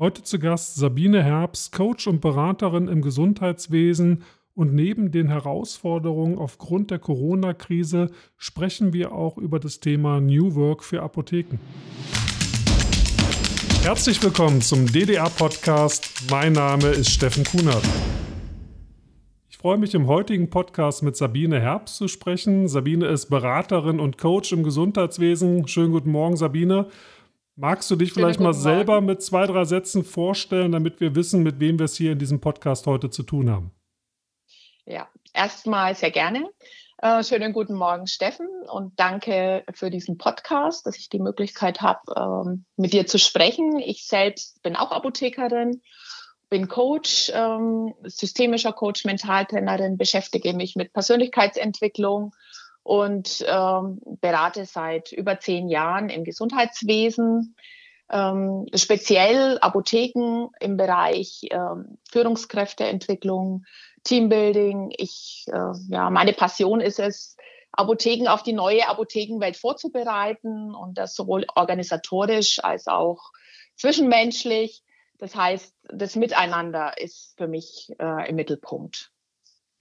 Heute 0.00 0.22
zu 0.22 0.38
Gast 0.38 0.76
Sabine 0.76 1.22
Herbst, 1.22 1.72
Coach 1.72 2.06
und 2.06 2.22
Beraterin 2.22 2.88
im 2.88 3.02
Gesundheitswesen. 3.02 4.22
Und 4.54 4.72
neben 4.72 5.12
den 5.12 5.28
Herausforderungen 5.28 6.38
aufgrund 6.38 6.90
der 6.90 6.98
Corona-Krise 6.98 8.10
sprechen 8.38 8.94
wir 8.94 9.12
auch 9.12 9.36
über 9.36 9.60
das 9.60 9.78
Thema 9.78 10.18
New 10.18 10.54
Work 10.54 10.84
für 10.84 11.02
Apotheken. 11.02 11.58
Herzlich 13.82 14.22
willkommen 14.22 14.62
zum 14.62 14.90
DDR-Podcast. 14.90 16.30
Mein 16.30 16.54
Name 16.54 16.88
ist 16.88 17.10
Steffen 17.10 17.44
Kunert. 17.44 17.84
Ich 19.50 19.58
freue 19.58 19.76
mich 19.76 19.92
im 19.92 20.06
heutigen 20.06 20.48
Podcast 20.48 21.02
mit 21.02 21.14
Sabine 21.14 21.60
Herbst 21.60 21.96
zu 21.96 22.08
sprechen. 22.08 22.68
Sabine 22.68 23.06
ist 23.08 23.26
Beraterin 23.26 24.00
und 24.00 24.16
Coach 24.16 24.50
im 24.52 24.62
Gesundheitswesen. 24.62 25.68
Schönen 25.68 25.92
guten 25.92 26.10
Morgen, 26.10 26.38
Sabine. 26.38 26.86
Magst 27.56 27.90
du 27.90 27.96
dich 27.96 28.12
vielleicht 28.12 28.40
mal 28.40 28.54
selber 28.54 29.00
mit 29.00 29.22
zwei, 29.22 29.46
drei 29.46 29.64
Sätzen 29.64 30.04
vorstellen, 30.04 30.72
damit 30.72 31.00
wir 31.00 31.14
wissen, 31.14 31.42
mit 31.42 31.60
wem 31.60 31.78
wir 31.78 31.84
es 31.84 31.96
hier 31.96 32.12
in 32.12 32.18
diesem 32.18 32.40
Podcast 32.40 32.86
heute 32.86 33.10
zu 33.10 33.22
tun 33.22 33.50
haben? 33.50 33.72
Ja, 34.86 35.08
erstmal 35.34 35.94
sehr 35.94 36.10
gerne. 36.10 36.48
Äh, 36.98 37.24
schönen 37.24 37.52
guten 37.52 37.74
Morgen, 37.74 38.06
Steffen, 38.06 38.46
und 38.70 38.98
danke 39.00 39.64
für 39.72 39.90
diesen 39.90 40.18
Podcast, 40.18 40.86
dass 40.86 40.98
ich 40.98 41.08
die 41.08 41.18
Möglichkeit 41.18 41.80
habe, 41.80 42.00
ähm, 42.14 42.64
mit 42.76 42.92
dir 42.92 43.06
zu 43.06 43.18
sprechen. 43.18 43.78
Ich 43.78 44.06
selbst 44.06 44.62
bin 44.62 44.76
auch 44.76 44.90
Apothekerin, 44.90 45.80
bin 46.50 46.68
Coach, 46.68 47.30
ähm, 47.34 47.94
systemischer 48.04 48.72
Coach, 48.72 49.06
Mentaltrainerin, 49.06 49.96
beschäftige 49.96 50.52
mich 50.52 50.76
mit 50.76 50.92
Persönlichkeitsentwicklung 50.92 52.34
und 52.82 53.44
ähm, 53.46 54.00
berate 54.20 54.64
seit 54.64 55.12
über 55.12 55.38
zehn 55.38 55.68
Jahren 55.68 56.08
im 56.08 56.24
Gesundheitswesen, 56.24 57.54
ähm, 58.10 58.66
speziell 58.74 59.58
Apotheken 59.60 60.48
im 60.60 60.76
Bereich 60.76 61.42
ähm, 61.50 61.98
Führungskräfteentwicklung, 62.10 63.64
Teambuilding. 64.04 64.92
Ich, 64.96 65.44
äh, 65.48 65.72
ja, 65.88 66.10
meine 66.10 66.32
Passion 66.32 66.80
ist 66.80 66.98
es, 66.98 67.36
Apotheken 67.72 68.28
auf 68.28 68.42
die 68.42 68.52
neue 68.52 68.88
Apothekenwelt 68.88 69.56
vorzubereiten 69.56 70.74
und 70.74 70.98
das 70.98 71.14
sowohl 71.14 71.46
organisatorisch 71.54 72.62
als 72.62 72.88
auch 72.88 73.30
zwischenmenschlich. 73.76 74.82
Das 75.18 75.36
heißt, 75.36 75.74
das 75.84 76.16
Miteinander 76.16 76.98
ist 76.98 77.34
für 77.36 77.46
mich 77.46 77.92
äh, 77.98 78.28
im 78.28 78.36
Mittelpunkt. 78.36 79.12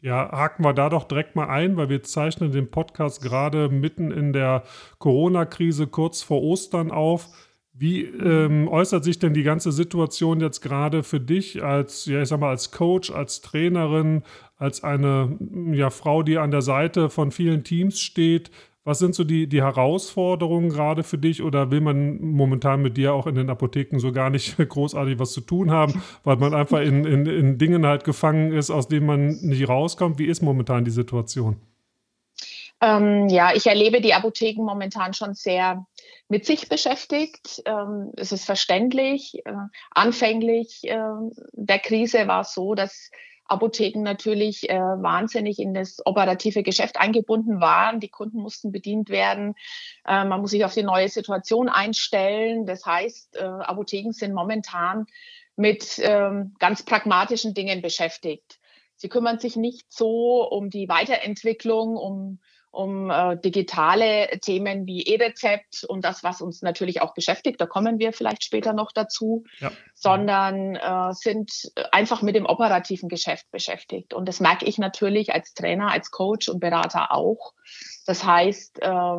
Ja, 0.01 0.31
haken 0.31 0.63
wir 0.63 0.73
da 0.73 0.87
doch 0.89 1.03
direkt 1.03 1.35
mal 1.35 1.47
ein, 1.47 1.75
weil 1.75 1.89
wir 1.89 2.03
zeichnen 2.03 2.51
den 2.51 2.71
Podcast 2.71 3.21
gerade 3.21 3.67
mitten 3.67 4.11
in 4.11 4.31
der 4.31 4.63
Corona-Krise 4.97 5.87
kurz 5.87 6.21
vor 6.21 6.41
Ostern 6.41 6.89
auf. 6.89 7.27
Wie 7.73 8.03
ähm, 8.03 8.67
äußert 8.69 9.03
sich 9.03 9.19
denn 9.19 9.33
die 9.33 9.43
ganze 9.43 9.71
Situation 9.71 10.39
jetzt 10.41 10.61
gerade 10.61 11.03
für 11.03 11.19
dich 11.19 11.63
als, 11.63 12.05
ja, 12.05 12.21
ich 12.21 12.29
sag 12.29 12.39
mal, 12.39 12.49
als 12.49 12.71
Coach, 12.71 13.11
als 13.11 13.41
Trainerin, 13.41 14.23
als 14.57 14.83
eine 14.83 15.37
ja, 15.71 15.89
Frau, 15.89 16.23
die 16.23 16.37
an 16.37 16.51
der 16.51 16.61
Seite 16.61 17.09
von 17.09 17.31
vielen 17.31 17.63
Teams 17.63 17.99
steht? 17.99 18.51
Was 18.89 18.97
sind 18.97 19.13
so 19.13 19.23
die, 19.23 19.45
die 19.45 19.61
Herausforderungen 19.61 20.69
gerade 20.69 21.03
für 21.03 21.19
dich 21.19 21.43
oder 21.43 21.69
will 21.69 21.79
man 21.79 22.19
momentan 22.21 22.81
mit 22.81 22.97
dir 22.97 23.13
auch 23.13 23.27
in 23.27 23.35
den 23.35 23.51
Apotheken 23.51 23.99
so 23.99 24.11
gar 24.11 24.31
nicht 24.31 24.57
großartig 24.67 25.19
was 25.19 25.31
zu 25.31 25.41
tun 25.41 25.69
haben, 25.69 26.01
weil 26.23 26.37
man 26.37 26.55
einfach 26.55 26.79
in, 26.79 27.05
in, 27.05 27.27
in 27.27 27.59
Dingen 27.59 27.85
halt 27.85 28.03
gefangen 28.03 28.51
ist, 28.51 28.71
aus 28.71 28.87
denen 28.87 29.05
man 29.05 29.27
nicht 29.41 29.69
rauskommt? 29.69 30.17
Wie 30.17 30.25
ist 30.25 30.41
momentan 30.41 30.85
die 30.85 30.91
Situation? 30.91 31.57
Ähm, 32.81 33.29
ja, 33.29 33.51
ich 33.53 33.67
erlebe 33.67 34.01
die 34.01 34.15
Apotheken 34.15 34.63
momentan 34.63 35.13
schon 35.13 35.35
sehr 35.35 35.85
mit 36.27 36.47
sich 36.47 36.67
beschäftigt. 36.67 37.61
Ähm, 37.65 38.11
es 38.17 38.31
ist 38.31 38.45
verständlich. 38.45 39.45
Äh, 39.45 39.53
anfänglich 39.91 40.81
äh, 40.85 40.97
der 41.51 41.77
Krise 41.77 42.27
war 42.27 42.41
es 42.41 42.55
so, 42.55 42.73
dass 42.73 43.11
Apotheken 43.49 44.03
natürlich 44.03 44.69
äh, 44.69 44.77
wahnsinnig 44.77 45.59
in 45.59 45.73
das 45.73 46.05
operative 46.05 46.63
Geschäft 46.63 46.97
eingebunden 46.97 47.59
waren. 47.59 47.99
Die 47.99 48.09
Kunden 48.09 48.39
mussten 48.39 48.71
bedient 48.71 49.09
werden. 49.09 49.55
Äh, 50.05 50.25
man 50.25 50.41
muss 50.41 50.51
sich 50.51 50.63
auf 50.65 50.73
die 50.73 50.83
neue 50.83 51.09
Situation 51.09 51.69
einstellen. 51.69 52.65
Das 52.65 52.85
heißt, 52.85 53.37
äh, 53.37 53.43
Apotheken 53.43 54.11
sind 54.11 54.33
momentan 54.33 55.05
mit 55.55 55.99
ähm, 56.01 56.55
ganz 56.59 56.83
pragmatischen 56.83 57.53
Dingen 57.53 57.81
beschäftigt. 57.81 58.59
Sie 58.95 59.09
kümmern 59.09 59.39
sich 59.39 59.55
nicht 59.55 59.91
so 59.91 60.47
um 60.49 60.69
die 60.69 60.89
Weiterentwicklung, 60.89 61.95
um 61.95 62.39
um 62.71 63.09
äh, 63.09 63.37
digitale 63.37 64.27
Themen 64.41 64.85
wie 64.85 65.03
E-Rezept 65.03 65.83
und 65.85 66.05
das, 66.05 66.23
was 66.23 66.41
uns 66.41 66.61
natürlich 66.61 67.01
auch 67.01 67.13
beschäftigt, 67.13 67.59
da 67.59 67.65
kommen 67.65 67.99
wir 67.99 68.13
vielleicht 68.13 68.43
später 68.43 68.73
noch 68.73 68.91
dazu, 68.91 69.43
ja. 69.59 69.71
sondern 69.95 70.75
äh, 70.75 71.13
sind 71.13 71.71
einfach 71.91 72.21
mit 72.21 72.35
dem 72.35 72.45
operativen 72.45 73.09
Geschäft 73.09 73.49
beschäftigt. 73.51 74.13
Und 74.13 74.27
das 74.27 74.39
merke 74.39 74.65
ich 74.65 74.77
natürlich 74.77 75.33
als 75.33 75.53
Trainer, 75.53 75.91
als 75.91 76.11
Coach 76.11 76.47
und 76.47 76.59
Berater 76.59 77.11
auch. 77.11 77.53
Das 78.05 78.23
heißt, 78.23 78.81
äh, 78.81 79.17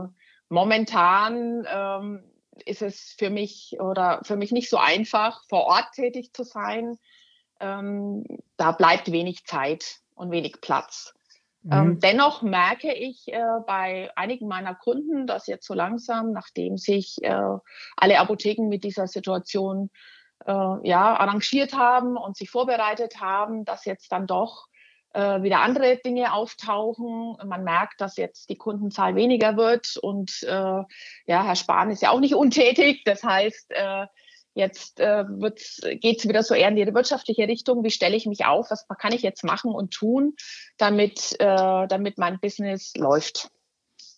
momentan 0.49 1.66
ähm, 1.69 2.25
ist 2.65 2.83
es 2.83 3.15
für 3.19 3.31
mich 3.31 3.77
oder 3.81 4.21
für 4.22 4.37
mich 4.37 4.53
nicht 4.53 4.71
so 4.71 4.77
einfach, 4.77 5.43
vor 5.49 5.65
Ort 5.65 5.93
tätig 5.94 6.33
zu 6.33 6.44
sein. 6.44 6.99
Ähm, 7.59 8.25
da 8.56 8.72
bleibt 8.72 9.10
wenig 9.10 9.44
Zeit 9.44 10.00
und 10.15 10.31
wenig 10.31 10.60
Platz. 10.60 11.15
Ähm, 11.71 11.88
mhm. 11.88 12.00
dennoch 12.00 12.41
merke 12.43 12.93
ich 12.93 13.28
äh, 13.28 13.43
bei 13.66 14.10
einigen 14.16 14.48
meiner 14.48 14.75
Kunden, 14.75 15.26
dass 15.26 15.47
jetzt 15.47 15.66
so 15.66 15.75
langsam, 15.75 16.32
nachdem 16.32 16.78
sich 16.78 17.19
äh, 17.22 17.59
alle 17.97 18.19
Apotheken 18.19 18.69
mit 18.69 18.82
dieser 18.82 19.06
Situation 19.06 19.91
äh, 20.47 20.53
ja, 20.53 21.16
arrangiert 21.16 21.75
haben 21.75 22.16
und 22.16 22.37
sich 22.37 22.50
vorbereitet 22.50 23.21
haben, 23.21 23.66
dass 23.66 23.84
jetzt 23.84 24.10
dann 24.10 24.26
doch 24.26 24.69
äh, 25.12 25.43
wieder 25.43 25.60
andere 25.60 25.98
Dinge 25.98 26.32
auftauchen. 26.32 27.37
Man 27.44 27.65
merkt, 27.65 28.00
dass 28.00 28.16
jetzt 28.16 28.48
die 28.48 28.56
Kundenzahl 28.56 29.15
weniger 29.15 29.56
wird 29.59 29.98
und 30.00 30.42
äh, 30.44 30.48
ja, 30.53 30.87
Herr 31.27 31.56
Spahn 31.56 31.91
ist 31.91 32.00
ja 32.00 32.10
auch 32.10 32.21
nicht 32.21 32.34
untätig. 32.34 33.03
Das 33.04 33.22
heißt, 33.22 33.72
äh, 33.72 34.06
Jetzt 34.55 35.00
äh, 35.00 35.25
geht 36.00 36.19
es 36.19 36.28
wieder 36.28 36.43
so 36.43 36.55
eher 36.55 36.69
in 36.69 36.77
die 36.77 36.94
wirtschaftliche 36.94 37.47
Richtung. 37.47 37.84
Wie 37.84 37.91
stelle 37.91 38.16
ich 38.16 38.27
mich 38.27 38.44
auf? 38.47 38.71
Was 38.71 38.87
kann 38.99 39.12
ich 39.12 39.22
jetzt 39.22 39.44
machen 39.44 39.72
und 39.72 39.93
tun, 39.93 40.34
damit, 40.77 41.37
äh, 41.38 41.87
damit 41.87 42.19
mein 42.19 42.41
Business 42.41 42.93
läuft? 42.97 43.50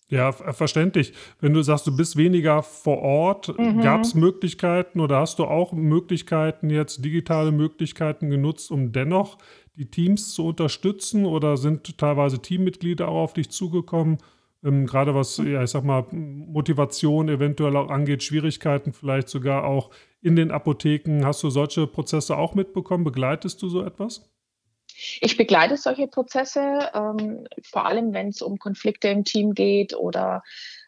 Ja, 0.09 0.31
verständlich. 0.31 1.13
Wenn 1.39 1.53
du 1.53 1.63
sagst, 1.63 1.87
du 1.87 1.95
bist 1.95 2.17
weniger 2.17 2.61
vor 2.61 2.99
Ort, 2.99 3.57
mhm. 3.57 3.81
gab 3.81 4.01
es 4.01 4.13
Möglichkeiten 4.13 4.99
oder 4.99 5.19
hast 5.19 5.39
du 5.39 5.45
auch 5.45 5.71
Möglichkeiten, 5.71 6.69
jetzt 6.69 7.03
digitale 7.03 7.51
Möglichkeiten 7.51 8.29
genutzt, 8.29 8.69
um 8.69 8.91
dennoch 8.91 9.39
die 9.75 9.89
Teams 9.89 10.33
zu 10.33 10.45
unterstützen 10.45 11.25
oder 11.25 11.57
sind 11.57 11.97
teilweise 11.97 12.39
Teammitglieder 12.39 13.07
auch 13.07 13.23
auf 13.23 13.33
dich 13.33 13.49
zugekommen? 13.49 14.19
Ähm, 14.63 14.85
gerade 14.85 15.15
was, 15.15 15.37
ja, 15.37 15.63
ich 15.63 15.71
sag 15.71 15.83
mal, 15.83 16.05
Motivation 16.11 17.27
eventuell 17.27 17.75
auch 17.75 17.89
angeht, 17.89 18.23
Schwierigkeiten 18.23 18.93
vielleicht 18.93 19.29
sogar 19.29 19.63
auch 19.63 19.89
in 20.23 20.35
den 20.35 20.51
Apotheken. 20.51 21.25
Hast 21.25 21.43
du 21.43 21.49
solche 21.49 21.85
Prozesse 21.85 22.37
auch 22.37 22.55
mitbekommen? 22.55 23.03
Begleitest 23.03 23.61
du 23.61 23.69
so 23.69 23.83
etwas? 23.83 24.29
Ich 25.21 25.37
begleite 25.37 25.75
solche 25.77 26.07
Prozesse, 26.07 26.89
ähm, 26.93 27.45
vor 27.63 27.85
allem 27.85 28.13
wenn 28.13 28.29
es 28.29 28.41
um 28.41 28.57
Konflikte 28.57 29.09
im 29.09 29.23
Team 29.23 29.53
geht 29.53 29.95
oder 29.95 30.43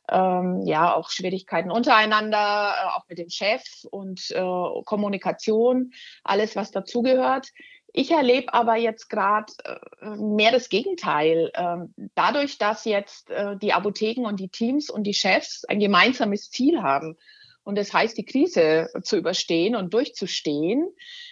ähm, 0.10 0.62
ja 0.66 0.94
auch 0.94 1.10
Schwierigkeiten 1.10 1.72
untereinander, 1.72 2.76
äh, 2.78 2.88
auch 2.96 3.08
mit 3.10 3.18
dem 3.18 3.30
Chef 3.30 3.64
und 3.90 4.32
äh, 4.32 4.84
Kommunikation, 4.86 5.92
alles 6.24 6.56
was 6.56 6.72
dazugehört. 6.72 7.48
Ich 7.92 8.12
erlebe 8.12 8.54
aber 8.54 8.76
jetzt 8.76 9.10
gerade 9.10 9.52
äh, 9.64 10.16
mehr 10.18 10.52
das 10.52 10.70
Gegenteil. 10.70 11.52
Ähm, 11.56 11.94
dadurch, 12.14 12.58
dass 12.58 12.86
jetzt 12.86 13.32
äh, 13.32 13.58
die 13.58 13.74
Apotheken 13.74 14.26
und 14.28 14.40
die 14.40 14.50
Teams 14.50 14.90
und 14.90 15.04
die 15.04 15.14
Chefs 15.14 15.66
ein 15.66 15.80
gemeinsames 15.80 16.52
Ziel 16.52 16.84
haben, 16.84 17.18
und 17.66 17.78
das 17.78 17.92
heißt, 17.92 18.18
die 18.18 18.26
Krise 18.26 18.90
zu 19.02 19.18
überstehen 19.18 19.76
und 19.76 19.94
durchzustehen, 19.94 20.88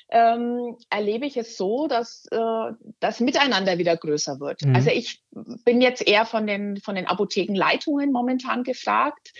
ähm, 0.09 0.75
erlebe 0.89 1.27
ich 1.27 1.37
es 1.37 1.57
so, 1.57 1.87
dass 1.87 2.25
äh, 2.31 2.71
das 2.99 3.19
Miteinander 3.19 3.77
wieder 3.77 3.95
größer 3.95 4.39
wird. 4.39 4.63
Mhm. 4.63 4.75
Also 4.75 4.89
ich 4.89 5.21
bin 5.31 5.79
jetzt 5.79 6.05
eher 6.05 6.25
von 6.25 6.47
den, 6.47 6.77
von 6.77 6.95
den 6.95 7.05
Apothekenleitungen 7.05 8.11
momentan 8.11 8.63
gefragt. 8.63 9.31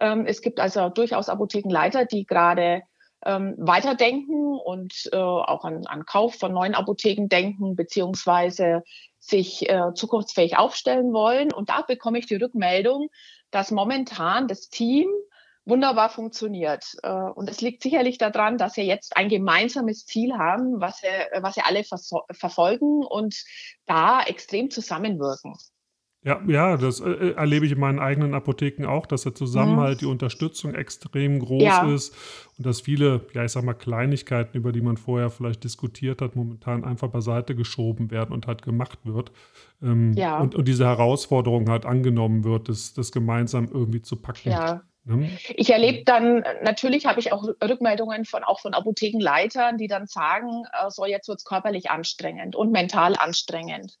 Ähm, 0.00 0.26
es 0.26 0.42
gibt 0.42 0.58
also 0.58 0.88
durchaus 0.88 1.28
Apothekenleiter, 1.28 2.06
die 2.06 2.26
gerade 2.26 2.82
ähm, 3.24 3.54
weiterdenken 3.56 4.58
und 4.58 5.08
äh, 5.12 5.16
auch 5.16 5.64
an, 5.64 5.86
an 5.86 6.04
Kauf 6.06 6.34
von 6.34 6.52
neuen 6.52 6.74
Apotheken 6.74 7.28
denken, 7.28 7.76
beziehungsweise 7.76 8.82
sich 9.20 9.70
äh, 9.70 9.94
zukunftsfähig 9.94 10.58
aufstellen 10.58 11.12
wollen. 11.12 11.52
Und 11.52 11.68
da 11.68 11.82
bekomme 11.82 12.18
ich 12.18 12.26
die 12.26 12.34
Rückmeldung, 12.34 13.10
dass 13.52 13.70
momentan 13.70 14.48
das 14.48 14.70
Team 14.70 15.06
wunderbar 15.64 16.10
funktioniert. 16.10 16.84
Äh, 17.02 17.10
und 17.10 17.48
es 17.48 17.60
liegt 17.60 17.82
sicherlich 17.82 18.18
daran, 18.18 18.58
dass 18.58 18.76
wir 18.76 18.84
jetzt 18.84 19.16
ein 19.16 19.28
gemeinsames 19.28 20.06
Ziel 20.06 20.34
haben, 20.34 20.80
was 20.80 21.02
wir, 21.02 21.42
was 21.42 21.56
wir 21.56 21.66
alle 21.66 21.84
verfolgen 22.32 23.04
und 23.04 23.44
da 23.86 24.22
extrem 24.22 24.70
zusammenwirken. 24.70 25.54
Ja, 26.24 26.40
ja, 26.46 26.76
das 26.76 27.00
äh, 27.00 27.10
äh, 27.10 27.32
erlebe 27.32 27.66
ich 27.66 27.72
in 27.72 27.80
meinen 27.80 27.98
eigenen 27.98 28.32
Apotheken 28.34 28.86
auch, 28.86 29.06
dass 29.06 29.22
der 29.22 29.34
Zusammenhalt, 29.34 29.96
mhm. 29.96 29.98
die 29.98 30.06
Unterstützung 30.06 30.72
extrem 30.72 31.40
groß 31.40 31.62
ja. 31.62 31.92
ist 31.92 32.14
und 32.56 32.64
dass 32.64 32.80
viele, 32.80 33.26
ja, 33.34 33.44
ich 33.44 33.50
sag 33.50 33.64
mal, 33.64 33.74
Kleinigkeiten, 33.74 34.56
über 34.56 34.70
die 34.70 34.82
man 34.82 34.96
vorher 34.96 35.30
vielleicht 35.30 35.64
diskutiert 35.64 36.22
hat, 36.22 36.36
momentan 36.36 36.84
einfach 36.84 37.08
beiseite 37.08 37.56
geschoben 37.56 38.12
werden 38.12 38.32
und 38.32 38.46
halt 38.46 38.62
gemacht 38.62 39.00
wird. 39.02 39.32
Ähm, 39.82 40.12
ja. 40.12 40.38
und, 40.38 40.54
und 40.54 40.68
diese 40.68 40.84
Herausforderung 40.84 41.68
halt 41.68 41.86
angenommen 41.86 42.44
wird, 42.44 42.68
das, 42.68 42.94
das 42.94 43.10
gemeinsam 43.10 43.68
irgendwie 43.72 44.02
zu 44.02 44.14
packen. 44.14 44.50
Ja. 44.50 44.82
Ne? 45.04 45.36
Ich 45.48 45.70
erlebe 45.70 46.04
dann, 46.04 46.44
natürlich 46.62 47.06
habe 47.06 47.18
ich 47.18 47.32
auch 47.32 47.44
Rückmeldungen 47.62 48.24
von 48.24 48.44
auch 48.44 48.60
von 48.60 48.74
Apothekenleitern, 48.74 49.76
die 49.76 49.88
dann 49.88 50.06
sagen, 50.06 50.64
äh, 50.72 50.90
so 50.90 51.04
jetzt 51.04 51.28
wird 51.28 51.38
es 51.38 51.44
körperlich 51.44 51.90
anstrengend 51.90 52.54
und 52.54 52.70
mental 52.70 53.16
anstrengend. 53.16 53.98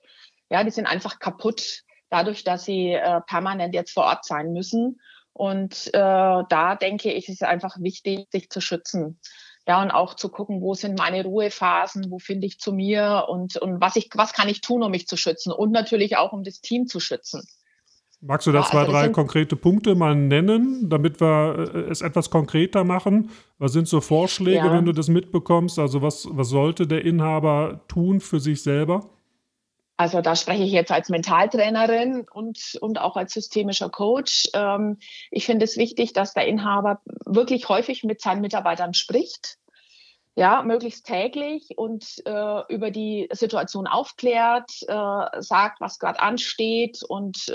Ja, 0.48 0.62
die 0.64 0.70
sind 0.70 0.86
einfach 0.86 1.18
kaputt 1.18 1.82
dadurch, 2.10 2.44
dass 2.44 2.64
sie 2.64 2.92
äh, 2.92 3.20
permanent 3.22 3.74
jetzt 3.74 3.92
vor 3.92 4.04
Ort 4.04 4.24
sein 4.24 4.52
müssen. 4.52 5.00
Und 5.32 5.88
äh, 5.88 5.90
da 5.92 6.76
denke 6.76 7.10
ich, 7.10 7.28
ist 7.28 7.40
es 7.40 7.48
einfach 7.48 7.80
wichtig, 7.80 8.28
sich 8.30 8.50
zu 8.50 8.60
schützen. 8.60 9.18
Ja, 9.66 9.80
und 9.80 9.90
auch 9.92 10.14
zu 10.14 10.28
gucken, 10.28 10.60
wo 10.60 10.74
sind 10.74 10.98
meine 10.98 11.24
Ruhephasen, 11.24 12.10
wo 12.10 12.18
finde 12.18 12.46
ich 12.46 12.58
zu 12.58 12.72
mir 12.72 13.26
und, 13.28 13.56
und 13.56 13.80
was, 13.80 13.96
ich, 13.96 14.10
was 14.14 14.32
kann 14.32 14.48
ich 14.48 14.60
tun, 14.60 14.82
um 14.82 14.90
mich 14.90 15.06
zu 15.06 15.16
schützen 15.16 15.52
und 15.52 15.70
natürlich 15.70 16.16
auch, 16.16 16.32
um 16.32 16.42
das 16.42 16.60
Team 16.60 16.86
zu 16.86 17.00
schützen. 17.00 17.46
Magst 18.24 18.46
du 18.46 18.52
da 18.52 18.60
ja, 18.60 18.66
zwei, 18.66 18.80
also 18.80 18.92
drei 18.92 19.08
konkrete 19.08 19.56
Punkte 19.56 19.96
mal 19.96 20.14
nennen, 20.14 20.88
damit 20.88 21.20
wir 21.20 21.72
äh, 21.74 21.90
es 21.90 22.02
etwas 22.02 22.30
konkreter 22.30 22.84
machen? 22.84 23.30
Was 23.58 23.72
sind 23.72 23.88
so 23.88 24.00
Vorschläge, 24.00 24.58
ja. 24.58 24.72
wenn 24.72 24.84
du 24.84 24.92
das 24.92 25.08
mitbekommst? 25.08 25.80
Also 25.80 26.02
was, 26.02 26.28
was 26.30 26.48
sollte 26.48 26.86
der 26.86 27.04
Inhaber 27.04 27.80
tun 27.88 28.20
für 28.20 28.38
sich 28.38 28.62
selber? 28.62 29.10
Also 29.96 30.20
da 30.20 30.36
spreche 30.36 30.62
ich 30.62 30.70
jetzt 30.70 30.92
als 30.92 31.08
Mentaltrainerin 31.08 32.24
und, 32.32 32.78
und 32.80 33.00
auch 33.00 33.16
als 33.16 33.34
systemischer 33.34 33.90
Coach. 33.90 34.48
Ähm, 34.54 34.98
ich 35.32 35.44
finde 35.44 35.64
es 35.64 35.76
wichtig, 35.76 36.12
dass 36.12 36.32
der 36.32 36.46
Inhaber 36.46 37.00
wirklich 37.26 37.68
häufig 37.68 38.04
mit 38.04 38.20
seinen 38.20 38.40
Mitarbeitern 38.40 38.94
spricht. 38.94 39.58
Ja, 40.34 40.62
möglichst 40.62 41.04
täglich 41.04 41.76
und 41.76 42.06
äh, 42.24 42.62
über 42.72 42.90
die 42.90 43.28
Situation 43.32 43.86
aufklärt, 43.86 44.70
äh, 44.88 45.42
sagt, 45.42 45.82
was 45.82 45.98
gerade 45.98 46.20
ansteht 46.20 47.02
und 47.06 47.48
äh, 47.48 47.52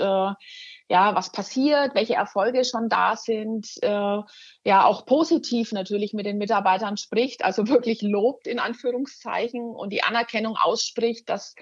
ja, 0.90 1.14
was 1.14 1.32
passiert, 1.32 1.96
welche 1.96 2.14
Erfolge 2.14 2.64
schon 2.64 2.88
da 2.88 3.16
sind, 3.16 3.68
äh, 3.82 4.20
ja, 4.64 4.84
auch 4.84 5.06
positiv 5.06 5.72
natürlich 5.72 6.12
mit 6.12 6.24
den 6.24 6.38
Mitarbeitern 6.38 6.96
spricht, 6.96 7.44
also 7.44 7.66
wirklich 7.66 8.00
lobt 8.00 8.46
in 8.46 8.60
Anführungszeichen 8.60 9.60
und 9.74 9.92
die 9.92 10.04
Anerkennung 10.04 10.56
ausspricht, 10.56 11.28
dass 11.28 11.56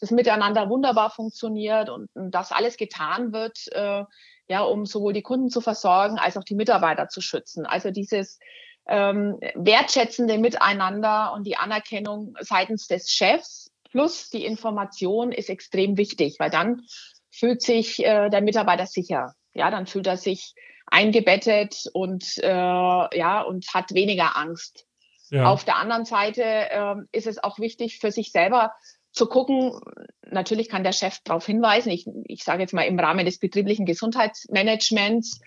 das 0.00 0.10
Miteinander 0.10 0.68
wunderbar 0.68 1.10
funktioniert 1.10 1.88
und, 1.88 2.08
und 2.14 2.32
das 2.32 2.50
alles 2.50 2.76
getan 2.76 3.32
wird, 3.32 3.56
äh, 3.72 4.04
ja, 4.48 4.62
um 4.62 4.84
sowohl 4.84 5.12
die 5.12 5.22
Kunden 5.22 5.48
zu 5.48 5.60
versorgen 5.60 6.18
als 6.18 6.36
auch 6.36 6.44
die 6.44 6.56
Mitarbeiter 6.56 7.08
zu 7.08 7.20
schützen. 7.20 7.66
Also 7.66 7.92
dieses 7.92 8.40
ähm, 8.86 9.38
wertschätzende 9.54 10.38
Miteinander 10.38 11.32
und 11.34 11.46
die 11.46 11.56
Anerkennung 11.56 12.34
seitens 12.40 12.86
des 12.86 13.10
Chefs 13.10 13.70
plus 13.90 14.30
die 14.30 14.44
Information 14.44 15.32
ist 15.32 15.50
extrem 15.50 15.96
wichtig, 15.96 16.36
weil 16.38 16.50
dann 16.50 16.82
fühlt 17.30 17.62
sich 17.62 18.04
äh, 18.04 18.30
der 18.30 18.40
Mitarbeiter 18.40 18.86
sicher. 18.86 19.34
Ja, 19.54 19.70
dann 19.70 19.86
fühlt 19.86 20.06
er 20.06 20.16
sich 20.16 20.54
eingebettet 20.86 21.84
und 21.92 22.38
äh, 22.38 22.48
ja 22.48 23.42
und 23.42 23.66
hat 23.72 23.94
weniger 23.94 24.36
Angst. 24.36 24.86
Ja. 25.30 25.46
Auf 25.46 25.64
der 25.64 25.76
anderen 25.76 26.04
Seite 26.04 26.42
äh, 26.42 26.94
ist 27.12 27.26
es 27.26 27.42
auch 27.42 27.58
wichtig 27.58 27.98
für 27.98 28.10
sich 28.10 28.32
selber 28.32 28.72
zu 29.12 29.26
gucken, 29.26 29.78
natürlich 30.26 30.68
kann 30.68 30.84
der 30.84 30.92
Chef 30.92 31.18
darauf 31.24 31.46
hinweisen, 31.46 31.90
ich, 31.90 32.06
ich 32.24 32.44
sage 32.44 32.62
jetzt 32.62 32.72
mal 32.72 32.82
im 32.82 32.98
Rahmen 32.98 33.26
des 33.26 33.38
betrieblichen 33.38 33.84
Gesundheitsmanagements, 33.84 35.40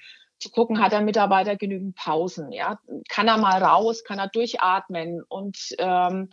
zu 0.45 0.51
gucken, 0.51 0.81
hat 0.81 0.92
der 0.92 1.01
Mitarbeiter 1.01 1.56
genügend 1.56 1.95
Pausen, 1.95 2.51
ja, 2.51 2.77
kann 3.09 3.27
er 3.27 3.38
mal 3.38 3.62
raus, 3.63 4.03
kann 4.03 4.19
er 4.19 4.27
durchatmen 4.27 5.24
und 5.27 5.57
ähm, 5.80 6.30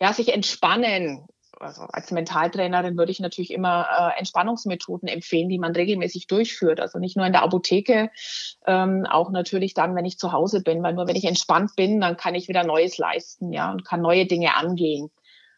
ja, 0.00 0.12
sich 0.12 0.32
entspannen. 0.32 1.26
Also 1.58 1.82
als 1.84 2.10
Mentaltrainerin 2.10 2.98
würde 2.98 3.10
ich 3.10 3.18
natürlich 3.18 3.50
immer 3.50 3.86
äh, 3.98 4.18
Entspannungsmethoden 4.18 5.08
empfehlen, 5.08 5.48
die 5.48 5.58
man 5.58 5.72
regelmäßig 5.72 6.26
durchführt. 6.26 6.80
Also 6.80 6.98
nicht 6.98 7.16
nur 7.16 7.24
in 7.24 7.32
der 7.32 7.42
Apotheke, 7.42 8.10
ähm, 8.66 9.06
auch 9.08 9.30
natürlich 9.30 9.72
dann, 9.72 9.96
wenn 9.96 10.04
ich 10.04 10.18
zu 10.18 10.32
Hause 10.32 10.62
bin, 10.62 10.82
weil 10.82 10.92
nur 10.92 11.08
wenn 11.08 11.16
ich 11.16 11.24
entspannt 11.24 11.70
bin, 11.74 12.00
dann 12.00 12.18
kann 12.18 12.34
ich 12.34 12.48
wieder 12.48 12.62
Neues 12.62 12.98
leisten, 12.98 13.52
ja, 13.52 13.72
und 13.72 13.86
kann 13.86 14.02
neue 14.02 14.26
Dinge 14.26 14.54
angehen. 14.54 15.10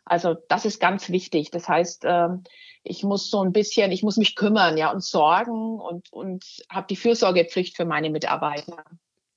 Also 0.08 0.36
das 0.48 0.64
ist 0.64 0.80
ganz 0.80 1.10
wichtig. 1.10 1.50
Das 1.50 1.68
heißt, 1.68 2.04
ähm, 2.06 2.44
ich 2.82 3.02
muss 3.02 3.30
so 3.30 3.42
ein 3.42 3.52
bisschen, 3.52 3.92
ich 3.92 4.02
muss 4.02 4.16
mich 4.16 4.36
kümmern, 4.36 4.76
ja, 4.76 4.90
und 4.90 5.02
sorgen 5.02 5.78
und, 5.80 6.12
und 6.12 6.44
habe 6.70 6.86
die 6.88 6.96
Fürsorgepflicht 6.96 7.76
für 7.76 7.84
meine 7.84 8.10
Mitarbeiter. 8.10 8.84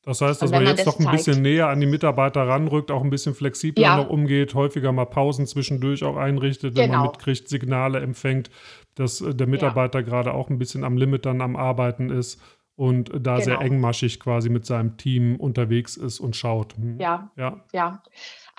Das 0.03 0.19
heißt, 0.19 0.41
dass 0.41 0.50
man 0.50 0.65
jetzt 0.65 0.88
doch 0.88 0.97
ein 0.97 1.06
zeigt, 1.06 1.18
bisschen 1.18 1.44
näher 1.44 1.68
an 1.68 1.79
die 1.79 1.85
Mitarbeiter 1.85 2.47
ranrückt, 2.47 2.89
auch 2.89 3.03
ein 3.03 3.12
bisschen 3.12 3.35
flexibler 3.35 3.83
ja. 3.83 3.97
noch 3.97 4.09
umgeht, 4.09 4.56
häufiger 4.56 4.91
mal 4.91 5.06
Pausen 5.06 5.45
zwischendurch 5.45 6.03
auch 6.03 6.18
einrichtet, 6.18 6.75
wenn 6.75 6.88
genau. 6.88 7.03
man 7.03 7.12
mitkriegt, 7.12 7.47
Signale 7.47 8.00
empfängt, 8.00 8.50
dass 8.95 9.21
äh, 9.21 9.35
der 9.35 9.45
Mitarbeiter 9.45 10.00
ja. 10.00 10.06
gerade 10.06 10.33
auch 10.33 10.50
ein 10.50 10.57
bisschen 10.57 10.83
am 10.83 10.97
Limit 10.97 11.27
dann 11.27 11.41
am 11.41 11.56
Arbeiten 11.56 12.09
ist 12.09 12.41
und 12.75 13.09
da 13.09 13.35
genau. 13.35 13.44
sehr 13.44 13.62
engmaschig 13.62 14.19
quasi 14.19 14.50
mit 14.50 14.65
seinem 14.65 14.97
Team 14.97 15.35
unterwegs 15.39 15.97
ist 15.97 16.19
und 16.19 16.35
schaut. 16.35 16.75
Hm. 16.75 17.00
Ja, 17.00 17.31
ja, 17.38 17.63
ja 17.73 18.03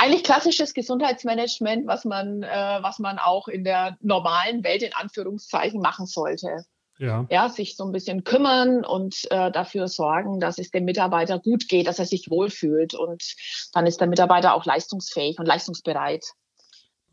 eigentlich 0.03 0.25
klassisches 0.25 0.75
Gesundheitsmanagement, 0.75 1.87
was 1.87 2.05
man, 2.05 2.43
äh, 2.43 2.79
was 2.83 2.99
man 2.99 3.19
auch 3.19 3.47
in 3.47 3.63
der 3.63 3.97
normalen 4.01 4.65
Welt 4.65 4.83
in 4.83 4.93
Anführungszeichen 4.95 5.81
machen 5.81 6.07
sollte. 6.07 6.65
Ja. 6.99 7.27
ja, 7.31 7.49
sich 7.49 7.77
so 7.77 7.85
ein 7.85 7.91
bisschen 7.91 8.23
kümmern 8.23 8.85
und 8.85 9.27
äh, 9.31 9.51
dafür 9.51 9.89
sorgen, 9.89 10.39
dass 10.39 10.59
es 10.59 10.71
dem 10.71 10.85
Mitarbeiter 10.85 11.41
gut 11.41 11.69
geht, 11.69 11.89
dass 11.89 11.99
er 11.99 12.05
sich 12.05 12.31
wohlfühlt 12.31 12.95
und 12.95 13.25
dann 13.73 13.87
ist 13.87 14.01
der 14.01 14.07
Mitarbeiter 14.07 14.55
auch 14.55 14.67
leistungsfähig 14.67 15.39
und 15.39 15.47
leistungsbereit. 15.47 16.25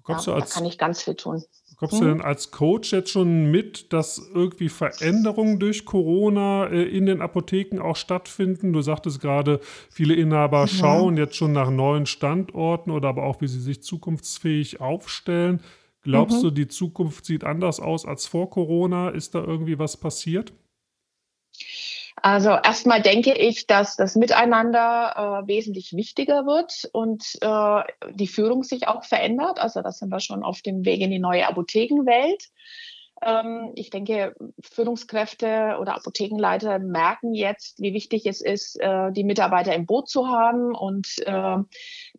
Ja, 0.07 0.21
da 0.21 0.41
kann 0.41 0.65
ich 0.65 0.77
ganz 0.77 1.01
viel 1.01 1.15
tun. 1.15 1.43
Kommst 1.79 2.01
du 2.01 2.05
denn 2.05 2.19
als 2.19 2.51
Coach 2.51 2.91
jetzt 2.91 3.09
schon 3.09 3.49
mit, 3.51 3.93
dass 3.93 4.29
irgendwie 4.33 4.67
Veränderungen 4.67 5.59
durch 5.59 5.85
Corona 5.85 6.67
äh, 6.67 6.83
in 6.83 7.05
den 7.05 7.21
Apotheken 7.21 7.79
auch 7.79 7.95
stattfinden? 7.95 8.73
Du 8.73 8.81
sagtest 8.81 9.21
gerade, 9.21 9.61
viele 9.89 10.13
Inhaber 10.13 10.61
ja. 10.61 10.67
schauen 10.67 11.15
jetzt 11.15 11.37
schon 11.37 11.53
nach 11.53 11.71
neuen 11.71 12.05
Standorten 12.05 12.91
oder 12.91 13.07
aber 13.07 13.23
auch, 13.23 13.39
wie 13.39 13.47
sie 13.47 13.61
sich 13.61 13.81
zukunftsfähig 13.81 14.81
aufstellen. 14.81 15.61
Glaubst 16.01 16.39
mhm. 16.39 16.47
du, 16.47 16.51
die 16.51 16.67
Zukunft 16.67 17.23
sieht 17.25 17.45
anders 17.45 17.79
aus 17.79 18.05
als 18.05 18.25
vor 18.25 18.49
Corona? 18.49 19.09
Ist 19.09 19.33
da 19.33 19.41
irgendwie 19.41 19.79
was 19.79 19.95
passiert? 19.95 20.51
Also 22.21 22.50
erstmal 22.50 23.01
denke 23.01 23.33
ich, 23.33 23.68
dass 23.68 23.95
das 23.95 24.16
Miteinander 24.16 25.44
äh, 25.44 25.48
wesentlich 25.48 25.94
wichtiger 25.94 26.45
wird 26.45 26.89
und 26.92 27.24
äh, 27.42 27.83
die 28.13 28.27
Führung 28.27 28.63
sich 28.63 28.88
auch 28.88 29.04
verändert. 29.06 29.60
Also 29.60 29.81
da 29.81 29.92
sind 29.92 30.09
wir 30.09 30.19
schon 30.19 30.44
auf 30.44 30.61
dem 30.61 30.85
Weg 30.85 31.02
in 31.02 31.11
die 31.11 31.19
neue 31.19 31.47
Apothekenwelt. 31.47 32.44
Ähm, 33.21 33.71
ich 33.76 33.90
denke, 33.90 34.35
Führungskräfte 34.61 35.78
oder 35.80 35.95
Apothekenleiter 35.95 36.80
merken 36.80 37.33
jetzt, 37.33 37.80
wie 37.80 37.94
wichtig 37.94 38.26
es 38.26 38.42
ist, 38.42 38.80
äh, 38.80 39.11
die 39.11 39.23
Mitarbeiter 39.23 39.73
im 39.73 39.85
Boot 39.85 40.09
zu 40.09 40.28
haben 40.28 40.76
und 40.76 41.07
äh, 41.26 41.57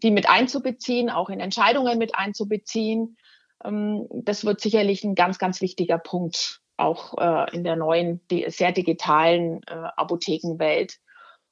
die 0.02 0.10
mit 0.10 0.28
einzubeziehen, 0.28 1.10
auch 1.10 1.30
in 1.30 1.40
Entscheidungen 1.40 1.98
mit 1.98 2.14
einzubeziehen. 2.14 3.16
Ähm, 3.64 4.06
das 4.10 4.44
wird 4.44 4.60
sicherlich 4.60 5.04
ein 5.04 5.14
ganz, 5.14 5.38
ganz 5.38 5.60
wichtiger 5.60 5.98
Punkt 5.98 6.60
auch 6.80 7.16
äh, 7.18 7.54
in 7.54 7.64
der 7.64 7.76
neuen, 7.76 8.20
sehr 8.48 8.72
digitalen 8.72 9.62
äh, 9.66 9.74
Apothekenwelt. 9.96 10.98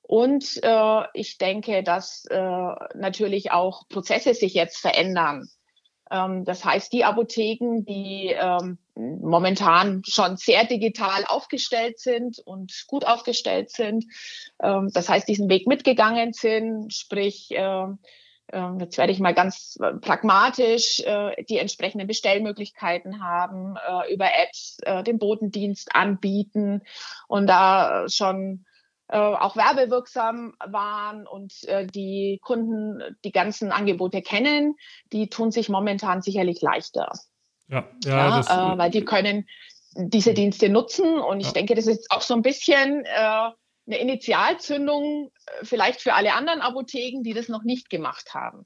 Und 0.02 0.60
äh, 0.62 1.02
ich 1.12 1.38
denke, 1.38 1.82
dass 1.82 2.24
äh, 2.30 2.74
natürlich 2.94 3.52
auch 3.52 3.86
Prozesse 3.88 4.32
sich 4.34 4.54
jetzt 4.54 4.78
verändern. 4.78 5.48
Ähm, 6.10 6.44
das 6.44 6.64
heißt, 6.64 6.92
die 6.92 7.04
Apotheken, 7.04 7.84
die 7.84 8.34
ähm, 8.34 8.78
momentan 8.94 10.02
schon 10.06 10.36
sehr 10.36 10.64
digital 10.64 11.24
aufgestellt 11.26 11.98
sind 11.98 12.38
und 12.38 12.84
gut 12.86 13.06
aufgestellt 13.06 13.70
sind, 13.70 14.06
ähm, 14.62 14.90
das 14.94 15.08
heißt, 15.08 15.28
diesen 15.28 15.50
Weg 15.50 15.66
mitgegangen 15.66 16.32
sind, 16.32 16.94
sprich, 16.94 17.50
äh, 17.50 17.58
ähm, 17.58 17.98
jetzt 18.80 18.96
werde 18.98 19.12
ich 19.12 19.20
mal 19.20 19.34
ganz 19.34 19.78
äh, 19.82 19.94
pragmatisch 19.94 21.00
äh, 21.00 21.42
die 21.44 21.58
entsprechenden 21.58 22.06
Bestellmöglichkeiten 22.06 23.22
haben, 23.22 23.76
äh, 23.76 24.12
über 24.12 24.26
Apps 24.26 24.78
den 25.06 25.18
Bodendienst 25.18 25.94
anbieten 25.94 26.82
und 27.26 27.46
da 27.46 28.06
schon 28.08 28.64
auch 29.10 29.56
werbewirksam 29.56 30.54
waren 30.66 31.26
und 31.26 31.54
die 31.94 32.38
Kunden 32.42 33.16
die 33.24 33.32
ganzen 33.32 33.72
Angebote 33.72 34.20
kennen, 34.20 34.76
die 35.14 35.30
tun 35.30 35.50
sich 35.50 35.70
momentan 35.70 36.20
sicherlich 36.20 36.60
leichter. 36.60 37.10
Ja, 37.68 37.88
ja, 38.04 38.10
ja 38.10 38.36
das, 38.36 38.48
weil 38.50 38.90
die 38.90 39.06
können 39.06 39.48
diese 39.94 40.34
Dienste 40.34 40.68
nutzen 40.68 41.18
und 41.18 41.40
ich 41.40 41.46
ja. 41.46 41.52
denke, 41.54 41.74
das 41.74 41.86
ist 41.86 42.10
auch 42.10 42.20
so 42.20 42.34
ein 42.34 42.42
bisschen 42.42 43.06
eine 43.88 43.98
Initialzündung 43.98 45.30
äh, 45.46 45.64
vielleicht 45.64 46.00
für 46.00 46.14
alle 46.14 46.34
anderen 46.34 46.60
Apotheken, 46.60 47.22
die 47.22 47.34
das 47.34 47.48
noch 47.48 47.64
nicht 47.64 47.90
gemacht 47.90 48.34
haben. 48.34 48.64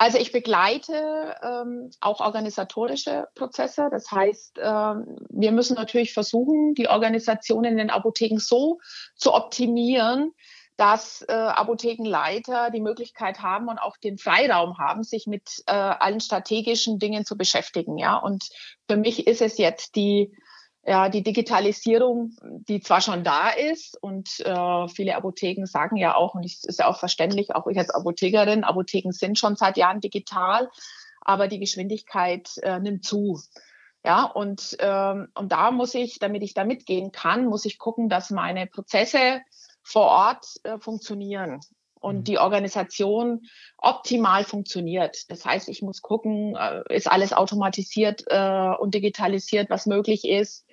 Also 0.01 0.17
ich 0.17 0.33
begleite 0.33 1.37
ähm, 1.43 1.91
auch 2.01 2.21
organisatorische 2.21 3.29
Prozesse. 3.35 3.89
Das 3.91 4.11
heißt, 4.11 4.59
ähm, 4.59 5.19
wir 5.29 5.53
müssen 5.53 5.75
natürlich 5.75 6.15
versuchen, 6.15 6.73
die 6.73 6.89
Organisation 6.89 7.65
in 7.65 7.77
den 7.77 7.91
Apotheken 7.91 8.39
so 8.39 8.79
zu 9.15 9.35
optimieren, 9.35 10.33
dass 10.79 11.21
äh, 11.29 11.33
Apothekenleiter 11.33 12.71
die 12.71 12.81
Möglichkeit 12.81 13.41
haben 13.41 13.69
und 13.69 13.77
auch 13.77 13.99
den 13.99 14.17
Freiraum 14.17 14.79
haben, 14.79 15.03
sich 15.03 15.27
mit 15.27 15.63
äh, 15.67 15.73
allen 15.73 16.21
strategischen 16.21 16.99
Dingen 16.99 17.27
zu 17.27 17.37
beschäftigen. 17.37 17.99
Ja, 17.99 18.17
und 18.17 18.49
für 18.89 18.97
mich 18.97 19.27
ist 19.27 19.43
es 19.43 19.59
jetzt 19.59 19.97
die 19.97 20.35
ja, 20.85 21.09
die 21.09 21.23
Digitalisierung, 21.23 22.37
die 22.43 22.81
zwar 22.81 23.01
schon 23.01 23.23
da 23.23 23.51
ist 23.51 24.03
und 24.03 24.41
äh, 24.41 24.89
viele 24.89 25.15
Apotheken 25.15 25.67
sagen 25.67 25.97
ja 25.97 26.15
auch, 26.15 26.35
und 26.35 26.45
es 26.45 26.65
ist 26.65 26.79
ja 26.79 26.87
auch 26.87 26.99
verständlich, 26.99 27.55
auch 27.55 27.67
ich 27.67 27.79
als 27.79 27.91
Apothekerin, 27.91 28.65
Apotheken 28.65 29.13
sind 29.13 29.39
schon 29.39 29.57
seit 29.57 29.77
Jahren 29.77 30.01
digital, 30.01 30.71
aber 31.21 31.49
die 31.49 31.59
Geschwindigkeit 31.59 32.57
äh, 32.63 32.79
nimmt 32.81 33.05
zu. 33.05 33.41
Ja, 34.03 34.25
und, 34.25 34.77
ähm, 34.81 35.29
und 35.35 35.53
da 35.53 35.71
muss 35.71 35.95
ich, 35.95 36.19
damit 36.19 36.43
ich 36.43 36.55
da 36.55 36.65
mitgehen 36.65 37.13
kann, 37.13 37.45
muss 37.45 37.67
ich 37.67 37.79
gucken, 37.79 38.09
dass 38.09 38.31
meine 38.31 38.67
Prozesse 38.67 39.43
vor 39.83 40.07
Ort 40.07 40.47
äh, 40.63 40.79
funktionieren 40.79 41.61
und 42.01 42.19
mhm. 42.19 42.25
die 42.25 42.39
Organisation 42.39 43.43
optimal 43.79 44.45
funktioniert. 44.45 45.31
Das 45.31 45.45
heißt, 45.45 45.69
ich 45.69 45.83
muss 45.83 46.03
gucken, 46.03 46.57
äh, 46.57 46.83
ist 46.95 47.11
alles 47.11 47.33
automatisiert 47.33 48.25
äh, 48.27 48.75
und 48.79 48.95
digitalisiert, 48.95 49.71
was 49.71 49.87
möglich 49.87 50.27
ist. 50.27 50.67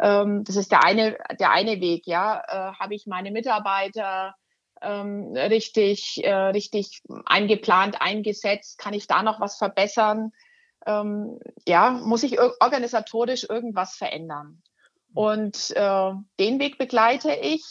Ähm, 0.00 0.44
das 0.44 0.56
ist 0.56 0.70
der 0.70 0.84
eine, 0.84 1.16
der 1.40 1.50
eine 1.50 1.80
Weg. 1.80 2.06
Ja, 2.06 2.42
äh, 2.46 2.74
habe 2.74 2.94
ich 2.94 3.06
meine 3.06 3.30
Mitarbeiter 3.30 4.34
ähm, 4.82 5.34
richtig, 5.34 6.22
äh, 6.22 6.32
richtig 6.32 7.02
eingeplant, 7.24 8.00
eingesetzt? 8.00 8.78
Kann 8.78 8.94
ich 8.94 9.06
da 9.06 9.22
noch 9.22 9.40
was 9.40 9.56
verbessern? 9.56 10.32
Ähm, 10.86 11.40
ja, 11.66 11.90
muss 11.90 12.22
ich 12.22 12.38
organisatorisch 12.38 13.46
irgendwas 13.48 13.96
verändern? 13.96 14.62
Mhm. 15.08 15.16
Und 15.16 15.70
äh, 15.74 16.12
den 16.38 16.60
Weg 16.60 16.76
begleite 16.76 17.32
ich 17.32 17.64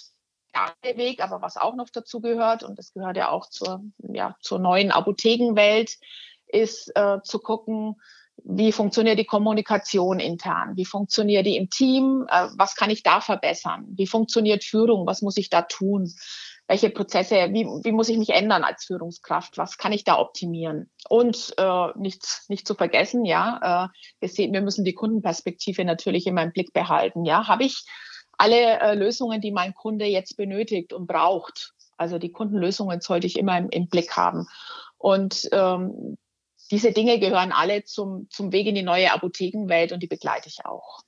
der 0.84 0.98
Weg, 0.98 1.24
aber 1.24 1.42
was 1.42 1.58
auch 1.58 1.76
noch 1.76 1.90
dazu 1.90 2.22
gehört, 2.22 2.64
und 2.64 2.78
das 2.78 2.94
gehört 2.94 3.18
ja 3.18 3.30
auch 3.30 3.50
zur, 3.50 3.84
ja, 3.98 4.36
zur 4.42 4.60
neuen 4.60 4.92
Apothekenwelt, 4.92 5.98
ist 6.48 6.96
äh, 6.96 7.22
zu 7.24 7.40
gucken, 7.40 7.96
wie 8.44 8.72
funktioniert 8.72 9.18
die 9.18 9.26
Kommunikation 9.26 10.20
intern? 10.20 10.76
Wie 10.76 10.86
funktioniert 10.86 11.46
die 11.46 11.58
im 11.58 11.70
Team? 11.70 12.28
Äh, 12.30 12.48
was 12.58 12.76
kann 12.76 12.90
ich 12.90 13.02
da 13.04 13.22
verbessern? 13.22 13.86
Wie 13.96 14.08
funktioniert 14.08 14.64
Führung? 14.64 15.08
Was 15.08 15.22
muss 15.22 15.38
ich 15.38 15.50
da 15.50 15.62
tun? 15.62 16.14
Welche 16.68 16.90
Prozesse, 16.90 17.36
wie, 17.52 17.66
wie 17.66 17.92
muss 17.92 18.10
ich 18.10 18.18
mich 18.18 18.32
ändern 18.32 18.64
als 18.64 18.86
Führungskraft? 18.86 19.58
Was 19.58 19.78
kann 19.78 19.94
ich 19.94 20.04
da 20.04 20.20
optimieren? 20.20 20.90
Und 21.08 21.54
äh, 21.58 21.88
nicht, 21.96 22.42
nicht 22.50 22.68
zu 22.68 22.76
vergessen, 22.76 23.24
ja, 23.24 23.86
äh, 23.86 24.00
wir, 24.20 24.30
sehen, 24.30 24.52
wir 24.52 24.62
müssen 24.62 24.84
die 24.84 24.96
Kundenperspektive 24.96 25.86
natürlich 25.86 26.26
immer 26.28 26.44
im 26.44 26.52
Blick 26.52 26.74
behalten. 26.74 27.24
Ja, 27.24 27.48
habe 27.48 27.64
ich 27.64 27.86
alle 28.38 28.80
äh, 28.80 28.96
Lösungen, 28.96 29.42
die 29.42 29.52
mein 29.52 29.74
Kunde 29.74 30.06
jetzt 30.06 30.38
benötigt 30.38 30.94
und 30.94 31.08
braucht. 31.08 31.74
Also 31.98 32.18
die 32.18 32.32
Kundenlösungen 32.32 33.02
sollte 33.02 33.28
ich 33.28 33.38
immer 33.38 33.58
im, 33.58 33.70
im 33.70 33.88
Blick 33.88 34.16
haben. 34.18 34.48
Und 34.98 35.48
ähm, 35.52 36.18
diese 36.72 36.92
Dinge 36.92 37.20
gehören 37.20 37.52
alle 37.52 37.84
zum, 37.84 38.28
zum 38.30 38.52
Weg 38.52 38.68
in 38.68 38.76
die 38.76 38.84
neue 38.84 39.14
Apothekenwelt 39.14 39.92
und 39.92 40.02
die 40.02 40.08
begleite 40.08 40.48
ich 40.48 40.66
auch. 40.66 41.02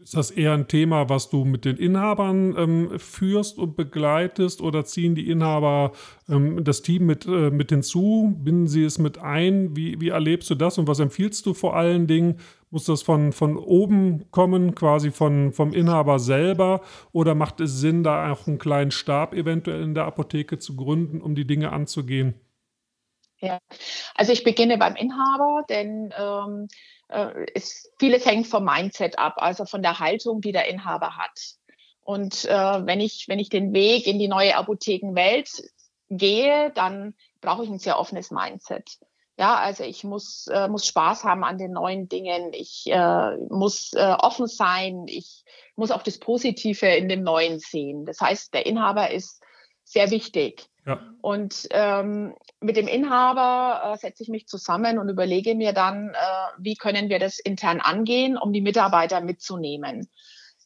Ist 0.00 0.14
das 0.14 0.30
eher 0.30 0.52
ein 0.52 0.68
Thema, 0.68 1.08
was 1.08 1.28
du 1.28 1.44
mit 1.44 1.64
den 1.64 1.76
Inhabern 1.76 2.54
ähm, 2.56 2.98
führst 3.00 3.58
und 3.58 3.76
begleitest 3.76 4.60
oder 4.60 4.84
ziehen 4.84 5.16
die 5.16 5.28
Inhaber 5.28 5.90
ähm, 6.28 6.62
das 6.62 6.82
Team 6.82 7.06
mit, 7.06 7.26
äh, 7.26 7.50
mit 7.50 7.70
hinzu? 7.70 8.32
Binden 8.38 8.68
sie 8.68 8.84
es 8.84 8.98
mit 8.98 9.18
ein? 9.18 9.76
Wie, 9.76 10.00
wie 10.00 10.10
erlebst 10.10 10.48
du 10.50 10.54
das 10.54 10.78
und 10.78 10.86
was 10.86 11.00
empfiehlst 11.00 11.44
du 11.46 11.54
vor 11.54 11.74
allen 11.74 12.06
Dingen? 12.06 12.38
Muss 12.70 12.84
das 12.84 13.02
von, 13.02 13.32
von 13.32 13.56
oben 13.56 14.30
kommen, 14.30 14.74
quasi 14.74 15.10
von, 15.10 15.52
vom 15.52 15.72
Inhaber 15.72 16.18
selber? 16.18 16.82
Oder 17.12 17.34
macht 17.34 17.60
es 17.60 17.80
Sinn, 17.80 18.02
da 18.02 18.30
auch 18.30 18.46
einen 18.46 18.58
kleinen 18.58 18.90
Stab 18.90 19.32
eventuell 19.32 19.82
in 19.82 19.94
der 19.94 20.04
Apotheke 20.04 20.58
zu 20.58 20.76
gründen, 20.76 21.22
um 21.22 21.34
die 21.34 21.46
Dinge 21.46 21.72
anzugehen? 21.72 22.34
Ja, 23.40 23.58
also 24.14 24.32
ich 24.32 24.44
beginne 24.44 24.78
beim 24.78 24.96
Inhaber, 24.96 25.64
denn 25.68 26.12
ähm, 26.18 26.68
äh, 27.08 27.46
ist, 27.54 27.92
vieles 27.98 28.26
hängt 28.26 28.48
vom 28.48 28.64
Mindset 28.64 29.18
ab, 29.18 29.34
also 29.36 29.64
von 29.64 29.82
der 29.82 30.00
Haltung, 30.00 30.40
die 30.40 30.52
der 30.52 30.68
Inhaber 30.68 31.16
hat. 31.16 31.56
Und 32.02 32.44
äh, 32.46 32.86
wenn, 32.86 33.00
ich, 33.00 33.26
wenn 33.28 33.38
ich 33.38 33.48
den 33.48 33.72
Weg 33.72 34.06
in 34.06 34.18
die 34.18 34.28
neue 34.28 34.56
Apothekenwelt 34.56 35.50
gehe, 36.10 36.70
dann 36.74 37.14
brauche 37.40 37.64
ich 37.64 37.70
ein 37.70 37.78
sehr 37.78 37.98
offenes 37.98 38.30
Mindset. 38.30 38.98
Ja, 39.38 39.54
also 39.54 39.84
ich 39.84 40.02
muss, 40.02 40.48
äh, 40.48 40.66
muss 40.66 40.84
Spaß 40.86 41.22
haben 41.22 41.44
an 41.44 41.58
den 41.58 41.70
neuen 41.70 42.08
Dingen. 42.08 42.52
Ich 42.52 42.86
äh, 42.88 43.36
muss 43.48 43.92
äh, 43.92 44.16
offen 44.18 44.48
sein. 44.48 45.04
Ich 45.06 45.44
muss 45.76 45.92
auch 45.92 46.02
das 46.02 46.18
Positive 46.18 46.86
in 46.86 47.08
dem 47.08 47.22
Neuen 47.22 47.60
sehen. 47.60 48.04
Das 48.04 48.20
heißt, 48.20 48.52
der 48.52 48.66
Inhaber 48.66 49.12
ist 49.12 49.40
sehr 49.84 50.10
wichtig. 50.10 50.66
Ja. 50.84 51.00
Und 51.20 51.68
ähm, 51.70 52.34
mit 52.60 52.76
dem 52.76 52.88
Inhaber 52.88 53.92
äh, 53.92 53.96
setze 53.98 54.24
ich 54.24 54.28
mich 54.28 54.48
zusammen 54.48 54.98
und 54.98 55.08
überlege 55.08 55.54
mir 55.54 55.72
dann, 55.72 56.08
äh, 56.08 56.14
wie 56.58 56.74
können 56.74 57.08
wir 57.08 57.20
das 57.20 57.38
intern 57.38 57.80
angehen, 57.80 58.36
um 58.36 58.52
die 58.52 58.60
Mitarbeiter 58.60 59.20
mitzunehmen. 59.20 60.08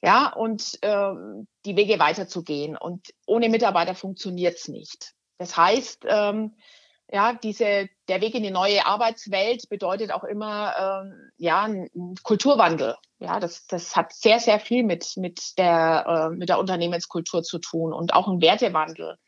Ja, 0.00 0.32
und 0.32 0.78
ähm, 0.80 1.46
die 1.66 1.76
Wege 1.76 1.98
weiterzugehen. 1.98 2.78
Und 2.78 3.12
ohne 3.26 3.50
Mitarbeiter 3.50 3.94
funktioniert 3.94 4.56
es 4.56 4.68
nicht. 4.68 5.12
Das 5.36 5.58
heißt, 5.58 6.06
ähm, 6.08 6.54
ja, 7.12 7.34
diese, 7.34 7.90
der 8.08 8.20
Weg 8.22 8.34
in 8.34 8.42
die 8.42 8.50
neue 8.50 8.86
Arbeitswelt 8.86 9.68
bedeutet 9.68 10.10
auch 10.12 10.24
immer 10.24 11.02
ähm, 11.04 11.30
ja, 11.36 11.62
ein 11.62 11.90
Kulturwandel. 12.22 12.96
Ja, 13.18 13.38
das, 13.38 13.66
das 13.66 13.94
hat 13.94 14.14
sehr, 14.14 14.40
sehr 14.40 14.58
viel 14.58 14.82
mit, 14.82 15.12
mit, 15.16 15.58
der, 15.58 16.30
äh, 16.32 16.34
mit 16.34 16.48
der 16.48 16.58
Unternehmenskultur 16.58 17.42
zu 17.42 17.58
tun 17.58 17.92
und 17.92 18.14
auch 18.14 18.28
ein 18.28 18.40
Wertewandel. 18.40 19.18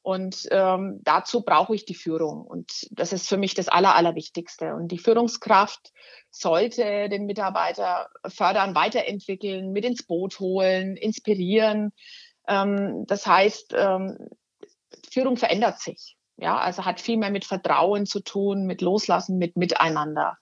Und 0.00 0.48
ähm, 0.50 1.00
dazu 1.04 1.42
brauche 1.42 1.74
ich 1.74 1.84
die 1.84 1.94
Führung. 1.94 2.46
Und 2.46 2.72
das 2.92 3.12
ist 3.12 3.28
für 3.28 3.36
mich 3.36 3.54
das 3.54 3.68
Aller, 3.68 3.94
Allerwichtigste. 3.94 4.74
Und 4.74 4.88
die 4.88 4.98
Führungskraft 4.98 5.92
sollte 6.30 7.10
den 7.10 7.26
Mitarbeiter 7.26 8.08
fördern, 8.26 8.74
weiterentwickeln, 8.74 9.70
mit 9.72 9.84
ins 9.84 10.02
Boot 10.02 10.40
holen, 10.40 10.96
inspirieren. 10.96 11.92
Ähm, 12.48 13.04
das 13.06 13.26
heißt, 13.26 13.74
ähm, 13.76 14.16
Führung 15.12 15.36
verändert 15.36 15.78
sich. 15.80 16.17
Ja, 16.38 16.56
also 16.58 16.84
hat 16.84 17.00
viel 17.00 17.16
mehr 17.16 17.30
mit 17.30 17.44
Vertrauen 17.44 18.06
zu 18.06 18.20
tun, 18.20 18.64
mit 18.64 18.80
Loslassen, 18.80 19.38
mit 19.38 19.56
Miteinander. 19.56 20.38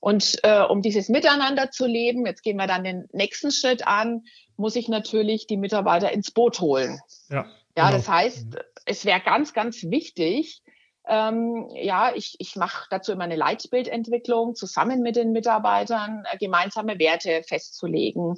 Und 0.00 0.38
äh, 0.44 0.62
um 0.62 0.82
dieses 0.82 1.08
Miteinander 1.08 1.70
zu 1.70 1.86
leben, 1.86 2.26
jetzt 2.26 2.42
gehen 2.42 2.56
wir 2.56 2.66
dann 2.66 2.84
den 2.84 3.08
nächsten 3.12 3.50
Schritt 3.50 3.86
an, 3.86 4.24
muss 4.56 4.76
ich 4.76 4.88
natürlich 4.88 5.46
die 5.46 5.56
Mitarbeiter 5.56 6.12
ins 6.12 6.30
Boot 6.30 6.60
holen. 6.60 7.00
Ja, 7.30 7.46
ja 7.76 7.86
genau. 7.86 7.90
das 7.92 8.08
heißt, 8.08 8.46
es 8.84 9.04
wäre 9.04 9.20
ganz, 9.20 9.52
ganz 9.54 9.84
wichtig, 9.84 10.62
Ähm, 11.10 11.70
ja, 11.74 12.12
ich, 12.14 12.36
ich 12.38 12.54
mache 12.54 12.86
dazu 12.90 13.12
immer 13.12 13.24
eine 13.24 13.36
Leitbildentwicklung 13.36 14.54
zusammen 14.54 15.00
mit 15.00 15.16
den 15.16 15.32
Mitarbeitern, 15.32 16.24
äh, 16.30 16.36
gemeinsame 16.36 16.98
Werte 16.98 17.42
festzulegen. 17.48 18.36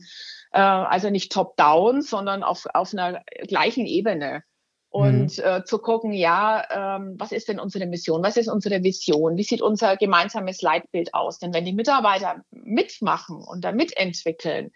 Äh, 0.53 0.61
also 0.61 1.11
nicht 1.11 1.33
top-down, 1.33 2.01
sondern 2.03 2.45
auf, 2.45 2.67
auf 2.73 2.93
einer 2.93 3.23
gleichen 3.49 3.87
Ebene. 3.87 4.45
Und 4.91 5.39
mhm. 5.39 5.45
äh, 5.45 5.65
zu 5.65 5.79
gucken, 5.79 6.13
ja, 6.13 6.97
ähm, 6.99 7.15
was 7.17 7.31
ist 7.31 7.49
denn 7.49 7.61
unsere 7.61 7.87
Mission? 7.87 8.25
Was 8.25 8.37
ist 8.37 8.49
unsere 8.49 8.83
Vision? 8.83 9.37
Wie 9.37 9.45
sieht 9.45 9.63
unser 9.63 9.97
gemeinsames 9.97 10.63
Leitbild 10.63 11.15
aus? 11.15 11.39
Denn 11.39 11.55
wenn 11.55 11.65
die 11.65 11.73
Mitarbeiter 11.73 12.43
mitmachen 12.51 13.37
und 13.37 13.63
da 13.65 13.71
mitentwickeln, 13.71 14.73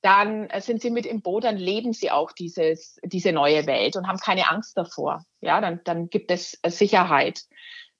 dann 0.00 0.48
äh, 0.48 0.62
sind 0.62 0.80
sie 0.80 0.90
mit 0.90 1.04
im 1.04 1.20
Boot, 1.20 1.44
dann 1.44 1.58
leben 1.58 1.92
sie 1.92 2.10
auch 2.10 2.32
dieses, 2.32 2.98
diese 3.04 3.32
neue 3.32 3.66
Welt 3.66 3.96
und 3.96 4.08
haben 4.08 4.18
keine 4.18 4.50
Angst 4.50 4.76
davor. 4.76 5.24
Ja, 5.42 5.60
dann, 5.60 5.80
dann 5.84 6.08
gibt 6.08 6.30
es 6.30 6.58
äh, 6.62 6.70
Sicherheit. 6.70 7.42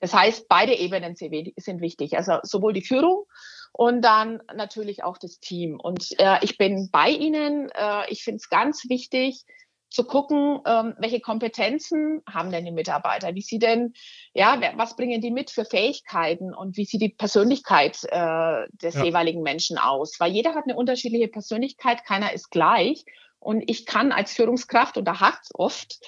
Das 0.00 0.14
heißt, 0.14 0.48
beide 0.48 0.74
Ebenen 0.74 1.16
sind 1.16 1.80
wichtig. 1.80 2.16
Also 2.16 2.38
sowohl 2.44 2.72
die 2.72 2.84
Führung 2.84 3.24
und 3.72 4.02
dann 4.02 4.40
natürlich 4.54 5.04
auch 5.04 5.18
das 5.18 5.40
Team. 5.40 5.78
Und 5.80 6.18
äh, 6.18 6.38
ich 6.42 6.56
bin 6.56 6.88
bei 6.90 7.10
Ihnen. 7.10 7.68
Äh, 7.70 8.10
ich 8.10 8.22
finde 8.22 8.36
es 8.36 8.48
ganz 8.48 8.88
wichtig, 8.88 9.44
zu 9.90 10.04
gucken, 10.04 10.60
ähm, 10.66 10.94
welche 10.98 11.20
Kompetenzen 11.20 12.22
haben 12.28 12.50
denn 12.50 12.64
die 12.64 12.72
Mitarbeiter? 12.72 13.34
Wie 13.34 13.40
sie 13.40 13.58
denn, 13.58 13.94
ja, 14.34 14.60
was 14.76 14.96
bringen 14.96 15.20
die 15.20 15.30
mit 15.30 15.50
für 15.50 15.64
Fähigkeiten 15.64 16.54
und 16.54 16.76
wie 16.76 16.84
sieht 16.84 17.00
die 17.00 17.08
Persönlichkeit 17.08 17.98
äh, 18.04 18.66
des 18.72 18.94
ja. 18.94 19.04
jeweiligen 19.04 19.42
Menschen 19.42 19.78
aus? 19.78 20.20
Weil 20.20 20.32
jeder 20.32 20.54
hat 20.54 20.64
eine 20.64 20.76
unterschiedliche 20.76 21.28
Persönlichkeit, 21.28 22.04
keiner 22.04 22.32
ist 22.32 22.50
gleich. 22.50 23.04
Und 23.40 23.62
ich 23.70 23.86
kann 23.86 24.12
als 24.12 24.32
Führungskraft, 24.32 24.98
und 24.98 25.04
da 25.04 25.20
hakt 25.20 25.48
oft, 25.54 25.98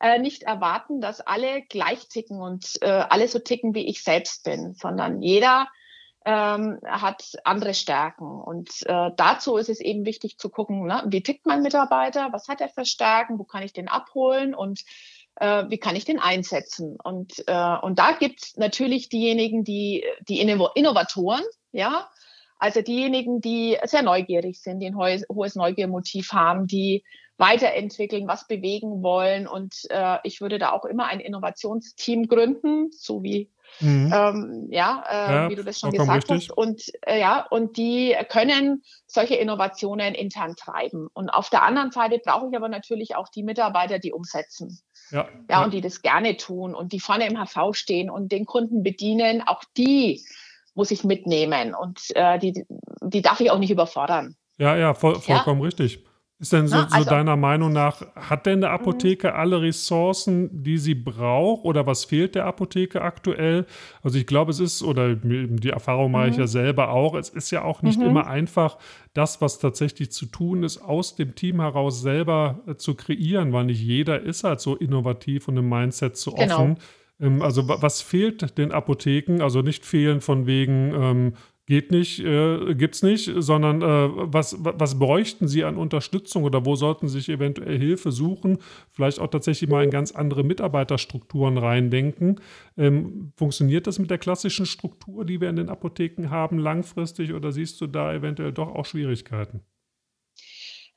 äh, 0.00 0.18
nicht 0.18 0.42
erwarten, 0.42 1.00
dass 1.00 1.20
alle 1.20 1.62
gleich 1.62 2.08
ticken 2.08 2.40
und 2.40 2.82
äh, 2.82 2.86
alle 2.86 3.28
so 3.28 3.38
ticken, 3.38 3.74
wie 3.74 3.86
ich 3.86 4.02
selbst 4.02 4.42
bin, 4.44 4.74
sondern 4.74 5.22
jeder 5.22 5.68
ähm, 6.24 6.78
hat 6.84 7.32
andere 7.44 7.74
Stärken. 7.74 8.40
Und 8.40 8.70
äh, 8.86 9.10
dazu 9.16 9.56
ist 9.56 9.68
es 9.68 9.80
eben 9.80 10.04
wichtig 10.04 10.38
zu 10.38 10.48
gucken, 10.50 10.86
ne, 10.86 11.02
wie 11.06 11.22
tickt 11.22 11.46
mein 11.46 11.62
Mitarbeiter, 11.62 12.28
was 12.32 12.48
hat 12.48 12.60
er 12.60 12.68
für 12.68 12.84
Stärken, 12.84 13.38
wo 13.38 13.44
kann 13.44 13.62
ich 13.62 13.72
den 13.72 13.88
abholen 13.88 14.54
und 14.54 14.80
äh, 15.36 15.64
wie 15.68 15.78
kann 15.78 15.96
ich 15.96 16.04
den 16.04 16.18
einsetzen. 16.18 16.96
Und, 17.02 17.44
äh, 17.46 17.76
und 17.82 17.98
da 17.98 18.12
gibt 18.12 18.42
es 18.42 18.56
natürlich 18.56 19.08
diejenigen, 19.08 19.64
die, 19.64 20.04
die 20.28 20.40
Innovatoren, 20.40 21.42
ja, 21.72 22.08
also 22.58 22.80
diejenigen, 22.80 23.40
die 23.40 23.76
sehr 23.84 24.02
neugierig 24.02 24.60
sind, 24.60 24.78
die 24.78 24.86
ein 24.86 24.96
hohes 24.96 25.56
Neugiermotiv 25.56 26.32
haben, 26.32 26.68
die 26.68 27.02
weiterentwickeln, 27.36 28.28
was 28.28 28.46
bewegen 28.46 29.02
wollen. 29.02 29.48
Und 29.48 29.74
äh, 29.90 30.18
ich 30.22 30.40
würde 30.40 30.60
da 30.60 30.70
auch 30.70 30.84
immer 30.84 31.06
ein 31.06 31.18
Innovationsteam 31.18 32.28
gründen, 32.28 32.92
so 32.92 33.24
wie 33.24 33.50
Mhm. 33.80 34.12
Ähm, 34.14 34.66
ja, 34.70 35.04
äh, 35.08 35.34
ja, 35.34 35.50
wie 35.50 35.54
du 35.54 35.64
das 35.64 35.80
schon 35.80 35.90
gesagt 35.92 36.30
richtig. 36.30 36.48
hast. 36.48 36.56
Und 36.56 36.82
äh, 37.06 37.20
ja, 37.20 37.46
und 37.50 37.76
die 37.76 38.16
können 38.28 38.82
solche 39.06 39.34
Innovationen 39.34 40.14
intern 40.14 40.54
treiben. 40.56 41.08
Und 41.12 41.30
auf 41.30 41.50
der 41.50 41.62
anderen 41.62 41.90
Seite 41.90 42.20
brauche 42.24 42.48
ich 42.50 42.56
aber 42.56 42.68
natürlich 42.68 43.16
auch 43.16 43.28
die 43.28 43.42
Mitarbeiter, 43.42 43.98
die 43.98 44.12
umsetzen. 44.12 44.80
Ja, 45.10 45.18
ja, 45.18 45.28
ja. 45.50 45.64
und 45.64 45.74
die 45.74 45.80
das 45.80 46.02
gerne 46.02 46.36
tun 46.36 46.74
und 46.74 46.92
die 46.92 47.00
vorne 47.00 47.26
im 47.26 47.36
HV 47.36 47.74
stehen 47.74 48.10
und 48.10 48.32
den 48.32 48.46
Kunden 48.46 48.82
bedienen. 48.82 49.42
Auch 49.46 49.62
die 49.76 50.22
muss 50.74 50.90
ich 50.90 51.04
mitnehmen 51.04 51.74
und 51.74 52.00
äh, 52.14 52.38
die, 52.38 52.64
die 53.02 53.22
darf 53.22 53.40
ich 53.40 53.50
auch 53.50 53.58
nicht 53.58 53.70
überfordern. 53.70 54.36
Ja, 54.58 54.76
ja, 54.76 54.94
voll, 54.94 55.16
vollkommen 55.16 55.60
ja? 55.60 55.66
richtig. 55.66 56.04
Ist 56.42 56.52
denn 56.52 56.66
so, 56.66 56.74
Na, 56.74 56.88
also, 56.90 57.04
so, 57.04 57.10
deiner 57.10 57.36
Meinung 57.36 57.72
nach, 57.72 58.04
hat 58.16 58.46
denn 58.46 58.62
der 58.62 58.72
Apotheke 58.72 59.28
mhm. 59.28 59.34
alle 59.34 59.62
Ressourcen, 59.62 60.64
die 60.64 60.76
sie 60.76 60.96
braucht 60.96 61.64
oder 61.64 61.86
was 61.86 62.04
fehlt 62.04 62.34
der 62.34 62.46
Apotheke 62.46 63.00
aktuell? 63.00 63.64
Also 64.02 64.18
ich 64.18 64.26
glaube, 64.26 64.50
es 64.50 64.58
ist, 64.58 64.82
oder 64.82 65.14
die 65.14 65.70
Erfahrung 65.70 66.10
mache 66.10 66.26
mhm. 66.26 66.32
ich 66.32 66.38
ja 66.38 66.48
selber 66.48 66.90
auch, 66.90 67.14
es 67.14 67.28
ist 67.28 67.52
ja 67.52 67.62
auch 67.62 67.82
nicht 67.82 68.00
mhm. 68.00 68.06
immer 68.06 68.26
einfach, 68.26 68.78
das, 69.14 69.40
was 69.40 69.60
tatsächlich 69.60 70.10
zu 70.10 70.26
tun 70.26 70.64
ist, 70.64 70.78
aus 70.78 71.14
dem 71.14 71.36
Team 71.36 71.60
heraus 71.60 72.02
selber 72.02 72.58
äh, 72.66 72.74
zu 72.74 72.96
kreieren, 72.96 73.52
weil 73.52 73.66
nicht 73.66 73.80
jeder 73.80 74.20
ist 74.20 74.42
halt 74.42 74.60
so 74.60 74.74
innovativ 74.74 75.46
und 75.46 75.56
im 75.58 75.68
Mindset 75.68 76.16
so 76.16 76.32
genau. 76.32 76.56
offen. 76.56 76.76
Ähm, 77.20 77.40
also 77.40 77.68
was 77.68 78.02
fehlt 78.02 78.58
den 78.58 78.72
Apotheken? 78.72 79.42
Also 79.42 79.62
nicht 79.62 79.86
fehlen 79.86 80.20
von 80.20 80.46
wegen, 80.46 80.92
ähm, 80.92 81.32
geht 81.72 81.90
nicht, 81.90 82.18
äh, 82.18 82.88
es 82.90 83.02
nicht, 83.02 83.30
sondern 83.34 83.80
äh, 83.80 84.10
was, 84.30 84.56
was 84.58 84.98
bräuchten 84.98 85.48
Sie 85.48 85.64
an 85.64 85.78
Unterstützung 85.78 86.44
oder 86.44 86.66
wo 86.66 86.76
sollten 86.76 87.08
Sie 87.08 87.18
sich 87.18 87.30
eventuell 87.30 87.78
Hilfe 87.78 88.12
suchen? 88.12 88.58
Vielleicht 88.90 89.18
auch 89.18 89.28
tatsächlich 89.28 89.70
mal 89.70 89.82
in 89.82 89.88
ganz 89.88 90.12
andere 90.12 90.44
Mitarbeiterstrukturen 90.44 91.56
reindenken. 91.56 92.42
Ähm, 92.76 93.32
funktioniert 93.36 93.86
das 93.86 93.98
mit 93.98 94.10
der 94.10 94.18
klassischen 94.18 94.66
Struktur, 94.66 95.24
die 95.24 95.40
wir 95.40 95.48
in 95.48 95.56
den 95.56 95.70
Apotheken 95.70 96.28
haben, 96.28 96.58
langfristig 96.58 97.32
oder 97.32 97.52
siehst 97.52 97.80
du 97.80 97.86
da 97.86 98.12
eventuell 98.12 98.52
doch 98.52 98.68
auch 98.68 98.84
Schwierigkeiten? 98.84 99.62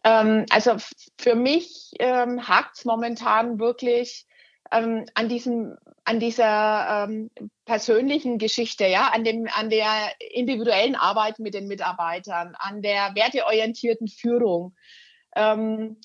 Ähm, 0.04 0.46
also 0.50 0.76
für 1.18 1.36
mich 1.36 1.94
ähm, 2.00 2.50
hakt 2.50 2.80
es 2.80 2.84
momentan 2.84 3.60
wirklich 3.60 4.26
ähm, 4.74 5.06
an 5.14 5.30
diesem 5.30 5.78
an 6.06 6.20
dieser 6.20 7.08
ähm, 7.08 7.32
persönlichen 7.66 8.38
Geschichte, 8.38 8.86
ja, 8.86 9.10
an 9.10 9.24
dem 9.24 9.48
an 9.52 9.70
der 9.70 10.12
individuellen 10.20 10.96
Arbeit 10.96 11.40
mit 11.40 11.56
den 11.56 11.68
Mitarbeitern, 11.68 12.56
an 12.58 12.82
der 12.82 13.16
werteorientierten 13.16 14.08
Führung. 14.08 14.76
Ähm, 15.36 15.98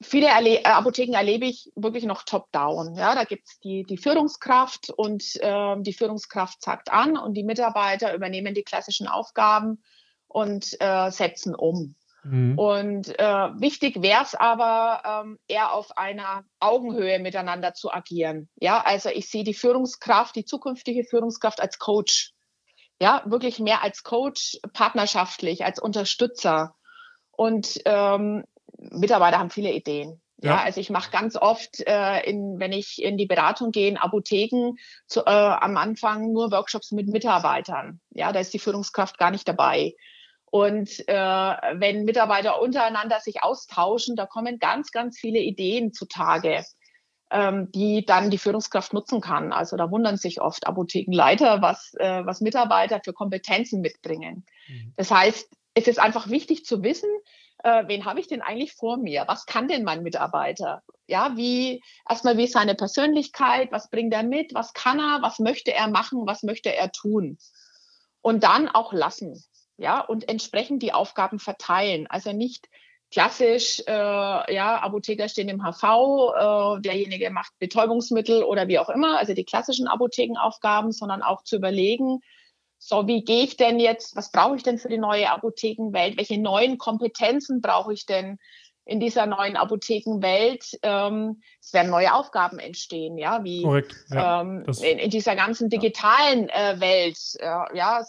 viele 0.00 0.28
Erle 0.28 0.60
äh, 0.60 0.64
Apotheken 0.64 1.14
erlebe 1.14 1.46
ich 1.46 1.70
wirklich 1.76 2.04
noch 2.04 2.22
top-down. 2.22 2.94
Ja, 2.96 3.14
da 3.14 3.24
gibt's 3.24 3.60
die, 3.60 3.84
die 3.84 3.98
Führungskraft 3.98 4.90
und 4.90 5.22
ähm, 5.40 5.82
die 5.82 5.92
Führungskraft 5.92 6.62
sagt 6.62 6.90
an 6.90 7.18
und 7.18 7.34
die 7.34 7.44
Mitarbeiter 7.44 8.14
übernehmen 8.14 8.54
die 8.54 8.64
klassischen 8.64 9.06
Aufgaben 9.06 9.82
und 10.28 10.76
äh, 10.80 11.10
setzen 11.10 11.54
um. 11.54 11.94
Mhm. 12.24 12.58
Und 12.58 13.18
äh, 13.18 13.24
wichtig 13.60 14.00
wäre 14.02 14.22
es 14.22 14.34
aber, 14.34 15.24
ähm, 15.24 15.38
eher 15.48 15.72
auf 15.72 15.96
einer 15.96 16.44
Augenhöhe 16.60 17.18
miteinander 17.18 17.74
zu 17.74 17.92
agieren. 17.92 18.48
Ja, 18.56 18.80
also 18.80 19.08
ich 19.08 19.28
sehe 19.28 19.44
die 19.44 19.54
Führungskraft, 19.54 20.36
die 20.36 20.44
zukünftige 20.44 21.04
Führungskraft 21.04 21.60
als 21.60 21.78
Coach. 21.78 22.32
Ja, 23.00 23.22
wirklich 23.26 23.58
mehr 23.58 23.82
als 23.82 24.04
Coach, 24.04 24.58
partnerschaftlich, 24.72 25.64
als 25.64 25.80
Unterstützer. 25.80 26.76
Und 27.32 27.80
ähm, 27.84 28.44
Mitarbeiter 28.78 29.38
haben 29.38 29.50
viele 29.50 29.72
Ideen. 29.72 30.22
Ja, 30.40 30.50
ja 30.50 30.62
also 30.62 30.80
ich 30.80 30.90
mache 30.90 31.10
ganz 31.10 31.36
oft, 31.36 31.80
äh, 31.86 32.20
in, 32.20 32.60
wenn 32.60 32.72
ich 32.72 33.02
in 33.02 33.16
die 33.16 33.26
Beratung 33.26 33.72
gehe, 33.72 33.88
in 33.88 33.96
Apotheken, 33.96 34.74
zu, 35.06 35.24
äh, 35.26 35.30
am 35.30 35.76
Anfang 35.76 36.32
nur 36.32 36.52
Workshops 36.52 36.92
mit 36.92 37.08
Mitarbeitern. 37.08 38.00
Ja, 38.10 38.32
da 38.32 38.38
ist 38.38 38.54
die 38.54 38.60
Führungskraft 38.60 39.18
gar 39.18 39.32
nicht 39.32 39.48
dabei. 39.48 39.94
Und 40.52 41.08
äh, 41.08 41.14
wenn 41.14 42.04
Mitarbeiter 42.04 42.60
untereinander 42.60 43.20
sich 43.20 43.42
austauschen, 43.42 44.16
da 44.16 44.26
kommen 44.26 44.58
ganz, 44.58 44.90
ganz 44.90 45.18
viele 45.18 45.38
Ideen 45.38 45.94
zutage, 45.94 46.62
ähm, 47.30 47.72
die 47.72 48.04
dann 48.04 48.28
die 48.28 48.36
Führungskraft 48.36 48.92
nutzen 48.92 49.22
kann. 49.22 49.54
Also 49.54 49.78
da 49.78 49.90
wundern 49.90 50.18
sich 50.18 50.42
oft 50.42 50.66
Apothekenleiter, 50.66 51.62
was, 51.62 51.94
äh, 51.94 52.26
was 52.26 52.42
Mitarbeiter 52.42 53.00
für 53.02 53.14
Kompetenzen 53.14 53.80
mitbringen. 53.80 54.44
Mhm. 54.68 54.92
Das 54.98 55.10
heißt, 55.10 55.48
es 55.72 55.88
ist 55.88 55.98
einfach 55.98 56.28
wichtig 56.28 56.66
zu 56.66 56.82
wissen, 56.82 57.08
äh, 57.64 57.84
wen 57.86 58.04
habe 58.04 58.20
ich 58.20 58.28
denn 58.28 58.42
eigentlich 58.42 58.74
vor 58.74 58.98
mir? 58.98 59.24
Was 59.28 59.46
kann 59.46 59.68
denn 59.68 59.84
mein 59.84 60.02
Mitarbeiter? 60.02 60.82
Ja, 61.06 61.34
wie 61.34 61.82
erstmal 62.06 62.36
wie 62.36 62.44
ist 62.44 62.52
seine 62.52 62.74
Persönlichkeit? 62.74 63.72
Was 63.72 63.88
bringt 63.88 64.12
er 64.12 64.22
mit? 64.22 64.52
Was 64.52 64.74
kann 64.74 64.98
er? 64.98 65.22
Was 65.22 65.38
möchte 65.38 65.72
er 65.72 65.88
machen? 65.88 66.26
Was 66.26 66.42
möchte 66.42 66.76
er 66.76 66.92
tun? 66.92 67.38
Und 68.20 68.42
dann 68.44 68.68
auch 68.68 68.92
lassen 68.92 69.42
ja, 69.82 70.00
und 70.00 70.28
entsprechend 70.28 70.82
die 70.82 70.92
Aufgaben 70.92 71.38
verteilen. 71.38 72.06
Also 72.08 72.32
nicht 72.32 72.68
klassisch, 73.10 73.82
äh, 73.86 73.92
ja, 74.54 74.78
Apotheker 74.80 75.28
stehen 75.28 75.48
im 75.48 75.62
HV, 75.62 75.82
äh, 75.82 76.80
derjenige 76.80 77.30
macht 77.30 77.52
Betäubungsmittel 77.58 78.42
oder 78.44 78.68
wie 78.68 78.78
auch 78.78 78.88
immer, 78.88 79.18
also 79.18 79.34
die 79.34 79.44
klassischen 79.44 79.88
Apothekenaufgaben, 79.88 80.92
sondern 80.92 81.22
auch 81.22 81.42
zu 81.42 81.56
überlegen, 81.56 82.20
so, 82.78 83.06
wie 83.06 83.22
gehe 83.22 83.44
ich 83.44 83.56
denn 83.56 83.78
jetzt, 83.78 84.16
was 84.16 84.32
brauche 84.32 84.56
ich 84.56 84.64
denn 84.64 84.78
für 84.78 84.88
die 84.88 84.98
neue 84.98 85.30
Apothekenwelt? 85.30 86.16
Welche 86.16 86.40
neuen 86.40 86.78
Kompetenzen 86.78 87.60
brauche 87.60 87.92
ich 87.92 88.06
denn 88.06 88.38
in 88.84 89.00
dieser 89.00 89.26
neuen 89.26 89.56
Apothekenwelt. 89.56 90.78
Ähm, 90.82 91.40
es 91.60 91.72
werden 91.72 91.90
neue 91.90 92.14
Aufgaben 92.14 92.58
entstehen, 92.58 93.16
ja, 93.16 93.44
wie 93.44 93.62
Korrekt, 93.62 93.94
ja, 94.10 94.40
ähm, 94.40 94.64
in, 94.82 94.98
in, 94.98 95.10
dieser 95.10 95.36
ganzen 95.36 95.68
digitalen 95.68 96.48
äh, 96.48 96.80
Welt. 96.80 97.18
Äh, 97.38 97.76
ja, 97.76 98.04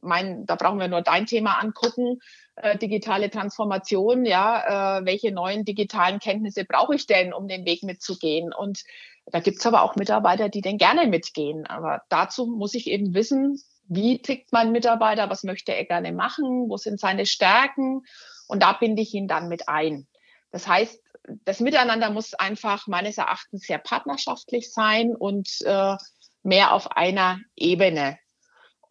mein, 0.00 0.44
da 0.46 0.56
brauchen 0.56 0.80
wir 0.80 0.88
nur 0.88 1.02
dein 1.02 1.26
Thema 1.26 1.60
angucken. 1.60 2.20
Äh, 2.56 2.76
digitale 2.78 3.30
Transformation, 3.30 4.24
ja, 4.24 4.98
äh, 4.98 5.06
welche 5.06 5.32
neuen 5.32 5.64
digitalen 5.64 6.18
Kenntnisse 6.18 6.64
brauche 6.64 6.94
ich 6.94 7.06
denn, 7.06 7.32
um 7.32 7.46
den 7.46 7.64
Weg 7.64 7.82
mitzugehen? 7.84 8.52
Und 8.52 8.82
da 9.26 9.38
gibt's 9.38 9.64
aber 9.66 9.82
auch 9.82 9.94
Mitarbeiter, 9.94 10.48
die 10.48 10.62
denn 10.62 10.78
gerne 10.78 11.06
mitgehen. 11.06 11.66
Aber 11.66 12.02
dazu 12.08 12.46
muss 12.46 12.74
ich 12.74 12.88
eben 12.88 13.14
wissen, 13.14 13.62
wie 13.88 14.20
tickt 14.20 14.52
mein 14.52 14.72
Mitarbeiter, 14.72 15.30
was 15.30 15.44
möchte 15.44 15.74
er 15.74 15.84
gerne 15.84 16.12
machen, 16.12 16.68
wo 16.68 16.76
sind 16.76 16.98
seine 16.98 17.26
Stärken 17.26 18.02
und 18.48 18.62
da 18.62 18.72
binde 18.72 19.02
ich 19.02 19.14
ihn 19.14 19.28
dann 19.28 19.48
mit 19.48 19.68
ein. 19.68 20.06
Das 20.50 20.66
heißt, 20.66 21.00
das 21.44 21.60
Miteinander 21.60 22.10
muss 22.10 22.34
einfach 22.34 22.86
meines 22.86 23.18
Erachtens 23.18 23.62
sehr 23.62 23.78
partnerschaftlich 23.78 24.72
sein 24.72 25.14
und 25.14 25.48
äh, 25.64 25.96
mehr 26.42 26.72
auf 26.72 26.92
einer 26.92 27.38
Ebene. 27.56 28.18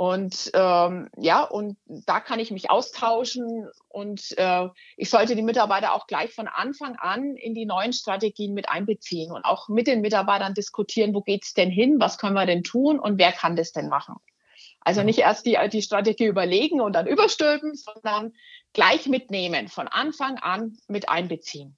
Und 0.02 0.50
ähm, 0.56 1.10
ja, 1.16 1.44
und 1.44 1.78
da 1.86 2.20
kann 2.20 2.40
ich 2.40 2.50
mich 2.50 2.72
austauschen 2.72 3.70
und 3.88 4.36
äh, 4.36 4.68
ich 4.98 5.12
sollte 5.12 5.36
die 5.36 5.44
Mitarbeiter 5.44 5.94
auch 5.94 6.08
gleich 6.08 6.34
von 6.34 6.48
Anfang 6.48 6.96
an 6.96 7.36
in 7.36 7.54
die 7.54 7.68
neuen 7.68 7.94
Strategien 7.94 8.56
mit 8.56 8.68
einbeziehen 8.68 9.32
und 9.32 9.46
auch 9.46 9.70
mit 9.70 9.86
den 9.86 10.02
Mitarbeitern 10.02 10.56
diskutieren, 10.56 11.14
wo 11.14 11.22
geht's 11.22 11.54
denn 11.54 11.70
hin, 11.70 11.98
was 12.00 12.18
können 12.18 12.34
wir 12.34 12.48
denn 12.48 12.64
tun 12.64 13.00
und 13.00 13.20
wer 13.20 13.32
kann 13.32 13.56
das 13.56 13.74
denn 13.74 13.90
machen. 13.90 14.16
Also 14.82 15.04
nicht 15.04 15.20
erst 15.20 15.46
die, 15.46 15.58
die 15.72 15.82
Strategie 15.82 16.26
überlegen 16.26 16.82
und 16.82 16.94
dann 16.94 17.08
überstülpen, 17.08 17.76
sondern 17.76 18.34
gleich 18.74 19.08
mitnehmen, 19.08 19.68
von 19.68 19.88
Anfang 19.88 20.38
an 20.38 20.78
mit 20.88 21.08
einbeziehen. 21.08 21.78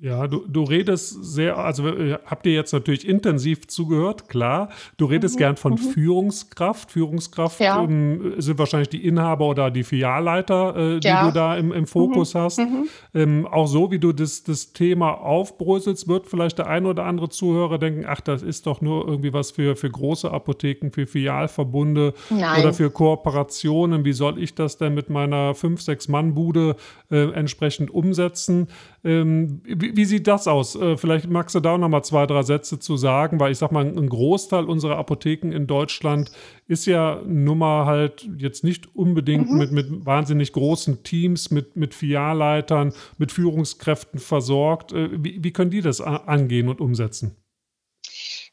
Ja, 0.00 0.26
du, 0.26 0.44
du 0.48 0.64
redest 0.64 1.22
sehr, 1.22 1.58
also 1.58 1.86
äh, 1.86 2.18
habt 2.24 2.46
ihr 2.46 2.54
jetzt 2.54 2.72
natürlich 2.72 3.06
intensiv 3.06 3.68
zugehört, 3.68 4.28
klar. 4.28 4.70
Du 4.96 5.04
redest 5.04 5.36
mhm, 5.36 5.38
gern 5.38 5.56
von 5.56 5.74
mhm. 5.74 5.78
Führungskraft. 5.78 6.90
Führungskraft 6.90 7.60
ja. 7.60 7.80
ähm, 7.80 8.34
sind 8.38 8.58
wahrscheinlich 8.58 8.88
die 8.88 9.06
Inhaber 9.06 9.46
oder 9.46 9.70
die 9.70 9.84
Filialleiter, 9.84 10.76
äh, 10.76 11.00
die 11.00 11.06
ja. 11.06 11.26
du 11.26 11.32
da 11.32 11.56
im, 11.56 11.72
im 11.72 11.86
Fokus 11.86 12.34
mhm, 12.34 12.38
hast. 12.38 12.58
Mhm. 12.58 12.88
Ähm, 13.14 13.46
auch 13.46 13.66
so, 13.66 13.90
wie 13.90 13.98
du 13.98 14.12
das, 14.12 14.42
das 14.42 14.72
Thema 14.72 15.12
aufbröselst, 15.12 16.08
wird 16.08 16.26
vielleicht 16.26 16.58
der 16.58 16.68
ein 16.68 16.86
oder 16.86 17.04
andere 17.04 17.28
Zuhörer 17.28 17.78
denken, 17.78 18.04
ach, 18.06 18.22
das 18.22 18.42
ist 18.42 18.66
doch 18.66 18.80
nur 18.80 19.06
irgendwie 19.06 19.32
was 19.34 19.50
für, 19.50 19.76
für 19.76 19.90
große 19.90 20.30
Apotheken, 20.30 20.90
für 20.90 21.06
Filialverbunde 21.06 22.14
Nein. 22.30 22.60
oder 22.60 22.72
für 22.72 22.90
Kooperationen. 22.90 24.04
Wie 24.06 24.14
soll 24.14 24.42
ich 24.42 24.54
das 24.54 24.78
denn 24.78 24.94
mit 24.94 25.10
meiner 25.10 25.52
5-, 25.52 25.84
6-Mann-Bude 25.86 26.76
äh, 27.10 27.30
entsprechend 27.32 27.90
umsetzen? 27.90 28.68
Ähm, 29.04 29.60
wie, 29.64 29.96
wie, 29.96 30.04
sieht 30.04 30.28
das 30.28 30.46
aus? 30.46 30.76
Äh, 30.76 30.96
vielleicht 30.96 31.28
magst 31.28 31.56
du 31.56 31.60
da 31.60 31.76
noch 31.76 31.88
mal 31.88 32.04
zwei, 32.04 32.24
drei 32.26 32.42
Sätze 32.42 32.78
zu 32.78 32.96
sagen, 32.96 33.40
weil 33.40 33.50
ich 33.50 33.58
sag 33.58 33.72
mal, 33.72 33.84
ein 33.84 34.08
Großteil 34.08 34.64
unserer 34.64 34.96
Apotheken 34.96 35.50
in 35.50 35.66
Deutschland 35.66 36.30
ist 36.68 36.86
ja 36.86 37.20
nun 37.26 37.58
mal 37.58 37.86
halt 37.86 38.28
jetzt 38.38 38.62
nicht 38.62 38.94
unbedingt 38.94 39.50
mhm. 39.50 39.58
mit, 39.58 39.72
mit 39.72 40.06
wahnsinnig 40.06 40.52
großen 40.52 41.02
Teams, 41.02 41.50
mit, 41.50 41.74
mit 41.74 41.94
Filialleitern, 41.94 42.92
mit 43.18 43.32
Führungskräften 43.32 44.20
versorgt. 44.20 44.92
Äh, 44.92 45.08
wie, 45.12 45.42
wie 45.42 45.52
können 45.52 45.72
die 45.72 45.80
das 45.80 46.00
angehen 46.00 46.68
und 46.68 46.80
umsetzen? 46.80 47.36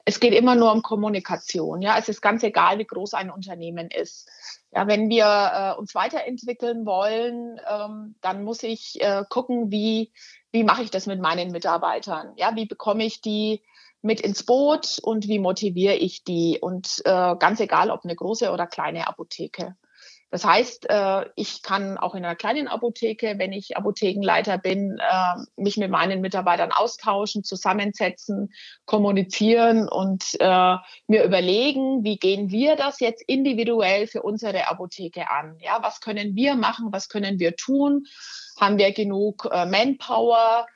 Es 0.05 0.19
geht 0.19 0.33
immer 0.33 0.55
nur 0.55 0.71
um 0.71 0.81
Kommunikation. 0.81 1.83
Ja, 1.83 1.99
es 1.99 2.09
ist 2.09 2.21
ganz 2.21 2.41
egal, 2.41 2.79
wie 2.79 2.85
groß 2.85 3.13
ein 3.13 3.29
Unternehmen 3.29 3.91
ist. 3.91 4.27
Ja, 4.71 4.87
wenn 4.87 5.07
wir 5.09 5.25
äh, 5.25 5.79
uns 5.79 5.93
weiterentwickeln 5.93 6.85
wollen, 6.87 7.59
ähm, 7.69 8.15
dann 8.21 8.43
muss 8.43 8.63
ich 8.63 8.99
äh, 9.01 9.23
gucken, 9.29 9.71
wie, 9.71 10.11
wie 10.51 10.63
mache 10.63 10.83
ich 10.83 10.91
das 10.91 11.05
mit 11.05 11.19
meinen 11.19 11.51
Mitarbeitern? 11.51 12.33
Ja, 12.37 12.55
wie 12.55 12.65
bekomme 12.65 13.05
ich 13.05 13.21
die 13.21 13.61
mit 14.01 14.21
ins 14.21 14.45
Boot 14.45 14.97
und 15.01 15.27
wie 15.27 15.39
motiviere 15.39 15.95
ich 15.95 16.23
die? 16.23 16.57
Und 16.61 17.01
äh, 17.05 17.35
ganz 17.37 17.59
egal, 17.59 17.91
ob 17.91 18.03
eine 18.03 18.15
große 18.15 18.51
oder 18.51 18.67
kleine 18.67 19.07
Apotheke. 19.07 19.75
Das 20.31 20.45
heißt, 20.45 20.87
äh, 20.89 21.25
ich 21.35 21.63
kann 21.63 21.97
auch 21.97 22.13
in 22.13 22.23
einer 22.23 22.35
kleinen 22.35 22.67
Apotheke, 22.67 23.35
wenn 23.37 23.51
ich 23.51 23.77
Apothekenleiter 23.77 24.59
bin, 24.59 24.99
äh, 24.99 25.35
mich 25.55 25.77
mit 25.77 25.89
meinen 25.89 26.21
Mitarbeitern 26.21 26.71
austauschen, 26.71 27.43
zusammensetzen, 27.43 28.53
kommunizieren 28.85 29.89
und 29.89 30.23
äh, 30.39 30.75
mir 31.07 31.23
überlegen, 31.23 32.03
wie 32.03 32.17
gehen 32.17 32.51
wir 32.51 32.75
das 32.75 32.99
jetzt 32.99 33.23
individuell 33.25 34.05
für 34.05 34.21
unsere 34.21 34.69
Apotheke 34.69 35.31
an? 35.31 35.57
Ja, 35.61 35.79
was 35.81 35.99
können 35.99 36.35
wir 36.35 36.55
machen? 36.55 36.89
Was 36.91 37.09
können 37.09 37.39
wir 37.39 37.55
tun? 37.55 38.05
Haben 38.59 38.77
wir 38.77 38.91
genug 38.93 39.49
Manpower? 39.51 40.67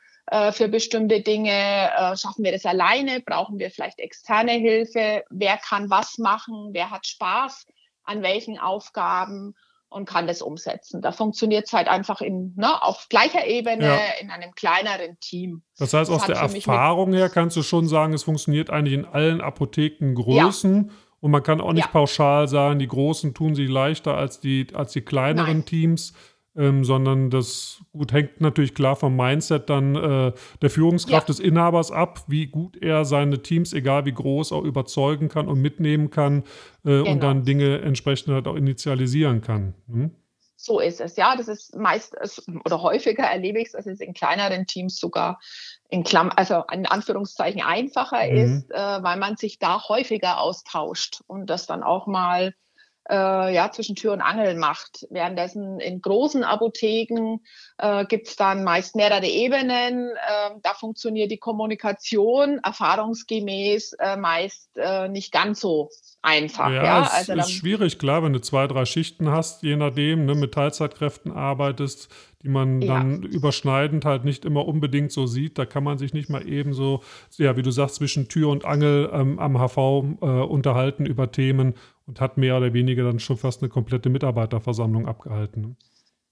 für 0.51 0.69
bestimmte 0.69 1.19
Dinge? 1.19 1.91
schaffen 2.15 2.45
wir 2.45 2.53
das 2.53 2.65
alleine? 2.65 3.19
Brauchen 3.19 3.59
wir 3.59 3.69
vielleicht 3.69 3.99
externe 3.99 4.53
Hilfe? 4.53 5.25
Wer 5.29 5.57
kann 5.57 5.89
was 5.89 6.17
machen? 6.17 6.69
Wer 6.71 6.91
hat 6.91 7.05
Spaß? 7.05 7.65
an 8.03 8.21
welchen 8.21 8.59
Aufgaben 8.59 9.55
und 9.89 10.07
kann 10.07 10.25
das 10.25 10.41
umsetzen. 10.41 11.01
Da 11.01 11.11
funktioniert 11.11 11.67
es 11.67 11.73
halt 11.73 11.87
einfach 11.87 12.21
in, 12.21 12.53
ne, 12.55 12.81
auf 12.81 13.07
gleicher 13.09 13.45
Ebene 13.45 13.85
ja. 13.85 13.99
in 14.19 14.31
einem 14.31 14.53
kleineren 14.55 15.19
Team. 15.19 15.61
Das 15.77 15.93
heißt, 15.93 16.09
das 16.09 16.21
aus 16.21 16.25
der 16.25 16.37
Erfahrung 16.37 17.13
her 17.13 17.29
kannst 17.29 17.55
du 17.57 17.63
schon 17.63 17.87
sagen, 17.87 18.13
es 18.13 18.23
funktioniert 18.23 18.69
eigentlich 18.69 18.95
in 18.95 19.05
allen 19.05 19.41
Apothekengrößen. 19.41 20.87
Ja. 20.87 20.93
Und 21.19 21.31
man 21.31 21.43
kann 21.43 21.61
auch 21.61 21.71
nicht 21.71 21.85
ja. 21.85 21.91
pauschal 21.91 22.49
sagen, 22.49 22.79
die 22.79 22.87
Großen 22.87 23.33
tun 23.33 23.55
sich 23.55 23.69
leichter 23.69 24.17
als 24.17 24.41
die, 24.41 24.67
als 24.73 24.91
die 24.91 25.01
kleineren 25.01 25.59
Nein. 25.59 25.65
Teams 25.65 26.13
ähm, 26.55 26.83
sondern 26.83 27.29
das 27.29 27.81
gut 27.91 28.11
hängt 28.11 28.41
natürlich 28.41 28.73
klar 28.73 28.95
vom 28.95 29.15
Mindset 29.15 29.69
dann 29.69 29.95
äh, 29.95 30.31
der 30.61 30.69
Führungskraft 30.69 31.27
ja. 31.27 31.33
des 31.33 31.39
Inhabers 31.39 31.91
ab, 31.91 32.23
wie 32.27 32.47
gut 32.47 32.77
er 32.81 33.05
seine 33.05 33.41
Teams, 33.41 33.73
egal 33.73 34.05
wie 34.05 34.13
groß, 34.13 34.51
auch 34.51 34.63
überzeugen 34.63 35.29
kann 35.29 35.47
und 35.47 35.61
mitnehmen 35.61 36.09
kann 36.09 36.43
äh, 36.85 36.89
genau. 36.89 37.11
und 37.11 37.23
dann 37.23 37.45
Dinge 37.45 37.81
entsprechend 37.81 38.33
halt 38.33 38.47
auch 38.47 38.55
initialisieren 38.55 39.41
kann. 39.41 39.73
Hm? 39.87 40.11
So 40.55 40.79
ist 40.79 41.01
es, 41.01 41.17
ja. 41.17 41.35
Das 41.35 41.49
ist 41.49 41.75
meist 41.75 42.15
oder 42.63 42.81
häufiger 42.81 43.23
erlebe 43.23 43.59
ich 43.59 43.65
es, 43.65 43.71
dass 43.73 43.85
es 43.85 43.99
in 43.99 44.13
kleineren 44.13 44.65
Teams 44.65 44.97
sogar 44.97 45.41
in 45.89 46.05
Klamm, 46.05 46.31
also 46.35 46.63
in 46.71 46.85
Anführungszeichen 46.85 47.61
einfacher 47.61 48.25
mhm. 48.25 48.37
ist, 48.37 48.71
äh, 48.71 49.03
weil 49.03 49.17
man 49.17 49.35
sich 49.35 49.59
da 49.59 49.89
häufiger 49.89 50.39
austauscht 50.39 51.21
und 51.27 51.47
das 51.47 51.67
dann 51.67 51.83
auch 51.83 52.07
mal 52.07 52.53
äh, 53.09 53.53
ja, 53.53 53.71
zwischen 53.71 53.95
Tür 53.95 54.13
und 54.13 54.21
Angel 54.21 54.55
macht. 54.55 55.05
Währenddessen 55.09 55.79
in 55.79 56.01
großen 56.01 56.43
Apotheken 56.43 57.39
äh, 57.77 58.05
gibt 58.05 58.27
es 58.27 58.35
dann 58.35 58.63
meist 58.63 58.95
mehrere 58.95 59.27
Ebenen. 59.27 60.09
Äh, 60.09 60.51
da 60.61 60.73
funktioniert 60.73 61.31
die 61.31 61.37
Kommunikation 61.37 62.59
erfahrungsgemäß 62.63 63.93
äh, 63.99 64.15
meist 64.15 64.69
äh, 64.75 65.09
nicht 65.09 65.31
ganz 65.31 65.59
so 65.59 65.89
einfach. 66.21 66.71
Ja, 66.71 66.83
ja? 66.83 67.03
es 67.03 67.29
also 67.29 67.41
ist 67.41 67.51
schwierig, 67.51 67.99
klar, 67.99 68.23
wenn 68.23 68.33
du 68.33 68.39
zwei, 68.39 68.67
drei 68.67 68.85
Schichten 68.85 69.29
hast, 69.29 69.61
je 69.63 69.75
nachdem, 69.75 70.25
ne, 70.25 70.35
mit 70.35 70.53
Teilzeitkräften 70.53 71.31
arbeitest, 71.31 72.09
die 72.41 72.49
man 72.49 72.81
ja. 72.81 72.95
dann 72.95 73.23
überschneidend 73.23 74.05
halt 74.05 74.25
nicht 74.25 74.45
immer 74.45 74.65
unbedingt 74.65 75.11
so 75.11 75.27
sieht. 75.27 75.57
Da 75.57 75.65
kann 75.65 75.83
man 75.83 75.97
sich 75.97 76.13
nicht 76.13 76.29
mal 76.29 76.47
eben 76.47 76.73
so, 76.73 77.01
ja, 77.37 77.55
wie 77.55 77.61
du 77.61 77.71
sagst, 77.71 77.95
zwischen 77.95 78.27
Tür 78.27 78.49
und 78.49 78.65
Angel 78.65 79.09
ähm, 79.13 79.39
am 79.39 79.57
HV 79.57 79.77
äh, 80.21 80.25
unterhalten 80.25 81.05
über 81.05 81.31
Themen 81.31 81.75
und 82.05 82.21
hat 82.21 82.37
mehr 82.37 82.57
oder 82.57 82.73
weniger 82.73 83.03
dann 83.03 83.19
schon 83.19 83.37
fast 83.37 83.61
eine 83.61 83.69
komplette 83.69 84.09
Mitarbeiterversammlung 84.09 85.07
abgehalten. 85.07 85.77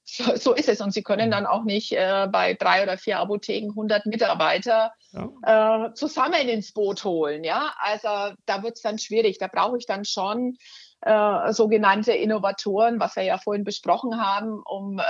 So, 0.03 0.35
so, 0.35 0.53
ist 0.53 0.67
es. 0.67 0.81
Und 0.81 0.93
Sie 0.93 1.03
können 1.03 1.31
dann 1.31 1.45
auch 1.45 1.63
nicht 1.63 1.93
äh, 1.93 2.27
bei 2.31 2.53
drei 2.55 2.83
oder 2.83 2.97
vier 2.97 3.19
Apotheken 3.19 3.69
100 3.69 4.07
Mitarbeiter 4.07 4.91
ja. 5.11 5.87
äh, 5.87 5.93
zusammen 5.93 6.49
ins 6.49 6.73
Boot 6.73 7.03
holen. 7.03 7.43
Ja, 7.43 7.73
also 7.79 8.35
da 8.45 8.63
wird 8.63 8.75
es 8.75 8.81
dann 8.81 8.97
schwierig. 8.97 9.37
Da 9.37 9.47
brauche 9.47 9.77
ich 9.77 9.85
dann 9.85 10.03
schon 10.03 10.57
äh, 11.01 11.51
sogenannte 11.51 12.11
Innovatoren, 12.11 12.99
was 12.99 13.15
wir 13.15 13.23
ja 13.23 13.37
vorhin 13.39 13.63
besprochen 13.63 14.21
haben, 14.21 14.61
um, 14.63 14.99
äh, 14.99 15.03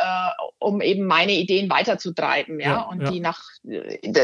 um 0.59 0.79
eben 0.79 1.05
meine 1.05 1.33
Ideen 1.33 1.69
weiterzutreiben, 1.69 2.61
ja, 2.61 2.69
ja 2.69 2.81
und 2.83 3.01
ja. 3.01 3.11
die 3.11 3.19
nach, 3.19 3.41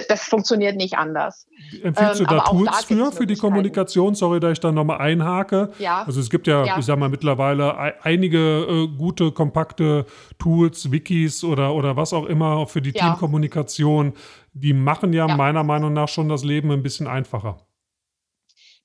das 0.07 0.23
funktioniert 0.23 0.77
nicht 0.77 0.97
anders. 0.97 1.45
Empfiehlst 1.83 2.21
ähm, 2.21 2.27
du 2.27 2.35
da 2.35 2.39
Tools 2.45 2.71
da 2.71 2.77
für, 2.95 3.11
für 3.11 3.27
die 3.27 3.35
Kommunikation? 3.35 4.15
Sorry, 4.15 4.39
da 4.39 4.51
ich 4.51 4.61
da 4.61 4.71
nochmal 4.71 4.99
einhake. 4.99 5.73
Ja. 5.77 6.03
Also 6.05 6.21
es 6.21 6.29
gibt 6.29 6.47
ja, 6.47 6.63
ja, 6.63 6.77
ich 6.77 6.85
sag 6.85 6.97
mal, 6.97 7.09
mittlerweile 7.09 7.77
einige 8.01 8.37
äh, 8.37 8.87
gute, 8.97 9.33
kompakte 9.33 10.05
Tools, 10.39 10.91
Wikis 10.91 11.43
oder, 11.43 11.73
oder 11.73 11.97
was 11.97 12.13
auch 12.13 12.27
immer 12.27 12.65
für 12.67 12.81
die 12.81 12.93
Teamkommunikation. 12.93 14.13
Die 14.53 14.71
machen 14.73 15.11
ja, 15.11 15.27
meiner 15.27 15.63
Meinung 15.63 15.91
nach 15.91 16.07
schon 16.07 16.29
das 16.29 16.45
Leben 16.45 16.71
ein 16.71 16.81
bisschen 16.81 17.07
einfacher 17.07 17.57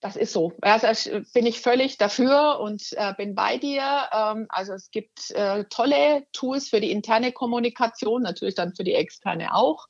das 0.02 0.16
ist 0.16 0.32
so. 0.32 0.52
Also 0.60 1.20
bin 1.32 1.46
ich 1.46 1.60
völlig 1.60 1.96
dafür 1.96 2.58
und 2.60 2.92
äh, 2.96 3.14
bin 3.16 3.36
bei 3.36 3.56
dir. 3.56 4.08
Ähm, 4.12 4.46
also 4.48 4.72
es 4.72 4.90
gibt 4.90 5.30
äh, 5.30 5.64
tolle 5.70 6.26
Tools 6.32 6.68
für 6.68 6.80
die 6.80 6.90
interne 6.90 7.30
Kommunikation, 7.30 8.22
natürlich 8.22 8.56
dann 8.56 8.74
für 8.74 8.82
die 8.82 8.94
externe 8.94 9.54
auch. 9.54 9.86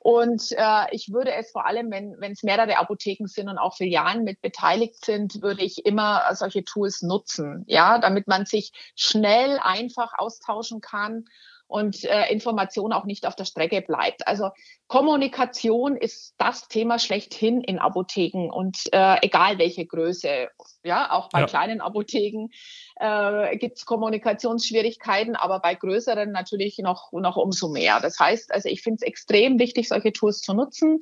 Und 0.00 0.50
äh, 0.50 0.86
ich 0.90 1.12
würde 1.12 1.32
es 1.32 1.52
vor 1.52 1.66
allem, 1.66 1.90
wenn 1.92 2.16
wenn 2.18 2.32
es 2.32 2.42
mehrere 2.42 2.78
Apotheken 2.78 3.28
sind 3.28 3.48
und 3.48 3.58
auch 3.58 3.76
Filialen 3.76 4.24
mit 4.24 4.42
beteiligt 4.42 5.04
sind, 5.04 5.40
würde 5.40 5.62
ich 5.62 5.86
immer 5.86 6.24
solche 6.34 6.64
Tools 6.64 7.02
nutzen, 7.02 7.64
ja, 7.68 7.98
damit 7.98 8.26
man 8.26 8.46
sich 8.46 8.72
schnell, 8.96 9.60
einfach 9.62 10.12
austauschen 10.18 10.80
kann 10.80 11.26
und 11.66 12.04
äh, 12.04 12.30
Information 12.30 12.92
auch 12.92 13.04
nicht 13.04 13.26
auf 13.26 13.36
der 13.36 13.44
Strecke 13.44 13.80
bleibt. 13.82 14.26
Also 14.28 14.50
Kommunikation 14.86 15.96
ist 15.96 16.34
das 16.38 16.68
Thema 16.68 16.98
schlechthin 16.98 17.62
in 17.62 17.78
Apotheken 17.78 18.50
und 18.50 18.78
äh, 18.92 19.16
egal 19.22 19.58
welche 19.58 19.86
Größe. 19.86 20.48
Ja, 20.84 21.10
auch 21.10 21.30
bei 21.30 21.40
ja. 21.40 21.46
kleinen 21.46 21.80
Apotheken 21.80 22.48
äh, 22.96 23.56
gibt 23.56 23.78
es 23.78 23.86
Kommunikationsschwierigkeiten, 23.86 25.36
aber 25.36 25.60
bei 25.60 25.74
größeren 25.74 26.30
natürlich 26.30 26.78
noch, 26.78 27.12
noch 27.12 27.36
umso 27.36 27.68
mehr. 27.68 28.00
Das 28.00 28.18
heißt, 28.20 28.52
also 28.52 28.68
ich 28.68 28.82
finde 28.82 28.98
es 29.00 29.02
extrem 29.02 29.58
wichtig, 29.58 29.88
solche 29.88 30.12
Tools 30.12 30.40
zu 30.40 30.52
nutzen. 30.52 31.00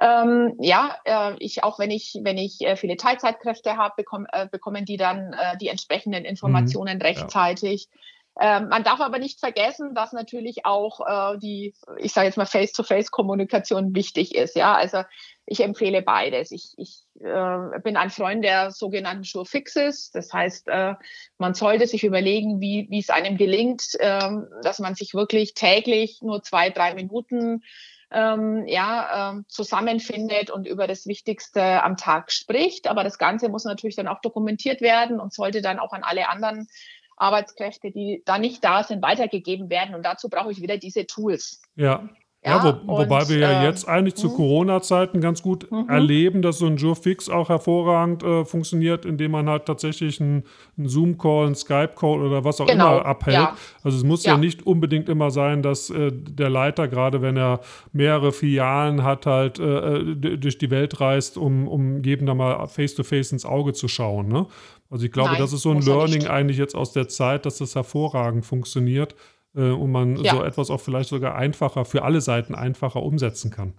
Ähm, 0.00 0.54
ja, 0.60 0.96
äh, 1.04 1.34
ich 1.40 1.64
auch 1.64 1.78
wenn 1.80 1.90
ich, 1.90 2.18
wenn 2.22 2.38
ich 2.38 2.60
äh, 2.60 2.76
viele 2.76 2.96
Teilzeitkräfte 2.96 3.76
habe, 3.76 3.94
bekomm, 3.96 4.26
äh, 4.32 4.46
bekommen 4.46 4.84
die 4.84 4.96
dann 4.96 5.32
äh, 5.32 5.56
die 5.58 5.68
entsprechenden 5.68 6.22
mhm. 6.22 6.28
Informationen 6.28 6.96
mhm. 6.96 7.02
rechtzeitig. 7.02 7.88
Ja 7.90 8.00
Äh, 8.38 8.60
man 8.60 8.84
darf 8.84 9.00
aber 9.00 9.18
nicht 9.18 9.40
vergessen, 9.40 9.94
dass 9.94 10.12
natürlich 10.12 10.66
auch 10.66 11.00
äh, 11.00 11.38
die, 11.38 11.74
ich 11.98 12.12
sage 12.12 12.26
jetzt 12.26 12.36
mal, 12.36 12.44
Face-to-Face-Kommunikation 12.44 13.94
wichtig 13.94 14.34
ist. 14.34 14.56
Ja, 14.56 14.74
also 14.74 15.02
ich 15.46 15.60
empfehle 15.60 16.02
beides. 16.02 16.50
Ich, 16.50 16.74
ich 16.76 17.04
äh, 17.20 17.80
bin 17.82 17.96
ein 17.96 18.10
Freund 18.10 18.44
der 18.44 18.72
sogenannten 18.72 19.24
Sure 19.24 19.46
Fixes. 19.46 20.10
Das 20.10 20.32
heißt, 20.32 20.68
äh, 20.68 20.94
man 21.38 21.54
sollte 21.54 21.86
sich 21.86 22.04
überlegen, 22.04 22.60
wie, 22.60 22.86
wie 22.90 22.98
es 22.98 23.10
einem 23.10 23.38
gelingt, 23.38 23.94
äh, 24.00 24.30
dass 24.62 24.80
man 24.80 24.94
sich 24.94 25.14
wirklich 25.14 25.54
täglich 25.54 26.20
nur 26.20 26.42
zwei, 26.42 26.68
drei 26.68 26.94
Minuten 26.94 27.62
ähm, 28.10 28.64
ja, 28.66 29.38
äh, 29.38 29.42
zusammenfindet 29.48 30.50
und 30.50 30.66
über 30.66 30.86
das 30.86 31.06
Wichtigste 31.06 31.82
am 31.82 31.96
Tag 31.96 32.30
spricht. 32.30 32.86
Aber 32.86 33.02
das 33.02 33.18
Ganze 33.18 33.48
muss 33.48 33.64
natürlich 33.64 33.96
dann 33.96 34.08
auch 34.08 34.20
dokumentiert 34.20 34.80
werden 34.80 35.20
und 35.20 35.32
sollte 35.32 35.60
dann 35.60 35.78
auch 35.78 35.92
an 35.92 36.04
alle 36.04 36.28
anderen 36.28 36.68
Arbeitskräfte, 37.16 37.90
die 37.90 38.22
da 38.24 38.38
nicht 38.38 38.62
da 38.62 38.82
sind, 38.82 39.02
weitergegeben 39.02 39.70
werden. 39.70 39.94
Und 39.94 40.04
dazu 40.04 40.28
brauche 40.28 40.52
ich 40.52 40.60
wieder 40.60 40.76
diese 40.76 41.06
Tools. 41.06 41.62
Ja. 41.74 42.08
Ja, 42.46 42.58
ja 42.58 42.64
wo, 42.86 42.92
und, 42.92 42.98
wobei 42.98 43.28
wir 43.28 43.38
ja 43.38 43.62
äh, 43.62 43.66
jetzt 43.66 43.88
eigentlich 43.88 44.14
zu 44.14 44.28
hm. 44.28 44.36
Corona-Zeiten 44.36 45.20
ganz 45.20 45.42
gut 45.42 45.70
mhm. 45.70 45.88
erleben, 45.88 46.42
dass 46.42 46.58
so 46.58 46.66
ein 46.66 46.76
Jurfix 46.76 47.28
auch 47.28 47.48
hervorragend 47.48 48.22
äh, 48.22 48.44
funktioniert, 48.44 49.04
indem 49.04 49.32
man 49.32 49.48
halt 49.48 49.66
tatsächlich 49.66 50.20
einen, 50.20 50.44
einen 50.78 50.88
Zoom-Call, 50.88 51.46
einen 51.46 51.54
Skype-Call 51.56 52.22
oder 52.22 52.44
was 52.44 52.60
auch 52.60 52.66
genau. 52.66 52.98
immer 52.98 53.06
abhält. 53.06 53.36
Ja. 53.36 53.56
Also 53.82 53.98
es 53.98 54.04
muss 54.04 54.24
ja. 54.24 54.32
ja. 54.32 54.38
nicht 54.38 54.64
unbedingt 54.64 55.08
immer 55.08 55.32
sein, 55.32 55.62
dass 55.62 55.90
äh, 55.90 56.12
der 56.12 56.48
Leiter, 56.48 56.86
gerade 56.86 57.20
wenn 57.20 57.36
er 57.36 57.60
mehrere 57.92 58.30
Filialen 58.30 59.02
hat, 59.02 59.26
halt 59.26 59.58
äh, 59.58 59.96
äh 59.96 60.36
durch 60.36 60.58
die 60.58 60.70
Welt 60.70 61.00
reist, 61.00 61.36
um, 61.38 61.66
um 61.66 62.04
jedem 62.04 62.26
da 62.26 62.34
mal 62.34 62.66
face-to-face 62.68 63.28
-face 63.28 63.32
ins 63.32 63.44
Auge 63.44 63.72
zu 63.72 63.88
schauen. 63.88 64.28
Ne? 64.28 64.46
Also 64.88 65.04
ich 65.04 65.12
glaube, 65.12 65.30
Nein, 65.30 65.40
das 65.40 65.52
ist 65.52 65.62
so 65.62 65.72
ein 65.72 65.80
Learning 65.80 66.28
eigentlich 66.28 66.58
jetzt 66.58 66.76
aus 66.76 66.92
der 66.92 67.08
Zeit, 67.08 67.44
dass 67.44 67.58
das 67.58 67.74
hervorragend 67.74 68.46
funktioniert 68.46 69.16
äh, 69.56 69.70
und 69.70 69.90
man 69.90 70.16
ja. 70.16 70.34
so 70.34 70.44
etwas 70.44 70.70
auch 70.70 70.80
vielleicht 70.80 71.08
sogar 71.08 71.34
einfacher, 71.34 71.84
für 71.84 72.02
alle 72.02 72.20
Seiten 72.20 72.54
einfacher 72.54 73.02
umsetzen 73.02 73.50
kann. 73.50 73.74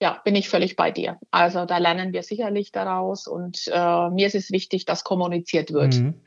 Ja, 0.00 0.20
bin 0.24 0.34
ich 0.34 0.48
völlig 0.48 0.74
bei 0.74 0.90
dir. 0.90 1.18
Also 1.30 1.64
da 1.64 1.78
lernen 1.78 2.12
wir 2.12 2.24
sicherlich 2.24 2.72
daraus 2.72 3.28
und 3.28 3.68
äh, 3.68 4.10
mir 4.10 4.26
ist 4.26 4.34
es 4.34 4.50
wichtig, 4.50 4.84
dass 4.84 5.04
kommuniziert 5.04 5.72
wird. 5.72 5.94
Mhm. 5.94 6.20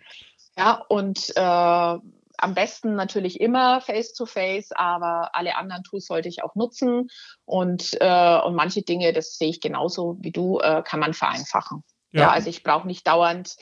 Ja, 0.58 0.82
und 0.88 1.34
äh, 1.36 2.00
am 2.38 2.54
besten 2.54 2.96
natürlich 2.96 3.40
immer 3.42 3.82
face-to-face, 3.82 4.72
-face, 4.72 4.76
aber 4.76 5.36
alle 5.36 5.58
anderen 5.58 5.84
Tools 5.84 6.06
sollte 6.06 6.30
ich 6.30 6.44
auch 6.44 6.56
nutzen. 6.56 7.10
Und, 7.46 7.98
äh, 8.00 8.40
und 8.40 8.56
manche 8.56 8.82
Dinge, 8.82 9.14
das 9.14 9.38
sehe 9.38 9.50
ich 9.50 9.62
genauso 9.62 10.18
wie 10.22 10.32
du, 10.32 10.60
äh, 10.60 10.82
kann 10.84 11.00
man 11.00 11.14
vereinfachen. 11.14 11.84
Ja, 12.12 12.22
ja 12.22 12.32
also 12.32 12.50
ich 12.50 12.64
brauche 12.64 12.88
nicht 12.88 13.06
dauernd 13.06 13.56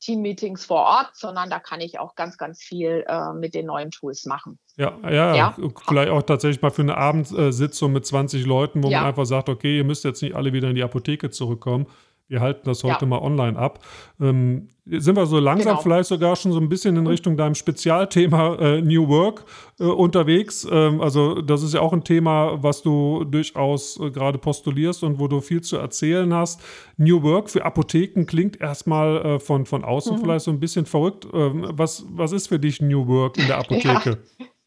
Team-Meetings 0.00 0.64
vor 0.64 0.80
Ort, 0.80 1.10
sondern 1.14 1.50
da 1.50 1.58
kann 1.58 1.80
ich 1.80 1.98
auch 1.98 2.14
ganz, 2.14 2.36
ganz 2.38 2.62
viel 2.62 3.04
äh, 3.06 3.32
mit 3.32 3.54
den 3.54 3.66
neuen 3.66 3.90
Tools 3.90 4.26
machen. 4.26 4.58
Ja, 4.76 4.96
ja, 5.04 5.34
ja, 5.34 5.56
vielleicht 5.86 6.10
auch 6.10 6.22
tatsächlich 6.22 6.62
mal 6.62 6.70
für 6.70 6.82
eine 6.82 6.96
Abendsitzung 6.96 7.92
mit 7.92 8.06
20 8.06 8.46
Leuten, 8.46 8.82
wo 8.82 8.88
ja. 8.88 9.00
man 9.00 9.08
einfach 9.08 9.26
sagt, 9.26 9.48
okay, 9.48 9.76
ihr 9.76 9.84
müsst 9.84 10.04
jetzt 10.04 10.22
nicht 10.22 10.34
alle 10.34 10.52
wieder 10.52 10.68
in 10.68 10.74
die 10.74 10.82
Apotheke 10.82 11.30
zurückkommen. 11.30 11.86
Wir 12.30 12.40
halten 12.40 12.60
das 12.64 12.84
heute 12.84 13.00
ja. 13.00 13.06
mal 13.08 13.18
online 13.18 13.58
ab. 13.58 13.80
Ähm, 14.20 14.68
sind 14.86 15.16
wir 15.16 15.26
so 15.26 15.40
langsam 15.40 15.72
genau. 15.72 15.82
vielleicht 15.82 16.08
sogar 16.08 16.36
schon 16.36 16.52
so 16.52 16.60
ein 16.60 16.68
bisschen 16.68 16.96
in 16.96 17.04
Richtung 17.08 17.36
deinem 17.36 17.56
Spezialthema 17.56 18.54
äh, 18.54 18.80
New 18.82 19.08
Work 19.08 19.44
äh, 19.80 19.84
unterwegs? 19.84 20.64
Ähm, 20.70 21.00
also 21.00 21.42
das 21.42 21.64
ist 21.64 21.74
ja 21.74 21.80
auch 21.80 21.92
ein 21.92 22.04
Thema, 22.04 22.62
was 22.62 22.82
du 22.82 23.24
durchaus 23.24 23.98
äh, 23.98 24.12
gerade 24.12 24.38
postulierst 24.38 25.02
und 25.02 25.18
wo 25.18 25.26
du 25.26 25.40
viel 25.40 25.60
zu 25.60 25.76
erzählen 25.76 26.32
hast. 26.32 26.60
New 26.96 27.20
Work 27.24 27.50
für 27.50 27.64
Apotheken 27.64 28.26
klingt 28.26 28.60
erstmal 28.60 29.26
äh, 29.26 29.40
von, 29.40 29.66
von 29.66 29.82
außen 29.82 30.16
mhm. 30.16 30.20
vielleicht 30.20 30.44
so 30.44 30.52
ein 30.52 30.60
bisschen 30.60 30.86
verrückt. 30.86 31.26
Ähm, 31.32 31.66
was, 31.72 32.04
was 32.10 32.30
ist 32.30 32.46
für 32.46 32.60
dich 32.60 32.80
New 32.80 33.08
Work 33.08 33.38
in 33.38 33.48
der 33.48 33.58
Apotheke? 33.58 34.18
Ja. 34.38 34.46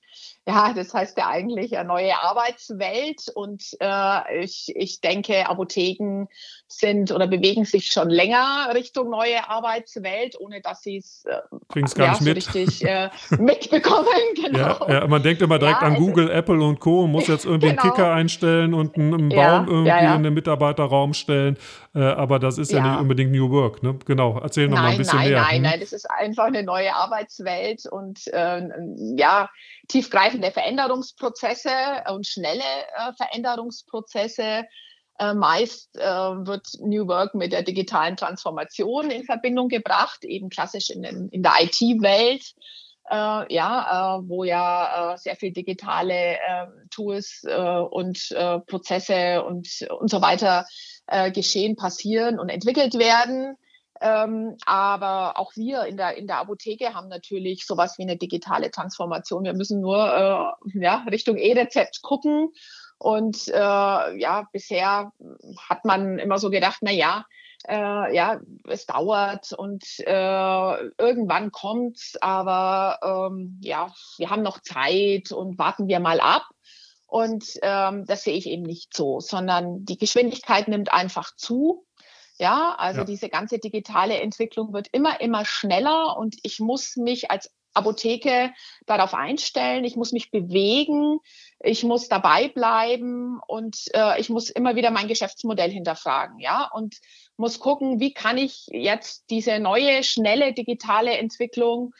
Ja, 0.45 0.73
das 0.73 0.93
heißt 0.93 1.17
ja 1.17 1.29
eigentlich 1.29 1.77
eine 1.77 1.87
neue 1.87 2.21
Arbeitswelt 2.21 3.31
und 3.33 3.63
äh, 3.79 4.43
ich, 4.43 4.73
ich 4.75 4.99
denke, 4.99 5.47
Apotheken 5.47 6.25
sind 6.77 7.11
oder 7.11 7.27
bewegen 7.27 7.65
sich 7.65 7.87
schon 7.87 8.09
länger 8.09 8.69
Richtung 8.73 9.09
neue 9.09 9.49
Arbeitswelt, 9.49 10.39
ohne 10.39 10.61
dass 10.61 10.81
sie 10.81 10.97
es 10.97 11.25
äh, 11.25 11.81
ja, 11.97 12.15
so 12.15 12.31
richtig 12.31 12.83
äh, 12.85 13.09
mitbekommen. 13.37 14.07
Genau. 14.35 14.87
Ja, 14.87 14.93
ja, 14.93 15.07
man 15.07 15.23
denkt 15.23 15.41
immer 15.41 15.59
direkt 15.59 15.81
an 15.81 15.93
also, 15.93 16.05
Google, 16.05 16.29
Apple 16.29 16.61
und 16.63 16.79
Co. 16.79 17.03
und 17.03 17.11
muss 17.11 17.27
jetzt 17.27 17.45
irgendwie 17.45 17.69
genau. 17.69 17.81
einen 17.81 17.91
Kicker 17.91 18.13
einstellen 18.13 18.73
und 18.73 18.95
einen, 18.95 19.13
einen 19.13 19.29
Baum 19.29 19.67
irgendwie 19.67 20.15
in 20.15 20.23
den 20.23 20.33
Mitarbeiterraum 20.33 21.13
stellen. 21.13 21.57
Äh, 21.95 21.99
aber 21.99 22.39
das 22.39 22.57
ist 22.57 22.71
ja. 22.71 22.81
nicht 22.81 23.01
unbedingt 23.01 23.31
New 23.31 23.49
Work. 23.51 23.83
Ne? 23.83 23.97
Genau, 24.05 24.39
erzähl 24.39 24.67
noch 24.67 24.75
nein, 24.75 24.83
mal 24.83 24.91
ein 24.91 24.97
bisschen 24.97 25.19
nein, 25.19 25.29
mehr. 25.29 25.41
Nein, 25.41 25.47
nein, 25.47 25.55
hm? 25.55 25.63
nein, 25.63 25.79
das 25.79 25.93
ist 25.93 26.09
einfach 26.09 26.45
eine 26.45 26.63
neue 26.63 26.93
Arbeitswelt 26.95 27.85
und 27.85 28.27
äh, 28.27 28.61
ja, 29.15 29.49
tiefgreifende 29.87 30.51
Veränderungsprozesse 30.51 31.69
und 32.11 32.25
schnelle 32.25 32.61
äh, 32.61 33.13
Veränderungsprozesse. 33.15 34.63
Äh, 35.19 35.35
meist 35.35 35.95
äh, 35.95 36.01
wird 36.01 36.67
New 36.79 37.07
Work 37.07 37.35
mit 37.35 37.51
der 37.51 37.61
digitalen 37.61 38.17
Transformation 38.17 39.11
in 39.11 39.23
Verbindung 39.23 39.69
gebracht, 39.69 40.23
eben 40.23 40.49
klassisch 40.49 40.89
in, 40.89 41.03
den, 41.03 41.29
in 41.29 41.43
der 41.43 41.53
IT-Welt. 41.61 42.53
Äh, 43.09 43.53
ja, 43.53 44.17
äh, 44.17 44.27
wo 44.27 44.43
ja 44.43 45.13
äh, 45.13 45.17
sehr 45.17 45.35
viel 45.35 45.51
digitale 45.51 46.13
äh, 46.13 46.67
Tools 46.89 47.43
äh, 47.45 47.53
und 47.55 48.35
Prozesse 48.67 49.43
und, 49.43 49.67
und 49.99 50.09
so 50.09 50.21
weiter 50.21 50.65
geschehen, 51.33 51.75
passieren 51.75 52.39
und 52.39 52.47
entwickelt 52.47 52.93
werden. 52.97 53.57
Ähm, 53.99 54.55
aber 54.65 55.37
auch 55.37 55.53
wir 55.57 55.83
in 55.83 55.97
der, 55.97 56.15
in 56.15 56.27
der 56.27 56.37
Apotheke 56.37 56.93
haben 56.93 57.09
natürlich 57.09 57.65
sowas 57.65 57.97
wie 57.97 58.03
eine 58.03 58.15
digitale 58.15 58.71
Transformation. 58.71 59.43
Wir 59.43 59.53
müssen 59.53 59.81
nur 59.81 59.97
ja, 60.73 61.05
Richtung 61.11 61.35
E-Rezept 61.35 62.01
gucken. 62.03 62.53
Und 63.03 63.49
äh, 63.49 63.51
ja, 64.17 64.47
bisher 64.53 65.11
hat 65.67 65.83
man 65.83 66.19
immer 66.19 66.39
so 66.39 66.49
gedacht, 66.49 66.77
na 66.79 66.91
ja, 66.91 67.25
äh, 67.67 68.15
ja, 68.15 68.39
es 68.65 68.85
dauert 68.85 69.51
und 69.51 69.83
äh, 69.99 70.87
irgendwann 70.97 71.51
kommt's, 71.51 72.15
aber 72.21 73.29
ähm, 73.29 73.59
ja, 73.61 73.93
wir 74.17 74.29
haben 74.29 74.41
noch 74.41 74.61
Zeit 74.61 75.33
und 75.33 75.57
warten 75.57 75.89
wir 75.89 75.99
mal 75.99 76.21
ab. 76.21 76.43
Und 77.05 77.43
ähm, 77.61 78.05
das 78.05 78.23
sehe 78.23 78.37
ich 78.37 78.47
eben 78.47 78.63
nicht 78.63 78.95
so, 78.95 79.19
sondern 79.19 79.83
die 79.83 79.97
Geschwindigkeit 79.97 80.69
nimmt 80.69 80.93
einfach 80.93 81.35
zu. 81.35 81.85
Ja, 82.39 82.73
also 82.77 83.01
ja. 83.01 83.05
diese 83.05 83.27
ganze 83.27 83.59
digitale 83.59 84.21
Entwicklung 84.21 84.71
wird 84.71 84.87
immer, 84.93 85.19
immer 85.19 85.43
schneller 85.43 86.15
und 86.17 86.37
ich 86.43 86.61
muss 86.61 86.95
mich 86.95 87.29
als 87.29 87.51
Apotheke 87.73 88.53
darauf 88.85 89.13
einstellen, 89.13 89.83
ich 89.83 89.95
muss 89.95 90.11
mich 90.11 90.31
bewegen, 90.31 91.19
ich 91.59 91.83
muss 91.83 92.07
dabei 92.07 92.49
bleiben 92.49 93.39
und 93.47 93.77
äh, 93.93 94.19
ich 94.19 94.29
muss 94.29 94.49
immer 94.49 94.75
wieder 94.75 94.91
mein 94.91 95.07
Geschäftsmodell 95.07 95.71
hinterfragen, 95.71 96.39
ja, 96.39 96.69
und 96.73 96.95
muss 97.37 97.59
gucken, 97.59 97.99
wie 97.99 98.13
kann 98.13 98.37
ich 98.37 98.67
jetzt 98.67 99.29
diese 99.29 99.59
neue, 99.59 100.03
schnelle 100.03 100.53
digitale 100.53 101.17
Entwicklung 101.17 101.93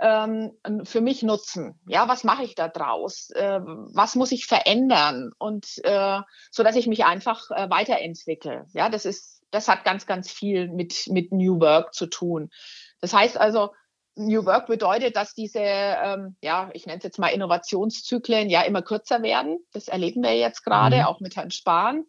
ähm, 0.00 0.52
für 0.84 1.00
mich 1.00 1.22
nutzen? 1.22 1.78
Ja, 1.86 2.08
was 2.08 2.24
mache 2.24 2.44
ich 2.44 2.54
da 2.54 2.68
draus? 2.68 3.30
Äh, 3.30 3.60
was 3.62 4.14
muss 4.14 4.32
ich 4.32 4.46
verändern? 4.46 5.32
Und 5.38 5.66
äh, 5.84 6.20
so 6.50 6.62
dass 6.62 6.76
ich 6.76 6.86
mich 6.86 7.04
einfach 7.04 7.50
äh, 7.50 7.68
weiterentwickle. 7.68 8.66
Ja, 8.72 8.88
das 8.88 9.04
ist, 9.04 9.42
das 9.50 9.68
hat 9.68 9.84
ganz, 9.84 10.06
ganz 10.06 10.30
viel 10.30 10.68
mit, 10.68 11.08
mit 11.08 11.32
New 11.32 11.60
Work 11.60 11.94
zu 11.94 12.06
tun. 12.06 12.50
Das 13.00 13.12
heißt 13.12 13.38
also, 13.38 13.72
New 14.18 14.44
Work 14.44 14.66
bedeutet, 14.66 15.16
dass 15.16 15.34
diese, 15.34 15.60
ähm, 15.60 16.36
ja, 16.42 16.70
ich 16.72 16.86
nenne 16.86 16.98
es 16.98 17.04
jetzt 17.04 17.18
mal 17.18 17.28
Innovationszyklen 17.28 18.50
ja 18.50 18.62
immer 18.62 18.82
kürzer 18.82 19.22
werden. 19.22 19.58
Das 19.72 19.88
erleben 19.88 20.22
wir 20.22 20.36
jetzt 20.36 20.64
gerade, 20.64 20.96
mhm. 20.96 21.04
auch 21.04 21.20
mit 21.20 21.36
Herrn 21.36 21.50
Spahn. 21.50 22.04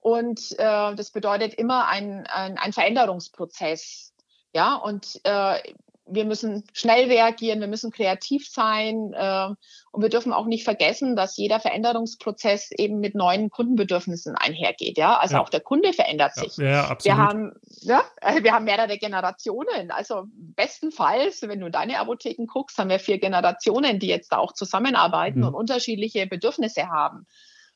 Und 0.00 0.52
äh, 0.58 0.94
das 0.94 1.12
bedeutet 1.12 1.54
immer 1.54 1.86
ein, 1.88 2.26
ein, 2.26 2.58
ein 2.58 2.72
Veränderungsprozess. 2.72 4.12
Ja, 4.54 4.74
und 4.74 5.20
äh, 5.24 5.58
wir 6.06 6.24
müssen 6.24 6.64
schnell 6.72 7.06
reagieren, 7.06 7.60
wir 7.60 7.68
müssen 7.68 7.90
kreativ 7.90 8.48
sein 8.48 9.12
äh, 9.14 9.48
und 9.92 10.02
wir 10.02 10.08
dürfen 10.08 10.32
auch 10.32 10.46
nicht 10.46 10.64
vergessen, 10.64 11.16
dass 11.16 11.36
jeder 11.36 11.60
Veränderungsprozess 11.60 12.70
eben 12.72 12.98
mit 12.98 13.14
neuen 13.14 13.50
Kundenbedürfnissen 13.50 14.34
einhergeht. 14.34 14.98
Ja, 14.98 15.18
also 15.18 15.36
ja. 15.36 15.42
auch 15.42 15.48
der 15.48 15.60
Kunde 15.60 15.92
verändert 15.92 16.34
sich. 16.34 16.56
Ja, 16.56 16.64
ja, 16.64 16.80
absolut. 16.88 17.04
Wir 17.04 17.16
haben, 17.16 17.52
ja, 17.82 18.02
äh, 18.20 18.42
wir 18.42 18.52
haben 18.52 18.64
mehrere 18.64 18.98
Generationen. 18.98 19.90
Also 19.90 20.24
bestenfalls, 20.34 21.42
wenn 21.42 21.60
du 21.60 21.66
in 21.66 21.72
deine 21.72 21.98
Apotheken 21.98 22.46
guckst, 22.46 22.78
haben 22.78 22.90
wir 22.90 22.98
vier 22.98 23.18
Generationen, 23.18 23.98
die 23.98 24.08
jetzt 24.08 24.32
da 24.32 24.38
auch 24.38 24.52
zusammenarbeiten 24.52 25.40
mhm. 25.40 25.48
und 25.48 25.54
unterschiedliche 25.54 26.26
Bedürfnisse 26.26 26.88
haben. 26.88 27.26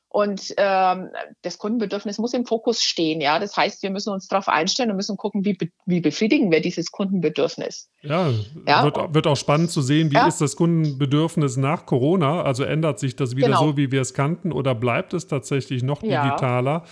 Und 0.09 0.55
ähm, 0.57 1.11
das 1.43 1.59
Kundenbedürfnis 1.59 2.19
muss 2.19 2.33
im 2.33 2.47
Fokus 2.47 2.83
stehen. 2.83 3.21
Ja, 3.21 3.39
das 3.39 3.57
heißt, 3.57 3.83
wir 3.83 3.91
müssen 3.91 4.13
uns 4.13 4.29
darauf 4.29 4.49
einstellen 4.49 4.91
und 4.91 4.97
müssen 4.97 5.17
gucken, 5.17 5.45
wie, 5.45 5.59
wie 5.85 6.01
befriedigen 6.01 6.51
wir 6.51 6.61
dieses 6.61 6.91
Kundenbedürfnis. 6.91 7.91
Ja, 8.03 8.31
ja? 8.67 8.85
Wird, 8.85 9.15
wird, 9.15 9.27
auch 9.27 9.37
spannend 9.37 9.71
zu 9.71 9.83
sehen, 9.83 10.11
wie 10.11 10.15
ja? 10.15 10.27
ist 10.27 10.41
das 10.41 10.57
Kundenbedürfnis 10.57 11.57
nach 11.57 11.87
Corona? 11.87 12.43
Also 12.43 12.65
ändert 12.65 12.99
sich 12.99 13.17
das 13.17 13.37
wieder 13.37 13.49
genau. 13.49 13.61
so, 13.61 13.77
wie 13.77 13.93
wir 13.93 14.01
es 14.01 14.15
kannten, 14.15 14.53
oder 14.53 14.75
bleibt 14.75 15.13
es 15.13 15.27
tatsächlich 15.27 15.83
noch 15.83 16.01
digitaler? 16.01 16.71
Ja. 16.71 16.85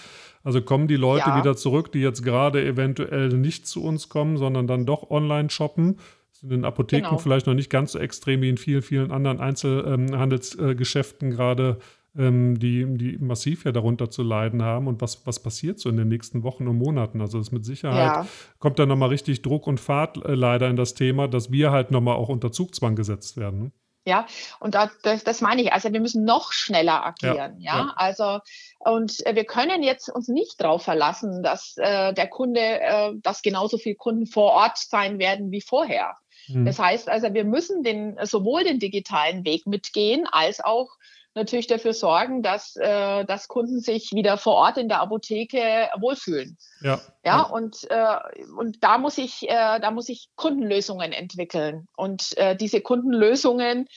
Also 0.43 0.61
kommen 0.61 0.89
die 0.89 0.97
Leute 0.97 1.35
wieder 1.37 1.57
zurück, 1.57 1.93
die 1.93 2.01
jetzt 2.01 2.23
gerade 2.23 2.63
eventuell 2.63 3.29
nicht 3.29 3.67
zu 3.67 3.83
uns 3.83 4.11
kommen, 4.11 4.37
sondern 4.37 4.67
dann 4.67 4.85
doch 4.85 5.11
online 5.11 5.49
shoppen? 5.49 5.99
in 6.45 6.51
den 6.51 6.65
Apotheken 6.67 7.09
genau. 7.09 7.19
vielleicht 7.19 7.47
noch 7.47 7.55
nicht 7.55 7.71
ganz 7.71 7.93
so 7.93 7.99
extrem 7.99 8.43
wie 8.43 8.51
in 8.51 8.59
vielen, 8.59 8.83
vielen 8.83 9.11
anderen 9.11 9.41
Einzelhandelsgeschäften 9.41 11.31
ähm, 11.31 11.37
gerade, 11.37 11.79
ähm, 12.17 12.59
die, 12.59 12.87
die 12.97 13.19
massiv 13.19 13.65
ja 13.65 13.73
darunter 13.73 14.11
zu 14.11 14.23
leiden 14.23 14.63
haben. 14.63 14.87
Und 14.87 15.01
was, 15.01 15.27
was 15.27 15.43
passiert 15.43 15.79
so 15.79 15.89
in 15.89 15.97
den 15.97 16.09
nächsten 16.09 16.43
Wochen 16.43 16.69
und 16.69 16.77
Monaten? 16.77 17.21
Also 17.21 17.39
das 17.39 17.53
mit 17.53 17.65
Sicherheit 17.65 18.17
ja. 18.17 18.27
kommt 18.59 18.79
da 18.79 18.87
nochmal 18.87 19.09
richtig 19.09 19.43
Druck 19.43 19.67
und 19.67 19.81
Fahrt 19.81 20.17
äh, 20.25 20.35
leider 20.35 20.69
in 20.69 20.77
das 20.77 20.95
Thema, 20.95 21.29
dass 21.29 21.51
wir 21.51 21.71
halt 21.71 21.91
nochmal 21.91 22.17
auch 22.17 22.29
unter 22.29 22.53
Zugzwang 22.53 22.97
gesetzt 22.97 23.37
werden. 23.37 23.63
Ne? 23.65 23.73
Ja, 24.07 24.27
und 24.61 24.75
da, 24.75 24.91
das, 25.03 25.25
das 25.25 25.41
meine 25.41 25.63
ich. 25.63 25.73
Also 25.73 25.93
wir 25.93 26.01
müssen 26.01 26.25
noch 26.25 26.53
schneller 26.53 27.07
agieren. 27.07 27.59
Ja, 27.59 27.77
ja? 27.77 27.79
ja. 27.79 27.93
also 27.97 28.41
und 28.81 29.25
äh, 29.27 29.35
wir 29.35 29.45
können 29.45 29.83
jetzt 29.83 30.11
uns 30.11 30.29
nicht 30.29 30.61
darauf 30.61 30.83
verlassen, 30.83 31.43
dass 31.43 31.75
äh, 31.79 32.13
der 32.13 32.29
Kunde, 32.29 32.61
äh, 32.61 33.13
dass 33.23 33.41
genauso 33.41 33.79
viele 33.79 33.97
Kunden 33.97 34.27
vor 34.27 34.53
Ort 34.53 34.77
sein 34.77 35.19
werden 35.19 35.51
wie 35.51 35.63
vorher. 35.63 36.17
Mhm. 36.49 36.67
Das 36.67 36.79
heißt 36.79 37.09
also, 37.09 37.33
wir 37.33 37.45
müssen 37.45 37.83
den 37.83 38.19
sowohl 38.23 38.65
den 38.65 38.79
digitalen 38.79 39.47
Weg 39.47 39.67
mitgehen 39.67 40.27
als 40.31 40.63
auch 40.63 40.91
natürlich 41.35 41.67
dafür 41.67 41.93
sorgen, 41.95 42.43
dass, 42.43 42.77
äh, 42.77 43.25
dass 43.25 43.49
Kunden 43.49 43.81
sich 43.81 44.13
wieder 44.13 44.37
vor 44.39 44.55
Ort 44.55 44.79
in 44.79 44.89
der 44.89 45.01
Apotheke 45.01 45.89
wohlfühlen. 45.99 46.57
Ja. 46.81 47.01
Ja, 47.25 47.43
und, 47.43 47.91
äh, 47.91 48.17
und 48.57 48.83
da 48.85 48.99
muss 48.99 49.19
ich, 49.19 49.49
äh, 49.49 49.81
da 49.81 49.91
muss 49.91 50.09
ich 50.09 50.29
Kundenlösungen 50.37 51.13
entwickeln. 51.13 51.89
Und 51.97 52.37
äh, 52.37 52.57
diese 52.57 52.81
Kundenlösungen, 52.81 53.89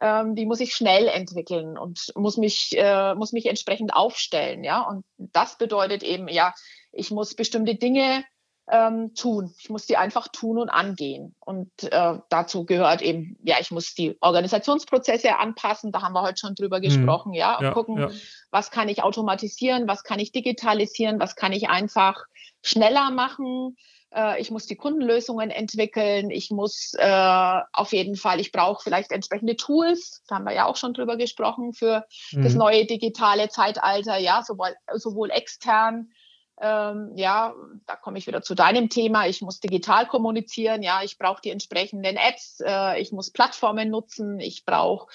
ähm, 0.00 0.34
die 0.34 0.46
muss 0.46 0.60
ich 0.60 0.74
schnell 0.74 1.08
entwickeln 1.08 1.78
und 1.78 2.12
muss 2.16 2.36
mich, 2.36 2.70
äh, 2.76 3.14
muss 3.14 3.32
mich 3.32 3.46
entsprechend 3.46 3.94
aufstellen. 3.94 4.64
Ja, 4.64 4.82
und 4.82 5.04
das 5.18 5.58
bedeutet 5.58 6.02
eben, 6.02 6.28
ja, 6.28 6.54
ich 6.92 7.10
muss 7.10 7.34
bestimmte 7.34 7.74
Dinge 7.74 8.24
ähm, 8.70 9.14
tun. 9.14 9.52
Ich 9.58 9.70
muss 9.70 9.86
die 9.86 9.96
einfach 9.96 10.28
tun 10.28 10.58
und 10.58 10.70
angehen. 10.70 11.34
Und 11.40 11.70
äh, 11.82 12.18
dazu 12.28 12.64
gehört 12.64 13.02
eben, 13.02 13.36
ja, 13.42 13.56
ich 13.60 13.70
muss 13.70 13.94
die 13.94 14.16
Organisationsprozesse 14.20 15.38
anpassen. 15.38 15.92
Da 15.92 16.02
haben 16.02 16.14
wir 16.14 16.22
heute 16.22 16.38
schon 16.38 16.54
drüber 16.54 16.78
mhm. 16.78 16.82
gesprochen, 16.82 17.32
ja, 17.32 17.58
und 17.58 17.64
ja, 17.64 17.72
gucken, 17.72 17.98
ja. 17.98 18.10
was 18.50 18.70
kann 18.70 18.88
ich 18.88 19.02
automatisieren, 19.02 19.88
was 19.88 20.04
kann 20.04 20.20
ich 20.20 20.32
digitalisieren, 20.32 21.18
was 21.18 21.36
kann 21.36 21.52
ich 21.52 21.68
einfach 21.68 22.24
schneller 22.62 23.10
machen. 23.10 23.76
Äh, 24.14 24.40
ich 24.40 24.50
muss 24.50 24.66
die 24.66 24.76
Kundenlösungen 24.76 25.50
entwickeln. 25.50 26.30
Ich 26.30 26.50
muss 26.50 26.92
äh, 26.96 27.60
auf 27.72 27.92
jeden 27.92 28.16
Fall, 28.16 28.40
ich 28.40 28.52
brauche 28.52 28.82
vielleicht 28.82 29.10
entsprechende 29.10 29.56
Tools. 29.56 30.22
Da 30.28 30.36
haben 30.36 30.44
wir 30.44 30.54
ja 30.54 30.66
auch 30.66 30.76
schon 30.76 30.94
drüber 30.94 31.16
gesprochen 31.16 31.72
für 31.72 32.04
mhm. 32.30 32.42
das 32.42 32.54
neue 32.54 32.86
digitale 32.86 33.48
Zeitalter, 33.48 34.18
ja, 34.18 34.42
sowohl, 34.44 34.74
sowohl 34.94 35.30
extern 35.30 36.10
ähm, 36.60 37.12
ja, 37.16 37.54
da 37.86 37.96
komme 37.96 38.18
ich 38.18 38.26
wieder 38.26 38.42
zu 38.42 38.54
deinem 38.54 38.88
Thema. 38.88 39.26
Ich 39.26 39.40
muss 39.42 39.60
digital 39.60 40.06
kommunizieren. 40.06 40.82
Ja, 40.82 41.02
ich 41.02 41.18
brauche 41.18 41.40
die 41.42 41.50
entsprechenden 41.50 42.16
Apps. 42.16 42.60
Äh, 42.64 43.00
ich 43.00 43.12
muss 43.12 43.30
Plattformen 43.30 43.90
nutzen. 43.90 44.38
Ich 44.38 44.64
brauche 44.64 45.08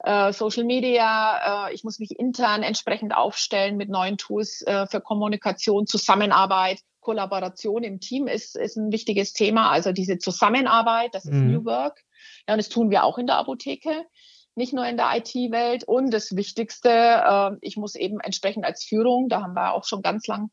äh, 0.00 0.32
Social 0.32 0.64
Media. 0.64 1.68
Äh, 1.68 1.74
ich 1.74 1.82
muss 1.82 1.98
mich 1.98 2.18
intern 2.18 2.62
entsprechend 2.62 3.16
aufstellen 3.16 3.76
mit 3.76 3.88
neuen 3.88 4.18
Tools 4.18 4.62
äh, 4.62 4.86
für 4.86 5.00
Kommunikation, 5.00 5.86
Zusammenarbeit. 5.86 6.80
Kollaboration 7.00 7.82
im 7.82 7.98
Team 7.98 8.28
ist, 8.28 8.56
ist 8.56 8.76
ein 8.76 8.92
wichtiges 8.92 9.32
Thema. 9.32 9.70
Also 9.70 9.92
diese 9.92 10.18
Zusammenarbeit, 10.18 11.14
das 11.14 11.24
ist 11.24 11.32
mhm. 11.32 11.52
New 11.52 11.64
Work. 11.64 12.00
Ja, 12.46 12.54
und 12.54 12.58
das 12.58 12.68
tun 12.68 12.90
wir 12.90 13.02
auch 13.04 13.18
in 13.18 13.26
der 13.26 13.36
Apotheke 13.36 14.04
nicht 14.54 14.72
nur 14.72 14.86
in 14.86 14.96
der 14.96 15.16
IT-Welt. 15.16 15.84
Und 15.84 16.12
das 16.12 16.36
Wichtigste, 16.36 16.90
äh, 16.90 17.50
ich 17.60 17.76
muss 17.76 17.94
eben 17.94 18.20
entsprechend 18.20 18.64
als 18.64 18.84
Führung, 18.84 19.28
da 19.28 19.42
haben 19.42 19.54
wir 19.54 19.74
auch 19.74 19.84
schon 19.84 20.02
ganz 20.02 20.26
lang 20.26 20.50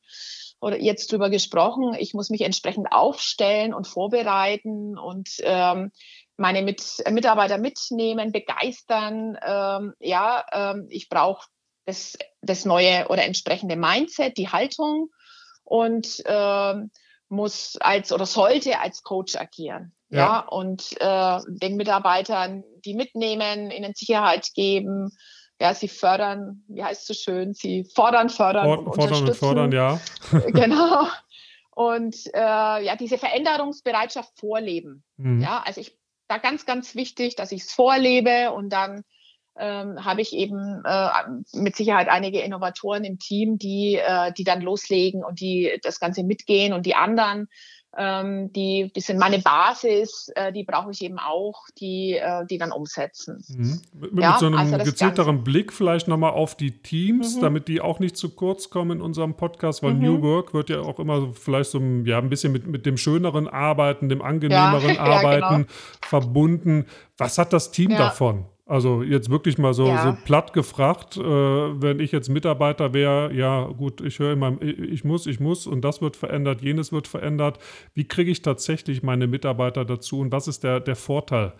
oder 0.61 0.79
jetzt 0.79 1.11
drüber 1.11 1.29
gesprochen, 1.29 1.95
ich 1.97 2.13
muss 2.13 2.29
mich 2.29 2.41
entsprechend 2.41 2.91
aufstellen 2.91 3.73
und 3.73 3.87
vorbereiten 3.87 4.97
und 4.97 5.29
ähm, 5.41 5.91
meine 6.35 6.61
Mit 6.61 6.81
Mitarbeiter 7.09 7.57
mitnehmen, 7.57 8.31
begeistern. 8.31 9.37
Ähm, 9.41 9.93
ja, 9.99 10.45
ähm, 10.51 10.87
ich 10.89 11.09
brauche 11.09 11.47
das, 11.85 12.17
das 12.41 12.65
neue 12.65 13.07
oder 13.09 13.23
entsprechende 13.25 13.75
Mindset, 13.75 14.37
die 14.37 14.49
Haltung 14.49 15.09
und 15.63 16.21
ähm, 16.25 16.91
muss 17.27 17.77
als 17.77 18.11
oder 18.11 18.25
sollte 18.25 18.79
als 18.79 19.03
Coach 19.03 19.35
agieren. 19.35 19.93
Ja, 20.09 20.19
ja 20.19 20.39
und 20.39 20.95
äh, 20.99 21.39
den 21.47 21.75
Mitarbeitern 21.77 22.63
die 22.85 22.93
mitnehmen, 22.93 23.71
ihnen 23.71 23.93
Sicherheit 23.93 24.47
geben. 24.53 25.11
Ja, 25.61 25.73
sie 25.73 25.89
fördern, 25.89 26.63
wie 26.67 26.83
heißt 26.83 27.01
es 27.01 27.07
so 27.07 27.13
schön, 27.13 27.53
sie 27.53 27.83
fordern, 27.93 28.29
fördern 28.29 28.65
For 28.65 28.79
und 28.79 28.95
fordern 28.95 29.27
und 29.27 29.35
fördern, 29.35 29.71
ja. 29.71 29.99
genau. 30.47 31.07
Und 31.75 32.17
äh, 32.33 32.83
ja, 32.83 32.97
diese 32.97 33.17
Veränderungsbereitschaft 33.17 34.37
vorleben. 34.37 35.05
Mhm. 35.15 35.39
Ja, 35.39 35.63
also 35.65 35.79
ich 35.79 35.97
da 36.29 36.37
ganz, 36.37 36.65
ganz 36.65 36.95
wichtig, 36.95 37.35
dass 37.35 37.51
ich 37.51 37.63
es 37.63 37.73
vorlebe 37.73 38.51
und 38.51 38.69
dann 38.69 39.03
ähm, 39.57 40.03
habe 40.05 40.21
ich 40.21 40.33
eben 40.33 40.81
äh, 40.85 41.09
mit 41.53 41.75
Sicherheit 41.75 42.07
einige 42.07 42.39
Innovatoren 42.39 43.03
im 43.03 43.17
Team, 43.17 43.57
die, 43.57 43.95
äh, 43.95 44.31
die 44.31 44.43
dann 44.43 44.61
loslegen 44.61 45.23
und 45.23 45.41
die 45.41 45.79
das 45.81 45.99
Ganze 45.99 46.23
mitgehen 46.23 46.71
und 46.71 46.85
die 46.85 46.95
anderen 46.95 47.47
ähm, 47.97 48.53
die, 48.53 48.91
die 48.95 49.01
sind 49.01 49.17
meine 49.17 49.39
Basis, 49.39 50.31
äh, 50.35 50.53
die 50.53 50.63
brauche 50.63 50.91
ich 50.91 51.01
eben 51.01 51.17
auch, 51.17 51.65
die, 51.79 52.13
äh, 52.13 52.45
die 52.45 52.57
dann 52.57 52.71
umsetzen. 52.71 53.43
Mhm. 53.49 53.81
Mit, 54.11 54.23
ja, 54.23 54.37
so 54.39 54.45
einem 54.45 54.57
also 54.57 54.77
gezielteren 54.77 55.37
Ganze. 55.37 55.43
Blick 55.43 55.73
vielleicht 55.73 56.07
nochmal 56.07 56.31
auf 56.31 56.55
die 56.55 56.81
Teams, 56.81 57.37
mhm. 57.37 57.41
damit 57.41 57.67
die 57.67 57.81
auch 57.81 57.99
nicht 57.99 58.15
zu 58.15 58.29
kurz 58.35 58.69
kommen 58.69 58.97
in 58.97 59.01
unserem 59.01 59.35
Podcast, 59.35 59.81
weil 59.81 59.95
mhm. 59.95 60.01
New 60.01 60.21
Work 60.21 60.53
wird 60.53 60.69
ja 60.69 60.81
auch 60.81 60.99
immer 60.99 61.19
so 61.19 61.31
vielleicht 61.33 61.71
so 61.71 61.79
ja, 61.79 62.19
ein 62.19 62.29
bisschen 62.29 62.51
mit, 62.51 62.67
mit 62.67 62.85
dem 62.85 62.97
schöneren 62.97 63.47
Arbeiten, 63.47 64.07
dem 64.07 64.21
angenehmeren 64.29 64.95
ja, 64.95 65.01
Arbeiten 65.01 65.41
ja, 65.41 65.57
genau. 65.57 65.67
verbunden. 66.05 66.85
Was 67.17 67.37
hat 67.37 67.53
das 67.53 67.71
Team 67.71 67.89
davon? 67.89 68.45
Also 68.69 69.01
jetzt 69.01 69.31
wirklich 69.31 69.57
mal 69.57 69.73
so, 69.73 69.87
ja. 69.87 70.03
so 70.03 70.17
platt 70.25 70.53
gefragt, 70.53 71.17
äh, 71.17 71.21
wenn 71.23 71.99
ich 71.99 72.11
jetzt 72.11 72.29
Mitarbeiter 72.29 72.93
wäre, 72.93 73.33
ja 73.33 73.63
gut, 73.65 73.99
ich 73.99 74.19
höre 74.19 74.33
immer, 74.33 74.61
ich 74.61 75.03
muss, 75.03 75.25
ich 75.25 75.39
muss 75.39 75.65
und 75.65 75.81
das 75.81 76.01
wird 76.01 76.15
verändert, 76.15 76.61
jenes 76.61 76.91
wird 76.91 77.07
verändert. 77.07 77.57
Wie 77.95 78.07
kriege 78.07 78.29
ich 78.29 78.43
tatsächlich 78.43 79.01
meine 79.01 79.25
Mitarbeiter 79.25 79.85
dazu 79.85 80.19
und 80.19 80.31
was 80.31 80.47
ist 80.47 80.63
der, 80.63 80.81
der 80.81 80.95
Vorteil 80.95 81.53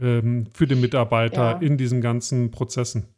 ähm, 0.00 0.46
für 0.54 0.66
den 0.66 0.80
Mitarbeiter 0.80 1.50
ja. 1.50 1.58
in 1.58 1.76
diesen 1.76 2.00
ganzen 2.00 2.50
Prozessen? 2.50 3.14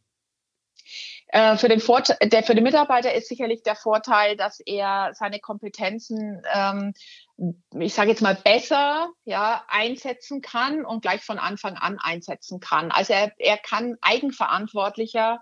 Äh, 1.29 1.57
für, 1.57 1.69
den 1.69 1.79
Vorteil, 1.79 2.17
der, 2.25 2.43
für 2.43 2.57
den 2.57 2.65
Mitarbeiter 2.65 3.15
ist 3.15 3.29
sicherlich 3.29 3.63
der 3.63 3.77
Vorteil, 3.77 4.37
dass 4.37 4.59
er 4.59 5.11
seine 5.15 5.39
Kompetenzen, 5.39 6.43
ähm, 6.53 6.95
ich 7.79 7.95
sage 7.95 8.11
jetzt 8.11 8.23
mal, 8.23 8.35
besser 8.35 9.11
ja, 9.25 9.65
einsetzen 9.69 10.41
kann 10.41 10.85
und 10.85 11.03
gleich 11.03 11.23
von 11.23 11.39
Anfang 11.39 11.75
an 11.75 11.99
einsetzen 11.99 12.61
kann. 12.61 12.91
Also 12.91 13.13
er, 13.13 13.33
er 13.39 13.59
kann 13.59 13.97
eigenverantwortlicher 14.01 15.41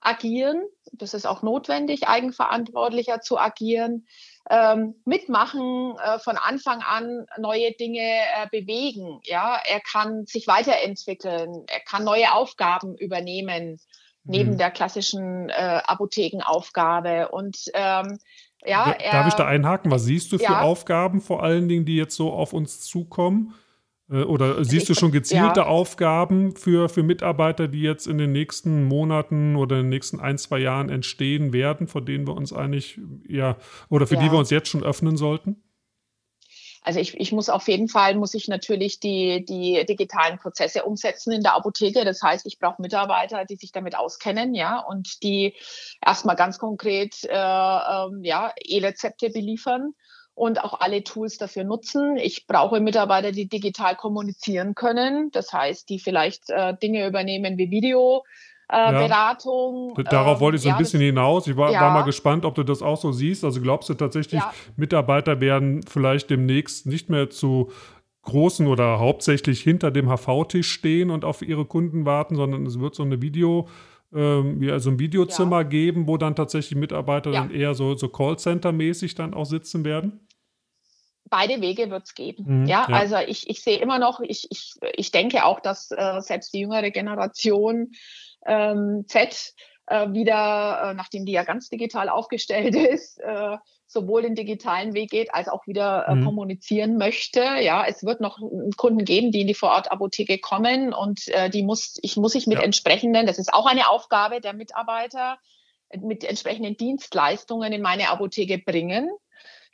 agieren. 0.00 0.64
Das 0.92 1.14
ist 1.14 1.26
auch 1.26 1.42
notwendig, 1.42 2.08
eigenverantwortlicher 2.08 3.20
zu 3.20 3.38
agieren. 3.38 4.06
Ähm, 4.48 4.94
mitmachen, 5.04 5.96
äh, 5.98 6.20
von 6.20 6.36
Anfang 6.36 6.80
an 6.80 7.26
neue 7.36 7.72
Dinge 7.72 8.00
äh, 8.00 8.46
bewegen. 8.50 9.20
Ja, 9.24 9.60
er 9.66 9.80
kann 9.80 10.24
sich 10.26 10.46
weiterentwickeln, 10.46 11.64
er 11.66 11.80
kann 11.80 12.04
neue 12.04 12.32
Aufgaben 12.32 12.96
übernehmen 12.96 13.80
neben 14.26 14.52
mhm. 14.52 14.58
der 14.58 14.70
klassischen 14.70 15.48
äh, 15.48 15.80
Apothekenaufgabe. 15.84 17.28
Und 17.28 17.58
ähm, 17.74 18.18
ja, 18.66 18.90
er, 18.90 19.12
Darf 19.12 19.28
ich 19.28 19.34
da 19.34 19.46
einhaken? 19.46 19.90
Was 19.90 20.04
siehst 20.04 20.32
du 20.32 20.38
für 20.38 20.44
ja. 20.44 20.60
Aufgaben 20.62 21.20
vor 21.20 21.42
allen 21.42 21.68
Dingen, 21.68 21.84
die 21.84 21.96
jetzt 21.96 22.16
so 22.16 22.32
auf 22.32 22.52
uns 22.52 22.80
zukommen? 22.80 23.54
Äh, 24.10 24.22
oder 24.22 24.64
siehst 24.64 24.88
du 24.88 24.94
schon 24.94 25.12
gezielte 25.12 25.60
ja. 25.60 25.66
Aufgaben 25.66 26.54
für, 26.56 26.88
für 26.88 27.02
Mitarbeiter, 27.02 27.68
die 27.68 27.82
jetzt 27.82 28.06
in 28.06 28.18
den 28.18 28.32
nächsten 28.32 28.84
Monaten 28.84 29.56
oder 29.56 29.76
in 29.76 29.84
den 29.84 29.90
nächsten 29.90 30.20
ein, 30.20 30.38
zwei 30.38 30.58
Jahren 30.58 30.88
entstehen 30.88 31.52
werden, 31.52 31.86
vor 31.86 32.02
denen 32.02 32.26
wir 32.26 32.34
uns 32.34 32.52
eigentlich, 32.52 33.00
ja, 33.28 33.56
oder 33.88 34.06
für 34.06 34.14
ja. 34.14 34.22
die 34.22 34.32
wir 34.32 34.38
uns 34.38 34.50
jetzt 34.50 34.68
schon 34.68 34.82
öffnen 34.82 35.16
sollten? 35.16 35.56
Also 36.86 37.00
ich, 37.00 37.18
ich 37.18 37.32
muss 37.32 37.48
auf 37.48 37.66
jeden 37.66 37.88
Fall, 37.88 38.14
muss 38.14 38.32
ich 38.34 38.46
natürlich 38.46 39.00
die, 39.00 39.44
die 39.44 39.84
digitalen 39.88 40.38
Prozesse 40.38 40.84
umsetzen 40.84 41.32
in 41.32 41.42
der 41.42 41.56
Apotheke. 41.56 42.04
Das 42.04 42.22
heißt, 42.22 42.46
ich 42.46 42.60
brauche 42.60 42.80
Mitarbeiter, 42.80 43.44
die 43.44 43.56
sich 43.56 43.72
damit 43.72 43.98
auskennen, 43.98 44.54
ja, 44.54 44.78
und 44.78 45.24
die 45.24 45.56
erstmal 46.00 46.36
ganz 46.36 46.58
konkret 46.58 47.24
äh, 47.24 47.34
ähm, 47.34 48.22
ja, 48.22 48.52
E-Rezepte 48.64 49.30
beliefern 49.30 49.94
und 50.36 50.62
auch 50.62 50.78
alle 50.78 51.02
Tools 51.02 51.38
dafür 51.38 51.64
nutzen. 51.64 52.18
Ich 52.18 52.46
brauche 52.46 52.78
Mitarbeiter, 52.78 53.32
die 53.32 53.48
digital 53.48 53.96
kommunizieren 53.96 54.76
können. 54.76 55.32
Das 55.32 55.52
heißt, 55.52 55.88
die 55.88 55.98
vielleicht 55.98 56.50
äh, 56.50 56.76
Dinge 56.80 57.04
übernehmen 57.08 57.58
wie 57.58 57.72
Video, 57.72 58.22
äh, 58.68 58.76
ja. 58.76 58.90
Beratung. 58.90 59.94
Darauf 60.10 60.36
ähm, 60.36 60.40
wollte 60.40 60.56
ich 60.56 60.62
so 60.62 60.68
ein 60.68 60.74
ja, 60.74 60.78
bisschen 60.78 61.00
hinaus. 61.00 61.46
Ich 61.46 61.56
war, 61.56 61.70
ja. 61.70 61.80
war, 61.80 61.92
mal 61.92 62.02
gespannt, 62.02 62.44
ob 62.44 62.54
du 62.54 62.62
das 62.62 62.82
auch 62.82 62.96
so 63.00 63.12
siehst. 63.12 63.44
Also 63.44 63.60
glaubst 63.60 63.88
du 63.88 63.94
tatsächlich, 63.94 64.42
Mitarbeiter 64.76 65.40
werden 65.40 65.82
vielleicht 65.82 66.30
demnächst 66.30 66.86
nicht 66.86 67.08
mehr 67.08 67.30
zu 67.30 67.70
großen 68.22 68.66
oder 68.66 68.98
hauptsächlich 68.98 69.60
hinter 69.60 69.92
dem 69.92 70.08
HV-Tisch 70.08 70.68
stehen 70.68 71.10
und 71.10 71.24
auf 71.24 71.42
ihre 71.42 71.64
Kunden 71.64 72.04
warten, 72.04 72.34
sondern 72.34 72.66
es 72.66 72.80
wird 72.80 72.96
so 72.96 73.04
eine 73.04 73.22
Video, 73.22 73.68
ähm, 74.12 74.60
ja, 74.60 74.80
so 74.80 74.90
ein 74.90 74.98
Videozimmer 74.98 75.64
geben, 75.64 76.08
wo 76.08 76.16
dann 76.16 76.34
tatsächlich 76.34 76.76
Mitarbeiter 76.76 77.30
dann 77.30 77.52
eher 77.52 77.74
so, 77.74 77.94
so 77.94 78.08
Callcenter-mäßig 78.08 79.14
dann 79.14 79.32
auch 79.32 79.46
sitzen 79.46 79.84
werden? 79.84 80.26
beide 81.28 81.60
Wege 81.60 81.90
wird 81.90 82.04
es 82.04 82.14
geben. 82.14 82.62
Mhm, 82.62 82.66
ja, 82.66 82.86
ja, 82.88 82.94
also 82.94 83.16
ich, 83.18 83.48
ich 83.48 83.62
sehe 83.62 83.78
immer 83.78 83.98
noch, 83.98 84.20
ich, 84.20 84.46
ich, 84.50 84.74
ich 84.94 85.10
denke 85.10 85.44
auch, 85.44 85.60
dass 85.60 85.90
äh, 85.90 86.20
selbst 86.20 86.54
die 86.54 86.60
jüngere 86.60 86.90
Generation 86.90 87.92
ähm, 88.46 89.04
Z 89.06 89.54
äh, 89.86 90.12
wieder, 90.12 90.90
äh, 90.90 90.94
nachdem 90.94 91.26
die 91.26 91.32
ja 91.32 91.44
ganz 91.44 91.68
digital 91.68 92.08
aufgestellt 92.08 92.74
ist, 92.92 93.18
äh, 93.20 93.56
sowohl 93.86 94.22
den 94.22 94.34
digitalen 94.34 94.94
Weg 94.94 95.10
geht, 95.10 95.32
als 95.32 95.48
auch 95.48 95.66
wieder 95.66 96.06
äh, 96.08 96.14
mhm. 96.14 96.24
kommunizieren 96.24 96.96
möchte. 96.96 97.40
Ja, 97.40 97.84
es 97.86 98.04
wird 98.04 98.20
noch 98.20 98.38
Kunden 98.76 99.04
geben, 99.04 99.30
die 99.30 99.42
in 99.42 99.46
die 99.46 99.54
Vorortapotheke 99.54 100.38
kommen 100.38 100.92
und 100.92 101.28
äh, 101.28 101.50
die 101.50 101.62
muss 101.62 101.98
ich 102.02 102.16
muss 102.16 102.34
ich 102.34 102.46
mit 102.46 102.58
ja. 102.58 102.64
entsprechenden, 102.64 103.26
das 103.26 103.38
ist 103.38 103.52
auch 103.52 103.66
eine 103.66 103.88
Aufgabe 103.88 104.40
der 104.40 104.54
Mitarbeiter, 104.54 105.38
mit 106.00 106.24
entsprechenden 106.24 106.76
Dienstleistungen 106.76 107.72
in 107.72 107.80
meine 107.80 108.10
Apotheke 108.10 108.58
bringen 108.58 109.08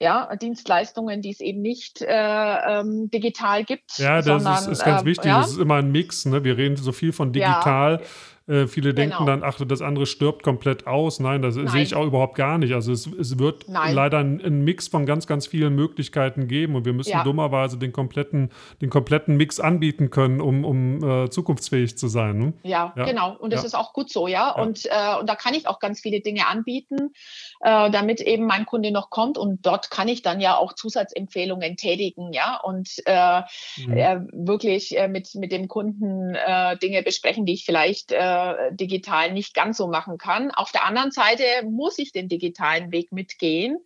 ja, 0.02 0.34
Dienstleistungen, 0.34 1.22
die 1.22 1.30
es 1.30 1.40
eben 1.40 1.62
nicht 1.62 2.02
äh, 2.02 2.08
ähm, 2.08 3.08
digital 3.10 3.64
gibt. 3.64 3.98
Ja, 3.98 4.16
das 4.16 4.26
sondern, 4.26 4.54
ist, 4.54 4.66
ist, 4.66 4.84
ganz 4.84 5.02
äh, 5.02 5.04
wichtig. 5.04 5.26
Ja? 5.26 5.40
Das 5.40 5.52
ist 5.52 5.58
immer 5.58 5.76
ein 5.76 5.92
Mix. 5.92 6.24
Ne? 6.24 6.42
Wir 6.42 6.56
reden 6.56 6.76
so 6.76 6.90
viel 6.90 7.12
von 7.12 7.32
digital. 7.32 8.00
Ja. 8.02 8.08
Äh, 8.48 8.66
viele 8.66 8.92
denken 8.92 9.18
genau. 9.18 9.26
dann, 9.26 9.44
ach, 9.44 9.60
das 9.64 9.82
andere 9.82 10.06
stirbt 10.06 10.42
komplett 10.42 10.86
aus. 10.86 11.20
Nein, 11.20 11.42
das 11.42 11.54
sehe 11.54 11.82
ich 11.82 11.94
auch 11.94 12.04
überhaupt 12.04 12.34
gar 12.34 12.58
nicht. 12.58 12.74
Also 12.74 12.92
es, 12.92 13.06
es 13.06 13.38
wird 13.38 13.68
Nein. 13.68 13.94
leider 13.94 14.18
einen 14.18 14.64
Mix 14.64 14.88
von 14.88 15.06
ganz, 15.06 15.26
ganz 15.26 15.46
vielen 15.46 15.74
Möglichkeiten 15.76 16.48
geben 16.48 16.74
und 16.74 16.84
wir 16.84 16.92
müssen 16.92 17.10
ja. 17.10 17.22
dummerweise 17.22 17.78
den 17.78 17.92
kompletten, 17.92 18.50
den 18.80 18.90
kompletten 18.90 19.36
Mix 19.36 19.60
anbieten 19.60 20.10
können, 20.10 20.40
um, 20.40 20.64
um 20.64 21.24
äh, 21.24 21.30
zukunftsfähig 21.30 21.96
zu 21.96 22.08
sein. 22.08 22.38
Ne? 22.38 22.52
Ja, 22.64 22.92
ja, 22.96 23.04
genau. 23.04 23.36
Und 23.36 23.52
das 23.52 23.64
ist 23.64 23.74
auch 23.74 23.92
gut 23.92 24.10
so, 24.10 24.26
ja. 24.26 24.50
Und, 24.50 24.86
äh, 24.86 25.18
und 25.20 25.28
da 25.28 25.36
kann 25.36 25.54
ich 25.54 25.68
auch 25.68 25.78
ganz 25.78 26.00
viele 26.00 26.20
Dinge 26.20 26.48
anbieten, 26.48 27.12
äh, 27.60 27.90
damit 27.90 28.20
eben 28.20 28.46
mein 28.46 28.66
Kunde 28.66 28.90
noch 28.90 29.10
kommt 29.10 29.38
und 29.38 29.64
dort 29.64 29.90
kann 29.90 30.08
ich 30.08 30.22
dann 30.22 30.40
ja 30.40 30.56
auch 30.56 30.72
Zusatzempfehlungen 30.72 31.76
tätigen, 31.76 32.32
ja, 32.32 32.58
und 32.62 32.88
äh, 33.06 33.42
mhm. 33.78 34.28
wirklich 34.32 34.96
mit, 35.08 35.34
mit 35.34 35.52
dem 35.52 35.68
Kunden 35.68 36.36
Dinge 36.82 37.02
besprechen, 37.02 37.46
die 37.46 37.52
ich 37.54 37.64
vielleicht 37.64 38.12
äh, 38.12 38.31
digital 38.72 39.32
nicht 39.32 39.54
ganz 39.54 39.76
so 39.76 39.86
machen 39.88 40.18
kann. 40.18 40.50
Auf 40.50 40.72
der 40.72 40.84
anderen 40.84 41.10
Seite 41.10 41.44
muss 41.64 41.98
ich 41.98 42.12
den 42.12 42.28
digitalen 42.28 42.92
Weg 42.92 43.12
mitgehen. 43.12 43.78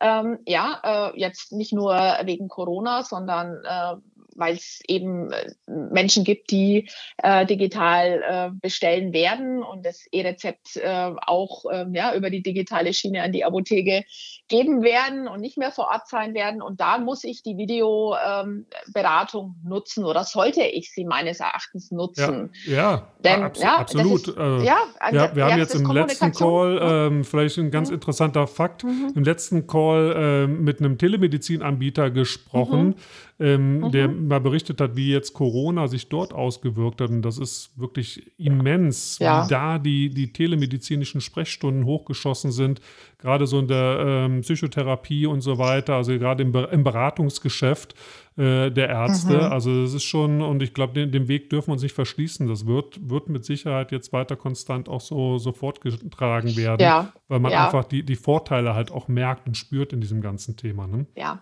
Ähm, 0.00 0.38
ja, 0.46 1.12
äh, 1.12 1.20
jetzt 1.20 1.52
nicht 1.52 1.72
nur 1.72 1.94
wegen 2.24 2.48
Corona, 2.48 3.02
sondern 3.02 3.62
äh, 3.64 3.96
weil 4.40 4.56
es 4.56 4.80
eben 4.88 5.30
äh, 5.30 5.52
Menschen 5.66 6.24
gibt, 6.24 6.50
die 6.50 6.88
äh, 7.18 7.46
digital 7.46 8.22
äh, 8.26 8.50
bestellen 8.60 9.12
werden 9.12 9.62
und 9.62 9.86
das 9.86 10.06
E-Rezept 10.10 10.76
äh, 10.76 11.12
auch 11.26 11.64
ähm, 11.70 11.94
ja, 11.94 12.14
über 12.14 12.30
die 12.30 12.42
digitale 12.42 12.92
Schiene 12.92 13.22
an 13.22 13.32
die 13.32 13.44
Apotheke 13.44 14.04
geben 14.48 14.82
werden 14.82 15.28
und 15.28 15.40
nicht 15.40 15.58
mehr 15.58 15.70
vor 15.70 15.88
Ort 15.88 16.08
sein 16.08 16.34
werden. 16.34 16.62
Und 16.62 16.80
da 16.80 16.98
muss 16.98 17.22
ich 17.22 17.42
die 17.42 17.56
Videoberatung 17.56 19.54
ähm, 19.56 19.68
nutzen 19.68 20.04
oder 20.04 20.24
sollte 20.24 20.62
ich 20.62 20.90
sie 20.90 21.04
meines 21.04 21.40
Erachtens 21.40 21.90
nutzen. 21.90 22.52
Ja, 22.66 22.74
ja, 22.74 23.12
Denn, 23.22 23.42
abs 23.44 23.60
ja 23.60 23.76
absolut. 23.76 24.28
Ist, 24.28 24.36
ja, 24.36 24.78
also, 24.98 25.16
ja, 25.16 25.36
wir 25.36 25.44
haben 25.44 25.58
jetzt 25.58 25.74
im 25.74 25.90
letzten 25.90 26.32
Call 26.32 26.80
ähm, 26.82 27.24
vielleicht 27.24 27.58
ein 27.58 27.70
ganz 27.70 27.88
mhm. 27.88 27.94
interessanter 27.94 28.46
Fakt, 28.46 28.84
mhm. 28.84 29.12
im 29.14 29.22
letzten 29.24 29.66
Call 29.66 30.14
äh, 30.16 30.46
mit 30.46 30.80
einem 30.80 30.98
Telemedizinanbieter 30.98 32.10
gesprochen. 32.10 32.88
Mhm 32.88 32.94
ähm, 33.40 33.80
mhm. 33.80 33.90
der 33.90 34.08
mal 34.08 34.40
berichtet 34.40 34.80
hat, 34.80 34.96
wie 34.96 35.10
jetzt 35.10 35.32
Corona 35.32 35.88
sich 35.88 36.08
dort 36.08 36.34
ausgewirkt 36.34 37.00
hat. 37.00 37.08
Und 37.08 37.22
das 37.22 37.38
ist 37.38 37.72
wirklich 37.78 38.38
immens, 38.38 39.18
ja. 39.18 39.44
wie 39.44 39.48
da 39.48 39.78
die, 39.78 40.10
die 40.10 40.32
telemedizinischen 40.32 41.22
Sprechstunden 41.22 41.86
hochgeschossen 41.86 42.52
sind, 42.52 42.82
gerade 43.18 43.46
so 43.46 43.58
in 43.58 43.68
der 43.68 43.98
ähm, 44.06 44.40
Psychotherapie 44.42 45.26
und 45.26 45.40
so 45.40 45.56
weiter, 45.56 45.94
also 45.94 46.16
gerade 46.18 46.42
im, 46.42 46.54
im 46.54 46.84
Beratungsgeschäft 46.84 47.94
äh, 48.36 48.70
der 48.70 48.90
Ärzte. 48.90 49.34
Mhm. 49.34 49.52
Also 49.52 49.82
das 49.82 49.94
ist 49.94 50.04
schon, 50.04 50.42
und 50.42 50.62
ich 50.62 50.74
glaube, 50.74 50.92
den, 50.92 51.10
den, 51.10 51.26
Weg 51.26 51.48
dürfen 51.48 51.68
wir 51.68 51.72
uns 51.72 51.82
nicht 51.82 51.94
verschließen. 51.94 52.46
Das 52.46 52.66
wird, 52.66 53.08
wird 53.08 53.30
mit 53.30 53.46
Sicherheit 53.46 53.90
jetzt 53.90 54.12
weiter 54.12 54.36
konstant 54.36 54.88
auch 54.88 55.00
so, 55.00 55.38
so 55.38 55.52
fortgetragen 55.52 56.56
werden, 56.56 56.82
ja. 56.82 57.12
weil 57.28 57.40
man 57.40 57.52
ja. 57.52 57.64
einfach 57.64 57.84
die, 57.84 58.02
die 58.02 58.16
Vorteile 58.16 58.74
halt 58.74 58.90
auch 58.90 59.08
merkt 59.08 59.46
und 59.46 59.56
spürt 59.56 59.94
in 59.94 60.00
diesem 60.00 60.20
ganzen 60.20 60.56
Thema. 60.56 60.86
Ne? 60.86 61.06
Ja, 61.16 61.40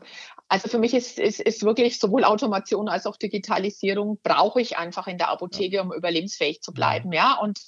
also 0.49 0.69
für 0.69 0.79
mich 0.79 0.95
ist, 0.95 1.19
ist, 1.19 1.41
ist 1.41 1.63
wirklich 1.63 1.99
sowohl 1.99 2.25
Automation 2.25 2.89
als 2.89 3.07
auch 3.07 3.17
Digitalisierung 3.17 4.19
brauche 4.23 4.61
ich 4.61 4.79
einfach 4.79 5.07
in 5.07 5.19
der 5.19 5.29
Apotheke, 5.29 5.83
um 5.83 5.93
überlebensfähig 5.93 6.63
zu 6.63 6.73
bleiben. 6.73 7.13
Ja, 7.13 7.39
und, 7.41 7.61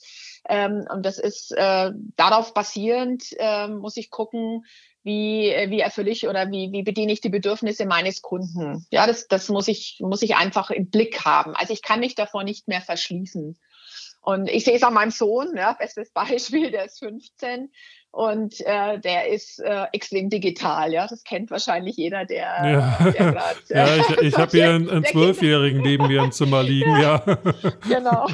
ähm, 0.48 0.86
und 0.90 1.04
das 1.04 1.18
ist 1.18 1.52
äh, 1.52 1.90
darauf 2.16 2.54
basierend, 2.54 3.24
äh, 3.38 3.68
muss 3.68 3.96
ich 3.96 4.10
gucken, 4.10 4.64
wie, 5.02 5.54
wie 5.68 5.80
erfülle 5.80 6.10
ich 6.10 6.26
oder 6.28 6.50
wie, 6.50 6.72
wie 6.72 6.82
bediene 6.82 7.12
ich 7.12 7.20
die 7.20 7.30
Bedürfnisse 7.30 7.86
meines 7.86 8.22
Kunden. 8.22 8.86
Ja, 8.90 9.06
das, 9.06 9.28
das 9.28 9.48
muss 9.48 9.68
ich, 9.68 9.98
muss 10.00 10.22
ich 10.22 10.36
einfach 10.36 10.70
im 10.70 10.90
Blick 10.90 11.24
haben. 11.24 11.54
Also 11.56 11.72
ich 11.72 11.82
kann 11.82 12.00
mich 12.00 12.14
davor 12.14 12.44
nicht 12.44 12.68
mehr 12.68 12.80
verschließen. 12.80 13.58
Und 14.22 14.50
ich 14.50 14.64
sehe 14.64 14.76
es 14.76 14.82
an 14.82 14.92
meinem 14.92 15.10
Sohn, 15.10 15.56
ja, 15.56 15.72
bestes 15.72 16.10
Beispiel, 16.12 16.70
der 16.70 16.84
ist 16.86 16.98
15 16.98 17.70
und 18.12 18.60
äh, 18.66 18.98
der 18.98 19.28
ist 19.28 19.60
äh, 19.60 19.84
extrem 19.92 20.30
digital, 20.30 20.92
ja. 20.92 21.06
Das 21.06 21.22
kennt 21.22 21.50
wahrscheinlich 21.50 21.96
jeder, 21.96 22.24
der, 22.24 22.38
ja. 22.40 23.12
der 23.12 23.32
grad, 23.32 23.56
äh, 23.68 23.76
ja, 23.76 23.96
ich, 23.96 24.18
ich 24.22 24.34
habe 24.38 24.50
hier 24.50 24.70
einen 24.70 25.04
Zwölfjährigen 25.04 25.80
neben 25.82 26.08
mir 26.08 26.24
im 26.24 26.32
Zimmer 26.32 26.62
liegen, 26.62 26.90
ja. 27.00 27.22
ja. 27.26 27.38
Genau. 27.88 28.26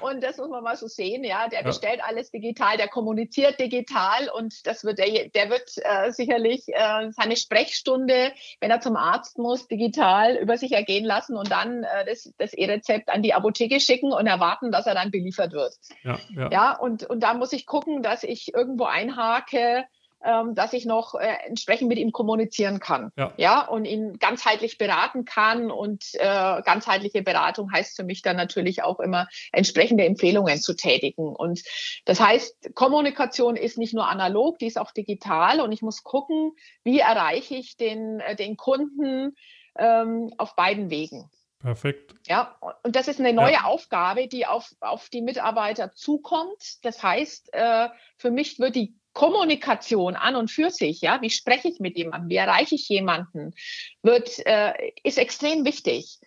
Und 0.00 0.22
das 0.22 0.36
muss 0.38 0.48
man 0.48 0.62
mal 0.62 0.76
so 0.76 0.86
sehen, 0.86 1.24
ja. 1.24 1.48
Der 1.48 1.60
ja. 1.60 1.66
bestellt 1.66 2.00
alles 2.02 2.30
digital, 2.30 2.76
der 2.76 2.88
kommuniziert 2.88 3.58
digital 3.60 4.28
und 4.34 4.66
das 4.66 4.84
wird 4.84 4.98
der, 4.98 5.28
der 5.28 5.50
wird 5.50 5.70
äh, 5.76 6.10
sicherlich 6.12 6.68
äh, 6.68 7.10
seine 7.10 7.36
Sprechstunde, 7.36 8.32
wenn 8.60 8.70
er 8.70 8.80
zum 8.80 8.96
Arzt 8.96 9.38
muss, 9.38 9.68
digital 9.68 10.36
über 10.36 10.56
sich 10.56 10.72
ergehen 10.72 11.04
lassen 11.04 11.36
und 11.36 11.50
dann 11.50 11.84
äh, 11.84 12.04
das, 12.06 12.32
das 12.38 12.54
E-Rezept 12.54 13.08
an 13.08 13.22
die 13.22 13.34
Apotheke 13.34 13.80
schicken 13.80 14.12
und 14.12 14.26
erwarten, 14.26 14.72
dass 14.72 14.86
er 14.86 14.94
dann 14.94 15.10
beliefert 15.10 15.52
wird. 15.52 15.74
Ja, 16.02 16.18
ja. 16.34 16.50
ja 16.50 16.76
und, 16.76 17.04
und 17.04 17.22
da 17.22 17.34
muss 17.34 17.52
ich 17.52 17.66
gucken, 17.66 18.02
dass 18.02 18.22
ich 18.22 18.54
irgendwo 18.54 18.84
einhake, 18.84 19.84
ähm, 20.24 20.54
dass 20.54 20.72
ich 20.72 20.84
noch 20.84 21.14
äh, 21.14 21.34
entsprechend 21.46 21.88
mit 21.88 21.98
ihm 21.98 22.12
kommunizieren 22.12 22.80
kann. 22.80 23.12
Ja. 23.16 23.32
ja, 23.36 23.66
und 23.66 23.84
ihn 23.84 24.18
ganzheitlich 24.18 24.78
beraten 24.78 25.24
kann. 25.24 25.70
Und 25.70 26.04
äh, 26.14 26.62
ganzheitliche 26.62 27.22
Beratung 27.22 27.72
heißt 27.72 27.96
für 27.96 28.04
mich 28.04 28.22
dann 28.22 28.36
natürlich 28.36 28.82
auch 28.82 29.00
immer 29.00 29.28
entsprechende 29.52 30.04
Empfehlungen 30.04 30.58
zu 30.58 30.74
tätigen. 30.74 31.34
Und 31.34 31.62
das 32.04 32.20
heißt, 32.20 32.74
Kommunikation 32.74 33.56
ist 33.56 33.78
nicht 33.78 33.94
nur 33.94 34.08
analog, 34.08 34.58
die 34.58 34.66
ist 34.66 34.78
auch 34.78 34.90
digital. 34.90 35.60
Und 35.60 35.72
ich 35.72 35.82
muss 35.82 36.02
gucken, 36.02 36.52
wie 36.82 36.98
erreiche 36.98 37.54
ich 37.54 37.76
den, 37.76 38.20
äh, 38.20 38.34
den 38.34 38.56
Kunden 38.56 39.36
ähm, 39.78 40.32
auf 40.36 40.56
beiden 40.56 40.90
Wegen. 40.90 41.30
Perfekt. 41.60 42.14
Ja, 42.28 42.56
und 42.84 42.94
das 42.94 43.08
ist 43.08 43.18
eine 43.18 43.32
neue 43.32 43.54
ja. 43.54 43.64
Aufgabe, 43.64 44.28
die 44.28 44.46
auf, 44.46 44.74
auf 44.80 45.08
die 45.08 45.22
Mitarbeiter 45.22 45.92
zukommt. 45.92 46.78
Das 46.82 47.02
heißt, 47.02 47.52
äh, 47.52 47.88
für 48.16 48.30
mich 48.30 48.60
wird 48.60 48.76
die 48.76 48.94
Kommunikation 49.12 50.14
an 50.16 50.36
und 50.36 50.50
für 50.50 50.70
sich, 50.70 51.00
ja, 51.00 51.20
wie 51.22 51.30
spreche 51.30 51.68
ich 51.68 51.80
mit 51.80 51.96
jemandem, 51.96 52.28
wie 52.28 52.36
erreiche 52.36 52.74
ich 52.74 52.88
jemanden, 52.88 53.54
wird, 54.02 54.44
äh, 54.46 54.74
ist 55.02 55.18
extrem 55.18 55.64
wichtig. 55.64 56.18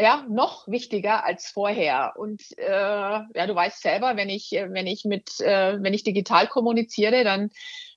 Ja, 0.00 0.24
noch 0.28 0.68
wichtiger 0.68 1.24
als 1.24 1.48
vorher. 1.48 2.12
Und 2.16 2.40
äh, 2.56 2.70
ja, 2.70 3.46
du 3.46 3.54
weißt 3.54 3.82
selber, 3.82 4.16
wenn 4.16 4.28
ich, 4.28 4.52
wenn 4.52 4.86
ich 4.86 5.04
mit, 5.04 5.40
äh, 5.40 5.82
wenn 5.82 5.92
ich 5.92 6.04
digital 6.04 6.46
kommuniziere, 6.46 7.24
dann, 7.24 7.50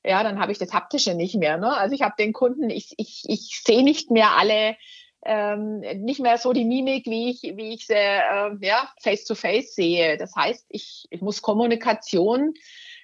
ja, 0.04 0.24
dann 0.24 0.40
habe 0.40 0.52
ich 0.52 0.58
das 0.58 0.74
Haptische 0.74 1.14
nicht 1.14 1.36
mehr. 1.36 1.58
Ne? 1.58 1.78
Also 1.78 1.94
ich 1.94 2.02
habe 2.02 2.16
den 2.18 2.34
Kunden, 2.34 2.72
ich, 2.72 2.96
ich, 2.98 3.22
ich 3.28 3.62
sehe 3.64 3.84
nicht 3.84 4.10
mehr 4.10 4.32
alle 4.36 4.78
ähm, 5.24 5.80
nicht 6.04 6.20
mehr 6.20 6.38
so 6.38 6.54
die 6.54 6.66
Mimik, 6.66 7.06
wie 7.06 7.30
ich, 7.30 7.42
wie 7.44 7.74
ich 7.74 7.86
sie 7.86 7.94
äh, 7.94 8.56
ja, 8.62 8.92
face 9.02 9.26
to 9.26 9.36
face 9.36 9.76
sehe. 9.76 10.18
Das 10.18 10.36
heißt, 10.36 10.66
ich, 10.70 11.06
ich 11.10 11.22
muss 11.22 11.42
Kommunikation 11.42 12.54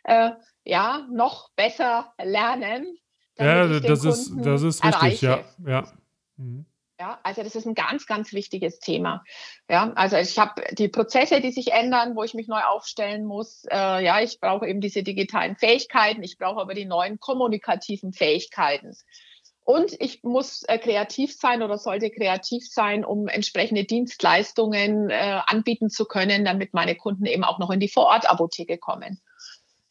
äh, 0.07 0.31
ja, 0.63 1.05
noch 1.11 1.51
besser 1.55 2.13
lernen. 2.17 2.97
Ja, 3.37 3.67
das 3.67 4.03
ist, 4.03 4.33
das 4.37 4.63
ist 4.63 4.83
richtig, 4.83 5.21
ja. 5.21 5.43
Ja. 5.65 5.83
Mhm. 6.37 6.65
ja, 6.99 7.19
also 7.23 7.43
das 7.43 7.55
ist 7.55 7.67
ein 7.67 7.75
ganz, 7.75 8.07
ganz 8.07 8.33
wichtiges 8.33 8.79
Thema. 8.79 9.23
Ja, 9.69 9.91
also 9.93 10.17
ich 10.17 10.39
habe 10.39 10.63
die 10.71 10.87
Prozesse, 10.87 11.41
die 11.41 11.51
sich 11.51 11.71
ändern, 11.71 12.15
wo 12.15 12.23
ich 12.23 12.33
mich 12.33 12.47
neu 12.47 12.61
aufstellen 12.61 13.25
muss. 13.25 13.65
Äh, 13.69 14.03
ja, 14.03 14.19
ich 14.21 14.39
brauche 14.39 14.67
eben 14.67 14.81
diese 14.81 15.03
digitalen 15.03 15.55
Fähigkeiten, 15.55 16.23
ich 16.23 16.37
brauche 16.37 16.61
aber 16.61 16.73
die 16.73 16.85
neuen 16.85 17.19
kommunikativen 17.19 18.13
Fähigkeiten. 18.13 18.95
Und 19.63 19.93
ich 19.99 20.23
muss 20.23 20.63
äh, 20.63 20.79
kreativ 20.79 21.35
sein 21.35 21.61
oder 21.61 21.77
sollte 21.77 22.09
kreativ 22.09 22.65
sein, 22.65 23.03
um 23.03 23.27
entsprechende 23.27 23.83
Dienstleistungen 23.83 25.09
äh, 25.09 25.41
anbieten 25.45 25.89
zu 25.89 26.05
können, 26.05 26.45
damit 26.45 26.73
meine 26.73 26.95
Kunden 26.95 27.25
eben 27.25 27.43
auch 27.43 27.59
noch 27.59 27.69
in 27.71 27.81
die 27.81 27.89
Vorortapotheke 27.89 28.77
kommen. 28.77 29.19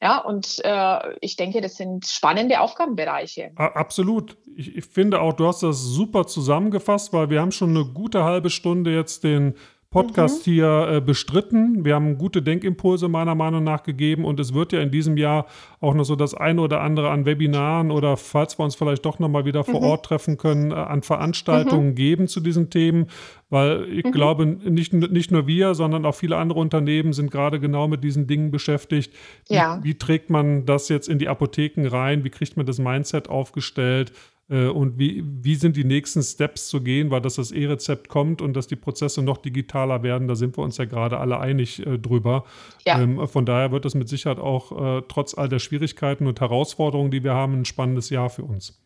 Ja, 0.03 0.19
und 0.19 0.61
äh, 0.63 1.17
ich 1.23 1.37
denke, 1.37 1.63
das 1.63 1.77
sind 1.77 2.07
spannende 2.07 2.61
Aufgabenbereiche. 2.61 3.53
Absolut. 3.57 4.37
Ich, 4.55 4.77
ich, 4.77 4.85
finde 4.85 5.21
auch, 5.21 5.33
du 5.33 5.47
hast 5.47 5.63
das 5.63 5.81
super 5.81 6.27
zusammengefasst, 6.27 7.15
weil 7.15 7.31
wir 7.31 7.41
haben 7.41 7.53
schon 7.53 7.71
eine 7.71 7.87
gute 7.87 8.23
halbe 8.23 8.51
Stunde 8.51 8.95
jetzt 8.95 9.25
den 9.25 9.55
Podcast 9.97 10.47
mhm. 10.47 10.51
hier 10.51 10.89
äh, 10.91 11.01
bestritten. 11.01 11.85
Wir 11.85 11.95
haben 11.95 12.19
gute 12.19 12.43
Denkimpulse 12.43 13.09
meiner 13.09 13.35
Meinung 13.35 13.65
nach 13.65 13.83
gegeben 13.83 14.27
und 14.27 14.39
es 14.39 14.53
wird 14.53 14.73
ja 14.73 14.81
in 14.81 14.91
diesem 14.91 15.17
Jahr 15.17 15.47
auch 15.81 15.95
noch 15.95 16.05
so 16.05 16.17
das 16.17 16.35
eine 16.35 16.61
oder 16.61 16.83
andere 16.83 17.11
an 17.11 17.25
Webinaren 17.25 17.91
oder 17.91 18.19
falls 18.19 18.59
wir 18.59 18.65
uns 18.65 18.75
vielleicht 18.75 19.07
doch 19.07 19.19
nochmal 19.19 19.47
wieder 19.47 19.65
vor 19.65 19.81
mhm. 19.81 19.87
Ort 19.87 20.05
treffen 20.05 20.37
können, 20.37 20.71
äh, 20.71 20.75
an 20.75 21.03
Veranstaltungen 21.03 21.91
mhm. 21.91 21.95
geben 21.95 22.29
zu 22.29 22.41
diesen 22.41 22.69
Themen, 22.69 23.07
weil 23.49 23.91
ich 23.91 24.05
mhm. 24.05 24.13
glaube, 24.13 24.47
nicht, 24.47 24.93
nicht 24.93 25.31
nur 25.31 25.47
wir, 25.47 25.75
sondern 25.75 26.05
auch 26.05 26.15
viele 26.15 26.37
andere 26.37 26.61
Unternehmen 26.61 27.15
sind 27.15 27.31
gerade 27.31 27.59
genau 27.59 27.89
mit 27.89 28.05
diesen 28.05 28.27
Dingen 28.27 28.51
beschäftigt. 28.51 29.15
Wie, 29.49 29.55
ja. 29.55 29.81
wie 29.83 29.95
trägt 29.95 30.29
man 30.29 30.67
das 30.67 30.91
jetzt 30.91 31.09
in 31.09 31.19
die 31.19 31.29
Apotheken 31.29 31.87
rein? 31.89 32.23
Wie 32.23 32.31
kriegt 32.31 32.57
man 32.59 32.67
das 32.67 32.79
Mindset 32.79 33.31
aufgestellt? 33.31 34.13
Äh, 34.49 34.67
und 34.67 34.99
wie, 34.99 35.25
wie 35.25 35.57
sind 35.57 35.77
die 35.77 35.85
nächsten 35.85 36.23
Steps 36.23 36.69
zu 36.69 36.81
gehen, 36.81 37.11
weil 37.11 37.21
dass 37.21 37.35
das 37.35 37.51
E-Rezept 37.51 38.09
kommt 38.09 38.41
und 38.41 38.55
dass 38.55 38.67
die 38.67 38.77
Prozesse 38.77 39.23
noch 39.23 39.39
digitaler 39.39 40.03
werden, 40.03 40.29
da 40.29 40.37
sind 40.37 40.57
wir 40.57 40.63
uns 40.63 40.77
ja 40.77 40.85
gerade 40.85 41.19
alle 41.19 41.41
einig 41.41 41.85
äh, 41.85 41.99
drüber. 41.99 42.45
Ja. 42.87 43.01
Ähm, 43.01 43.27
von 43.27 43.45
daher 43.45 43.73
wird 43.73 43.85
das 43.85 43.95
mit 43.95 44.09
Sicherheit 44.09 44.39
auch 44.39 44.99
äh, 44.99 45.03
trotz 45.09 45.37
all 45.37 45.49
der 45.49 45.59
Schwierigkeiten 45.59 46.27
und 46.27 46.41
Herausforderungen, 46.41 47.11
die 47.11 47.25
wir 47.25 47.35
haben, 47.35 47.61
ein 47.61 47.65
spannendes 47.65 48.11
Jahr 48.11 48.31
für 48.31 48.45
uns. 48.45 48.81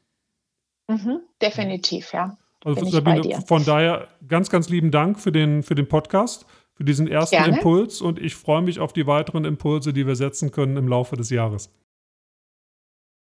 Mhm, 0.89 1.21
definitiv, 1.41 2.13
ja. 2.13 2.37
Also 2.63 2.85
Sabine, 2.85 3.41
von 3.47 3.65
daher 3.65 4.09
ganz, 4.29 4.51
ganz 4.51 4.69
lieben 4.69 4.91
Dank 4.91 5.19
für 5.19 5.33
den, 5.33 5.63
für 5.63 5.75
den 5.75 5.89
Podcast, 5.89 6.45
für 6.75 6.85
diesen 6.85 7.09
ersten 7.09 7.37
Gerne. 7.37 7.57
Impuls 7.57 8.03
und 8.03 8.19
ich 8.19 8.35
freue 8.35 8.61
mich 8.61 8.81
auf 8.81 8.93
die 8.93 9.07
weiteren 9.07 9.47
Impulse, 9.47 9.95
die 9.95 10.07
wir 10.07 10.17
setzen 10.17 10.51
können 10.51 10.77
im 10.77 10.87
Laufe 10.87 11.17
des 11.17 11.31
Jahres. 11.31 11.73